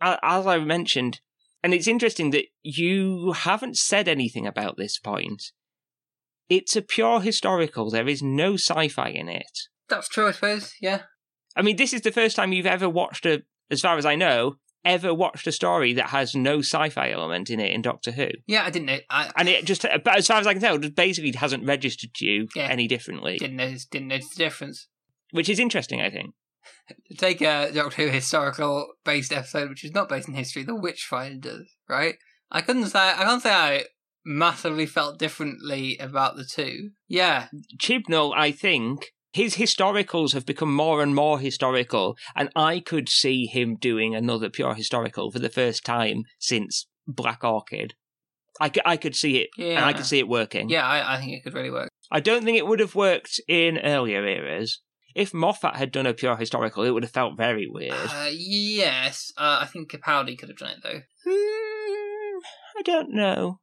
As 0.00 0.46
I 0.46 0.58
mentioned, 0.58 1.20
and 1.62 1.72
it's 1.72 1.88
interesting 1.88 2.30
that 2.30 2.46
you 2.62 3.32
haven't 3.32 3.76
said 3.78 4.08
anything 4.08 4.46
about 4.46 4.76
this 4.76 4.98
point. 4.98 5.52
It's 6.48 6.76
a 6.76 6.82
pure 6.82 7.20
historical. 7.20 7.90
There 7.90 8.08
is 8.08 8.22
no 8.22 8.54
sci-fi 8.54 9.08
in 9.08 9.28
it. 9.28 9.58
That's 9.88 10.08
true, 10.08 10.28
I 10.28 10.32
suppose. 10.32 10.74
Yeah. 10.80 11.02
I 11.56 11.62
mean, 11.62 11.76
this 11.76 11.92
is 11.92 12.02
the 12.02 12.12
first 12.12 12.36
time 12.36 12.52
you've 12.52 12.66
ever 12.66 12.88
watched 12.88 13.24
a, 13.24 13.42
as 13.70 13.80
far 13.80 13.96
as 13.96 14.04
I 14.04 14.14
know, 14.14 14.56
ever 14.84 15.14
watched 15.14 15.46
a 15.46 15.52
story 15.52 15.94
that 15.94 16.10
has 16.10 16.34
no 16.34 16.58
sci-fi 16.58 17.10
element 17.10 17.48
in 17.48 17.60
it 17.60 17.72
in 17.72 17.80
Doctor 17.80 18.10
Who. 18.12 18.28
Yeah, 18.46 18.64
I 18.64 18.70
didn't 18.70 18.86
know. 18.86 18.98
I, 19.08 19.30
And 19.36 19.48
it 19.48 19.64
just, 19.64 19.86
uh, 19.86 19.98
but 20.04 20.16
as 20.18 20.26
far 20.26 20.38
as 20.38 20.46
I 20.46 20.52
can 20.52 20.60
tell, 20.60 20.82
it 20.84 20.94
basically 20.94 21.32
hasn't 21.32 21.64
registered 21.64 22.12
to 22.16 22.26
you 22.26 22.48
Yeah. 22.54 22.64
any 22.68 22.86
differently, 22.86 23.38
didn't 23.38 23.56
notice 23.56 23.86
didn't 23.86 24.08
notice 24.08 24.28
the 24.28 24.36
difference. 24.44 24.88
which 25.30 25.48
is 25.48 25.58
interesting, 25.58 26.02
I 26.02 26.10
think. 26.10 26.34
Take 27.18 27.40
a 27.40 27.70
Doctor 27.72 28.02
Who 28.02 28.08
historical 28.08 28.94
based 29.04 29.32
episode, 29.32 29.68
which 29.68 29.84
is 29.84 29.92
not 29.92 30.08
based 30.08 30.28
in 30.28 30.34
history, 30.34 30.62
The 30.62 30.72
Witchfinders, 30.72 31.66
right? 31.88 32.16
I 32.50 32.60
couldn't 32.60 32.86
say 32.86 32.98
I 32.98 33.24
can't 33.24 33.42
say 33.42 33.50
I 33.52 33.84
massively 34.24 34.86
felt 34.86 35.18
differently 35.18 35.96
about 35.98 36.36
the 36.36 36.44
two. 36.44 36.90
Yeah, 37.08 37.48
Chibnall, 37.80 38.32
I 38.36 38.52
think, 38.52 39.12
his 39.32 39.56
historicals 39.56 40.32
have 40.32 40.46
become 40.46 40.72
more 40.72 41.02
and 41.02 41.14
more 41.14 41.40
historical, 41.40 42.16
and 42.36 42.50
I 42.54 42.80
could 42.80 43.08
see 43.08 43.46
him 43.46 43.76
doing 43.76 44.14
another 44.14 44.48
pure 44.48 44.74
historical 44.74 45.30
for 45.30 45.40
the 45.40 45.48
first 45.48 45.84
time 45.84 46.22
since 46.38 46.86
Black 47.06 47.42
Orchid. 47.42 47.94
I 48.60 48.96
could 48.96 49.16
see 49.16 49.38
it, 49.38 49.50
and 49.58 49.84
I 49.84 49.92
could 49.92 50.06
see 50.06 50.20
it 50.20 50.28
working. 50.28 50.68
Yeah, 50.68 50.86
I, 50.86 51.16
I 51.16 51.18
think 51.18 51.32
it 51.32 51.42
could 51.42 51.54
really 51.54 51.72
work. 51.72 51.88
I 52.12 52.20
don't 52.20 52.44
think 52.44 52.56
it 52.56 52.66
would 52.66 52.78
have 52.78 52.94
worked 52.94 53.40
in 53.48 53.78
earlier 53.78 54.24
eras. 54.24 54.80
If 55.14 55.32
Moffat 55.32 55.76
had 55.76 55.92
done 55.92 56.06
a 56.06 56.14
pure 56.14 56.36
historical, 56.36 56.82
it 56.82 56.90
would 56.90 57.04
have 57.04 57.12
felt 57.12 57.36
very 57.36 57.66
weird. 57.68 57.94
Uh, 57.94 58.28
yes, 58.32 59.32
uh, 59.36 59.58
I 59.62 59.66
think 59.66 59.90
Capaldi 59.90 60.36
could 60.38 60.48
have 60.48 60.58
done 60.58 60.70
it 60.70 60.78
though. 60.82 61.00
Hmm, 61.24 62.38
I 62.78 62.82
don't 62.84 63.10
know. 63.14 63.60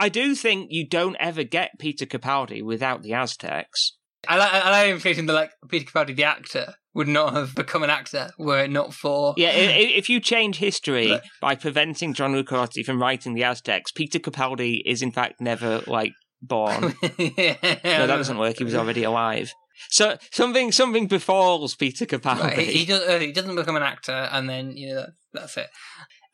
I 0.00 0.08
do 0.08 0.34
think 0.36 0.68
you 0.70 0.86
don't 0.86 1.16
ever 1.18 1.42
get 1.42 1.78
Peter 1.80 2.06
Capaldi 2.06 2.62
without 2.62 3.02
the 3.02 3.12
Aztecs. 3.14 3.96
I 4.28 4.36
like, 4.36 4.52
I 4.52 4.70
like 4.70 4.86
the 4.86 4.90
implication 4.92 5.26
that 5.26 5.32
like 5.32 5.50
Peter 5.68 5.90
Capaldi, 5.90 6.14
the 6.16 6.24
actor, 6.24 6.74
would 6.94 7.08
not 7.08 7.32
have 7.34 7.54
become 7.54 7.82
an 7.82 7.90
actor 7.90 8.30
were 8.38 8.60
it 8.64 8.70
not 8.70 8.92
for 8.94 9.34
Yeah, 9.36 9.50
i- 9.50 9.52
i- 9.52 9.92
if 9.96 10.08
you 10.08 10.20
change 10.20 10.56
history 10.58 11.08
But- 11.08 11.24
by 11.40 11.54
preventing 11.56 12.14
John 12.14 12.32
Lucarotti 12.34 12.84
from 12.84 13.00
writing 13.00 13.34
the 13.34 13.44
Aztecs, 13.44 13.90
Peter 13.92 14.18
Capaldi 14.18 14.80
is 14.86 15.02
in 15.02 15.10
fact 15.12 15.40
never 15.40 15.82
like 15.86 16.12
born. 16.42 16.94
yeah. 17.18 17.56
no, 17.84 18.06
that 18.06 18.16
doesn't 18.16 18.38
work. 18.38 18.58
He 18.58 18.64
was 18.64 18.74
already 18.76 19.02
alive. 19.04 19.52
So 19.90 20.18
something 20.30 20.72
something 20.72 21.06
befalls 21.06 21.74
Peter 21.74 22.06
Capaldi. 22.06 22.40
Right, 22.42 22.58
he, 22.58 22.78
he, 22.80 22.84
does, 22.86 23.02
uh, 23.08 23.18
he 23.18 23.32
doesn't 23.32 23.56
become 23.56 23.76
an 23.76 23.82
actor, 23.82 24.28
and 24.32 24.48
then 24.48 24.76
you 24.76 24.88
know 24.88 25.00
that, 25.02 25.10
that's 25.32 25.56
it. 25.56 25.68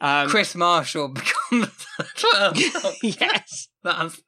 um, 0.01 0.29
Chris 0.29 0.55
Marshall 0.55 1.09
becomes. 1.51 1.87
yes. 3.03 3.69
That's, 3.83 4.21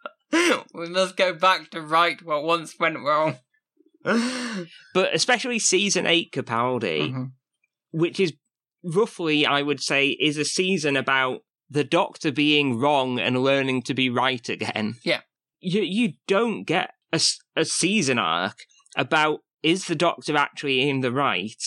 we 0.75 0.89
must 0.89 1.17
go 1.17 1.33
back 1.35 1.71
to 1.71 1.81
right 1.81 2.21
what 2.23 2.45
once 2.45 2.75
went 2.79 2.99
wrong. 2.99 3.37
But 4.05 5.15
especially 5.15 5.59
season 5.59 6.07
eight 6.07 6.33
Capaldi, 6.33 7.13
Mhm. 7.13 7.33
which 7.91 8.21
is 8.21 8.33
roughly, 8.85 9.45
I 9.47 9.63
would 9.63 9.81
say, 9.83 10.09
is 10.11 10.37
a 10.37 10.45
season 10.45 10.97
about 10.97 11.41
the 11.69 11.85
Doctor 11.85 12.31
being 12.31 12.79
wrong 12.79 13.19
and 13.19 13.43
learning 13.43 13.83
to 13.83 13.95
be 13.95 14.09
right 14.09 14.49
again. 14.49 14.95
Yeah. 15.05 15.23
You 15.61 15.83
you 15.83 16.13
don't 16.29 16.63
get 16.65 16.93
a, 17.13 17.21
a 17.57 17.65
season 17.65 18.19
arc 18.19 18.59
about 18.97 19.41
is 19.63 19.87
the 19.87 19.95
Doctor 19.95 20.37
actually 20.37 20.89
in 20.89 21.01
the 21.01 21.13
right 21.13 21.63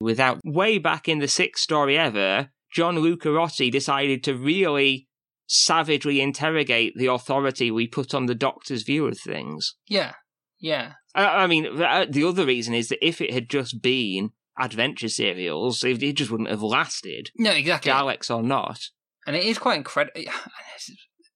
without 0.00 0.40
way 0.44 0.78
back 0.78 1.08
in 1.08 1.18
the 1.18 1.28
sixth 1.28 1.62
story 1.62 1.98
ever, 1.98 2.50
John 2.72 2.96
Lucarotti 2.96 3.70
decided 3.70 4.24
to 4.24 4.34
really 4.34 5.08
savagely 5.46 6.20
interrogate 6.20 6.94
the 6.96 7.06
authority 7.06 7.70
we 7.70 7.86
put 7.86 8.14
on 8.14 8.26
the 8.26 8.34
Doctor's 8.34 8.82
view 8.82 9.06
of 9.06 9.18
things. 9.18 9.74
Yeah, 9.88 10.14
yeah. 10.60 10.92
I, 11.14 11.24
I 11.24 11.46
mean, 11.46 11.82
uh, 11.82 12.06
the 12.08 12.24
other 12.24 12.46
reason 12.46 12.74
is 12.74 12.88
that 12.88 13.04
if 13.04 13.20
it 13.20 13.32
had 13.32 13.50
just 13.50 13.82
been 13.82 14.30
adventure 14.58 15.08
serials, 15.08 15.82
it, 15.82 16.02
it 16.02 16.12
just 16.14 16.30
wouldn't 16.30 16.50
have 16.50 16.62
lasted, 16.62 17.30
No, 17.36 17.50
exactly. 17.50 17.90
Daleks 17.90 18.34
or 18.34 18.42
not. 18.42 18.80
And 19.26 19.36
it 19.36 19.44
is 19.44 19.58
quite 19.58 19.76
incredible. 19.76 20.20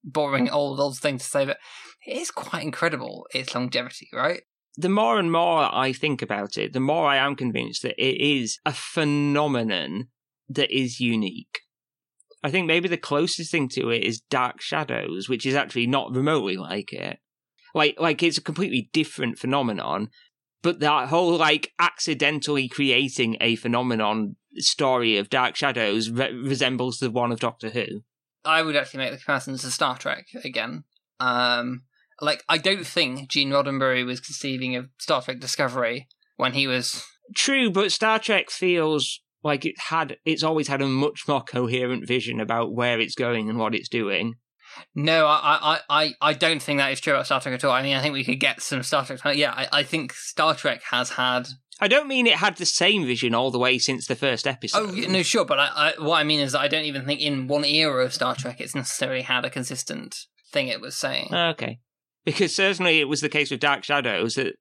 Boring 0.06 0.50
old 0.50 0.78
old 0.80 0.98
thing 0.98 1.16
to 1.16 1.24
say, 1.24 1.46
but 1.46 1.58
it 2.06 2.18
is 2.18 2.30
quite 2.30 2.62
incredible 2.62 3.26
its 3.34 3.54
longevity, 3.54 4.08
right? 4.12 4.42
The 4.76 4.88
more 4.88 5.18
and 5.18 5.30
more 5.30 5.72
I 5.72 5.92
think 5.92 6.20
about 6.20 6.58
it, 6.58 6.72
the 6.72 6.80
more 6.80 7.06
I 7.06 7.16
am 7.16 7.36
convinced 7.36 7.82
that 7.82 7.94
it 8.02 8.20
is 8.20 8.58
a 8.66 8.72
phenomenon 8.72 10.08
that 10.48 10.76
is 10.76 11.00
unique. 11.00 11.60
I 12.42 12.50
think 12.50 12.66
maybe 12.66 12.88
the 12.88 12.96
closest 12.96 13.50
thing 13.50 13.68
to 13.70 13.88
it 13.90 14.04
is 14.04 14.20
Dark 14.20 14.60
Shadows, 14.60 15.28
which 15.28 15.46
is 15.46 15.54
actually 15.54 15.86
not 15.86 16.14
remotely 16.14 16.56
like 16.56 16.92
it. 16.92 17.18
Like, 17.74 17.98
like 17.98 18.22
it's 18.22 18.38
a 18.38 18.42
completely 18.42 18.90
different 18.92 19.38
phenomenon, 19.38 20.10
but 20.62 20.80
that 20.80 21.08
whole 21.08 21.36
like 21.36 21.72
accidentally 21.78 22.68
creating 22.68 23.36
a 23.40 23.56
phenomenon 23.56 24.36
story 24.56 25.16
of 25.16 25.30
Dark 25.30 25.56
Shadows 25.56 26.10
re- 26.10 26.32
resembles 26.32 26.98
the 26.98 27.10
one 27.10 27.32
of 27.32 27.40
Doctor 27.40 27.70
Who. 27.70 28.02
I 28.44 28.62
would 28.62 28.76
actually 28.76 28.98
make 28.98 29.12
the 29.12 29.16
comparison 29.16 29.56
to 29.56 29.70
Star 29.70 29.96
Trek 29.96 30.26
again. 30.44 30.84
Um, 31.20 31.84
like 32.20 32.42
I 32.48 32.58
don't 32.58 32.86
think 32.86 33.30
Gene 33.30 33.50
Roddenberry 33.50 34.04
was 34.04 34.20
conceiving 34.20 34.76
of 34.76 34.88
Star 34.98 35.22
Trek 35.22 35.40
Discovery 35.40 36.08
when 36.36 36.52
he 36.52 36.66
was. 36.66 37.04
True, 37.34 37.70
but 37.70 37.92
Star 37.92 38.18
Trek 38.18 38.50
feels 38.50 39.20
like 39.42 39.64
it 39.64 39.78
had 39.88 40.16
it's 40.24 40.42
always 40.42 40.68
had 40.68 40.82
a 40.82 40.86
much 40.86 41.28
more 41.28 41.42
coherent 41.42 42.06
vision 42.06 42.40
about 42.40 42.74
where 42.74 43.00
it's 43.00 43.14
going 43.14 43.48
and 43.48 43.58
what 43.58 43.74
it's 43.74 43.88
doing. 43.88 44.34
No, 44.94 45.26
I, 45.26 45.76
I, 45.76 45.80
I, 45.88 46.14
I 46.20 46.32
don't 46.32 46.60
think 46.60 46.78
that 46.78 46.90
is 46.90 47.00
true 47.00 47.12
about 47.12 47.26
Star 47.26 47.40
Trek 47.40 47.54
at 47.54 47.64
all. 47.64 47.70
I 47.70 47.82
mean, 47.82 47.96
I 47.96 48.02
think 48.02 48.12
we 48.12 48.24
could 48.24 48.40
get 48.40 48.60
some 48.60 48.82
Star 48.82 49.04
Trek. 49.04 49.36
Yeah, 49.36 49.52
I, 49.52 49.68
I 49.70 49.82
think 49.82 50.12
Star 50.12 50.54
Trek 50.54 50.82
has 50.90 51.10
had. 51.10 51.48
I 51.80 51.88
don't 51.88 52.08
mean 52.08 52.26
it 52.26 52.36
had 52.36 52.56
the 52.56 52.66
same 52.66 53.04
vision 53.04 53.34
all 53.34 53.50
the 53.50 53.58
way 53.58 53.78
since 53.78 54.06
the 54.06 54.16
first 54.16 54.46
episode. 54.46 54.90
Oh 54.90 54.92
no, 55.08 55.22
sure, 55.22 55.44
but 55.44 55.58
I, 55.58 55.94
I, 55.98 56.02
what 56.02 56.16
I 56.16 56.24
mean 56.24 56.40
is 56.40 56.52
that 56.52 56.60
I 56.60 56.68
don't 56.68 56.84
even 56.84 57.04
think 57.04 57.20
in 57.20 57.46
one 57.48 57.64
era 57.64 58.04
of 58.04 58.14
Star 58.14 58.34
Trek 58.34 58.60
it's 58.60 58.74
necessarily 58.74 59.22
had 59.22 59.44
a 59.44 59.50
consistent 59.50 60.16
thing 60.52 60.68
it 60.68 60.80
was 60.80 60.96
saying. 60.96 61.34
Okay. 61.34 61.80
Because 62.24 62.56
certainly 62.56 63.00
it 63.00 63.08
was 63.08 63.20
the 63.20 63.28
case 63.28 63.50
with 63.50 63.60
Dark 63.60 63.84
Shadows 63.84 64.34
that 64.36 64.54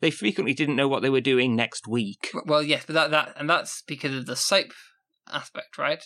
they 0.00 0.10
frequently 0.10 0.54
didn't 0.54 0.76
know 0.76 0.86
what 0.86 1.02
they 1.02 1.10
were 1.10 1.20
doing 1.20 1.56
next 1.56 1.88
week. 1.88 2.30
Well, 2.46 2.62
yes, 2.62 2.84
but 2.86 2.92
that 2.94 3.10
that 3.10 3.34
and 3.36 3.50
that's 3.50 3.82
because 3.86 4.14
of 4.14 4.26
the 4.26 4.36
soap 4.36 4.72
aspect, 5.32 5.76
right? 5.76 6.02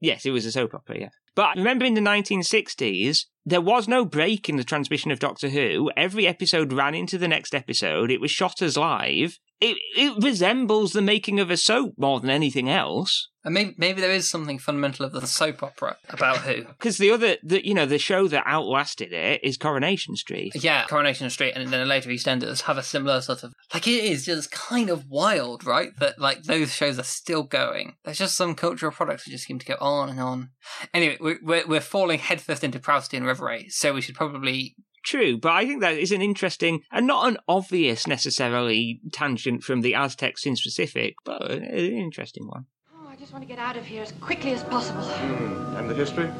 Yes, 0.00 0.24
it 0.24 0.30
was 0.30 0.46
a 0.46 0.52
soap 0.52 0.74
opera, 0.74 0.98
yeah. 0.98 1.08
But 1.36 1.56
remember 1.56 1.84
in 1.84 1.94
the 1.94 2.00
1960s, 2.00 3.26
there 3.44 3.60
was 3.60 3.86
no 3.86 4.04
break 4.04 4.48
in 4.48 4.56
the 4.56 4.64
transmission 4.64 5.10
of 5.10 5.18
Doctor 5.18 5.50
Who. 5.50 5.90
Every 5.96 6.26
episode 6.26 6.72
ran 6.72 6.94
into 6.94 7.18
the 7.18 7.28
next 7.28 7.54
episode. 7.54 8.10
It 8.10 8.20
was 8.20 8.30
shot 8.30 8.62
as 8.62 8.76
live. 8.76 9.38
It, 9.60 9.76
it 9.96 10.24
resembles 10.24 10.92
the 10.92 11.02
making 11.02 11.38
of 11.38 11.50
a 11.50 11.56
soap 11.56 11.94
more 11.98 12.20
than 12.20 12.30
anything 12.30 12.68
else. 12.68 13.28
And 13.42 13.54
maybe 13.54 13.74
maybe 13.78 14.00
there 14.02 14.12
is 14.12 14.28
something 14.28 14.58
fundamental 14.58 15.06
of 15.06 15.12
the 15.12 15.26
soap 15.26 15.62
opera 15.62 15.96
about 16.10 16.38
who. 16.38 16.64
Because 16.80 16.98
the 16.98 17.10
other, 17.10 17.36
the, 17.42 17.66
you 17.66 17.74
know, 17.74 17.86
the 17.86 17.98
show 17.98 18.28
that 18.28 18.44
outlasted 18.46 19.12
it 19.12 19.42
is 19.42 19.56
Coronation 19.56 20.16
Street. 20.16 20.52
Yeah, 20.54 20.86
Coronation 20.86 21.30
Street 21.30 21.52
and 21.56 21.68
then 21.68 21.88
later 21.88 22.10
EastEnders 22.10 22.62
have 22.62 22.76
a 22.76 22.82
similar 22.82 23.20
sort 23.20 23.42
of 23.42 23.54
like 23.72 23.86
it 23.86 24.04
is 24.04 24.26
just 24.26 24.50
kind 24.50 24.90
of 24.90 25.06
wild, 25.08 25.64
right? 25.64 25.90
That 25.98 26.18
like 26.18 26.42
those 26.42 26.74
shows 26.74 26.98
are 26.98 27.04
still 27.04 27.42
going. 27.42 27.96
There's 28.04 28.18
just 28.18 28.36
some 28.36 28.54
cultural 28.54 28.92
products 28.92 29.24
that 29.24 29.30
just 29.30 29.46
seem 29.46 29.58
to 29.58 29.66
go 29.66 29.76
on 29.80 30.10
and 30.10 30.20
on. 30.20 30.50
Anyway, 30.92 31.16
we're 31.20 31.38
we're, 31.42 31.66
we're 31.66 31.80
falling 31.80 32.18
headfirst 32.18 32.64
into 32.64 32.78
Proustian 32.78 33.26
Reverie, 33.26 33.68
so 33.70 33.94
we 33.94 34.02
should 34.02 34.16
probably 34.16 34.74
True, 35.04 35.38
but 35.38 35.52
I 35.52 35.66
think 35.66 35.80
that 35.80 35.94
is 35.94 36.12
an 36.12 36.20
interesting 36.20 36.82
and 36.92 37.06
not 37.06 37.26
an 37.28 37.38
obvious 37.48 38.06
necessarily 38.06 39.00
tangent 39.12 39.62
from 39.62 39.80
the 39.80 39.94
Aztecs 39.94 40.44
in 40.44 40.56
specific, 40.56 41.14
but 41.24 41.50
an 41.50 41.64
interesting 41.64 42.46
one. 42.46 42.66
Oh, 42.94 43.08
I 43.08 43.16
just 43.16 43.32
want 43.32 43.42
to 43.42 43.48
get 43.48 43.58
out 43.58 43.76
of 43.76 43.86
here 43.86 44.02
as 44.02 44.12
quickly 44.12 44.52
as 44.52 44.62
possible. 44.64 45.02
And 45.02 45.88
the 45.88 45.94
history? 45.94 46.30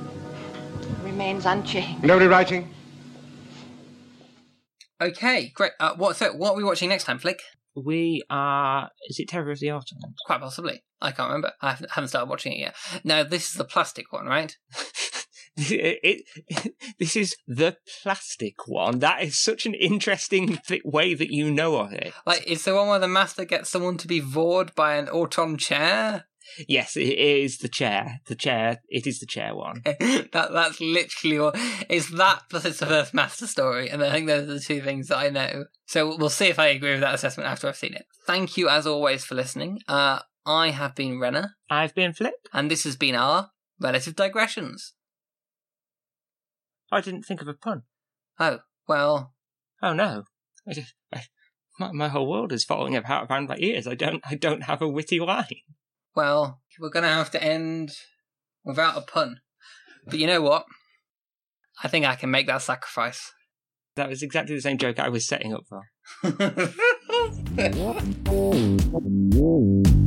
Remains 1.02 1.46
unchanged. 1.46 2.04
No 2.04 2.18
rewriting. 2.18 2.68
okay, 5.00 5.50
great. 5.54 5.72
Uh, 5.80 5.94
what 5.96 6.16
so 6.16 6.32
what 6.32 6.52
are 6.52 6.56
we 6.56 6.64
watching 6.64 6.90
next 6.90 7.04
time, 7.04 7.18
Flick? 7.18 7.40
We 7.74 8.22
are. 8.28 8.90
Is 9.08 9.18
it 9.18 9.28
Terror 9.28 9.52
of 9.52 9.60
the 9.60 9.68
Autons? 9.68 10.02
Quite 10.26 10.40
possibly. 10.40 10.82
I 11.00 11.12
can't 11.12 11.28
remember. 11.28 11.52
I 11.62 11.70
haven't, 11.70 11.92
haven't 11.92 12.08
started 12.08 12.28
watching 12.28 12.52
it 12.52 12.58
yet. 12.58 12.76
Now 13.04 13.22
this 13.22 13.48
is 13.48 13.54
the 13.54 13.64
plastic 13.64 14.12
one, 14.12 14.26
right? 14.26 14.54
it, 15.56 16.24
it, 16.48 16.74
this 16.98 17.16
is 17.16 17.36
the 17.46 17.76
plastic 18.02 18.66
one. 18.66 19.00
That 19.00 19.22
is 19.22 19.38
such 19.38 19.66
an 19.66 19.74
interesting 19.74 20.58
way 20.84 21.14
that 21.14 21.30
you 21.30 21.50
know 21.50 21.76
of 21.76 21.92
it. 21.92 22.12
Like 22.26 22.44
it's 22.46 22.64
the 22.64 22.74
one 22.74 22.88
where 22.88 22.98
the 22.98 23.08
master 23.08 23.44
gets 23.44 23.70
someone 23.70 23.96
to 23.98 24.08
be 24.08 24.20
vored 24.20 24.74
by 24.74 24.96
an 24.96 25.08
auton 25.08 25.56
chair. 25.56 26.24
Yes, 26.66 26.96
it 26.96 27.18
is 27.18 27.58
the 27.58 27.68
chair. 27.68 28.20
The 28.26 28.34
chair. 28.34 28.80
It 28.88 29.06
is 29.06 29.20
the 29.20 29.26
chair 29.26 29.54
one. 29.54 29.82
that 29.84 30.48
that's 30.52 30.80
literally 30.80 31.38
what 31.38 31.54
it's 31.88 32.10
that 32.10 32.42
plus 32.50 32.64
it's 32.64 32.80
the 32.80 32.86
first 32.86 33.14
master 33.14 33.46
story, 33.46 33.88
and 33.88 34.02
I 34.02 34.10
think 34.10 34.26
those 34.26 34.44
are 34.44 34.54
the 34.54 34.60
two 34.60 34.80
things 34.80 35.08
that 35.08 35.18
I 35.18 35.28
know. 35.28 35.66
So 35.86 36.16
we'll 36.16 36.28
see 36.28 36.46
if 36.46 36.58
I 36.58 36.68
agree 36.68 36.92
with 36.92 37.00
that 37.00 37.14
assessment 37.14 37.48
after 37.48 37.68
I've 37.68 37.76
seen 37.76 37.94
it. 37.94 38.06
Thank 38.26 38.56
you 38.56 38.68
as 38.68 38.86
always 38.86 39.24
for 39.24 39.34
listening. 39.34 39.80
Uh, 39.86 40.20
I 40.46 40.70
have 40.70 40.94
been 40.94 41.20
Renner, 41.20 41.56
I've 41.68 41.94
been 41.94 42.12
Flick. 42.12 42.34
and 42.52 42.70
this 42.70 42.84
has 42.84 42.96
been 42.96 43.14
our 43.14 43.50
relative 43.78 44.16
digressions. 44.16 44.94
I 46.90 47.00
didn't 47.00 47.22
think 47.22 47.40
of 47.40 47.48
a 47.48 47.54
pun. 47.54 47.82
Oh 48.38 48.60
well, 48.88 49.34
Oh 49.82 49.94
no! 49.94 50.24
I 50.68 50.74
just, 50.74 50.94
I, 51.12 51.22
my, 51.78 51.92
my 51.92 52.08
whole 52.08 52.28
world 52.28 52.52
is 52.52 52.64
falling 52.64 52.94
apart 52.94 53.30
around 53.30 53.48
my 53.48 53.56
ears. 53.58 53.86
I 53.86 53.94
don't. 53.94 54.22
I 54.28 54.34
don't 54.34 54.64
have 54.64 54.82
a 54.82 54.88
witty 54.88 55.20
line. 55.20 55.46
well, 56.14 56.60
we're 56.78 56.90
gonna 56.90 57.08
have 57.08 57.30
to 57.32 57.42
end 57.42 57.92
without 58.64 58.98
a 58.98 59.00
pun. 59.00 59.40
But 60.06 60.18
you 60.18 60.26
know 60.26 60.42
what? 60.42 60.66
I 61.82 61.88
think 61.88 62.04
I 62.04 62.14
can 62.14 62.30
make 62.30 62.46
that 62.46 62.62
sacrifice. 62.62 63.32
That 63.96 64.08
was 64.08 64.22
exactly 64.22 64.54
the 64.54 64.60
same 64.60 64.78
joke 64.78 64.98
I 64.98 65.08
was 65.08 65.26
setting 65.26 65.54
up 65.54 65.64
for. 65.66 65.82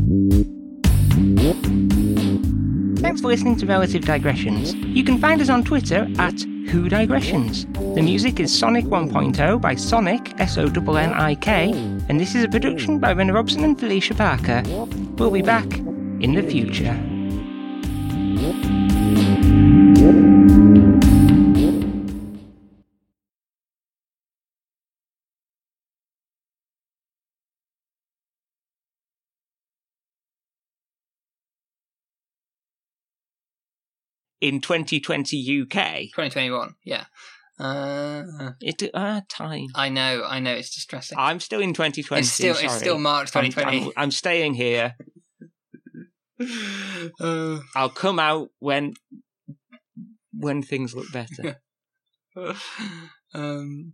Thanks 3.14 3.22
for 3.22 3.28
listening 3.28 3.58
to 3.58 3.68
Relative 3.68 4.04
Digressions. 4.04 4.74
You 4.74 5.04
can 5.04 5.20
find 5.20 5.40
us 5.40 5.48
on 5.48 5.64
Twitter 5.64 6.08
at 6.18 6.42
Who 6.42 6.90
Digressions. 6.90 7.72
The 7.94 8.02
music 8.02 8.40
is 8.40 8.52
Sonic 8.52 8.86
1.0 8.86 9.62
by 9.62 9.76
Sonnik, 9.76 10.34
S 10.40 10.58
O 10.58 10.64
N 10.64 10.98
N 10.98 11.14
I 11.14 11.36
K, 11.36 11.72
and 12.10 12.20
this 12.20 12.34
is 12.34 12.44
a 12.44 12.50
production 12.50 12.98
by 12.98 13.14
Ren 13.14 13.32
Robson 13.32 13.64
and 13.66 13.80
Felicia 13.80 14.16
Parker. 14.16 14.64
We'll 14.66 15.30
be 15.30 15.44
back 15.44 15.78
in 15.78 16.34
the 16.34 16.42
future. 16.42 17.00
In 34.44 34.60
2020 34.60 35.62
UK, 35.62 35.72
2021. 36.12 36.76
Yeah. 36.84 37.06
Uh, 37.58 38.52
it 38.60 38.84
uh, 38.94 39.22
time. 39.30 39.68
I 39.74 39.88
know. 39.88 40.26
I 40.28 40.40
know. 40.40 40.54
It's 40.54 40.74
distressing. 40.74 41.18
I'm 41.18 41.40
still 41.40 41.62
in 41.62 41.74
2020. 41.74 42.20
it's 42.20 42.30
still. 42.30 42.56
It's 42.60 42.74
still 42.74 43.00
March 43.00 43.34
I'm, 43.36 43.46
2020. 43.46 43.86
I'm, 43.86 43.92
I'm 43.96 44.12
staying 44.12 44.56
here. 44.56 44.96
Uh, 47.22 47.60
I'll 47.76 47.90
come 47.90 48.20
out 48.20 48.50
when 48.60 48.96
when 50.34 50.62
things 50.62 50.94
look 50.94 51.10
better. 51.14 51.62
um, 53.34 53.94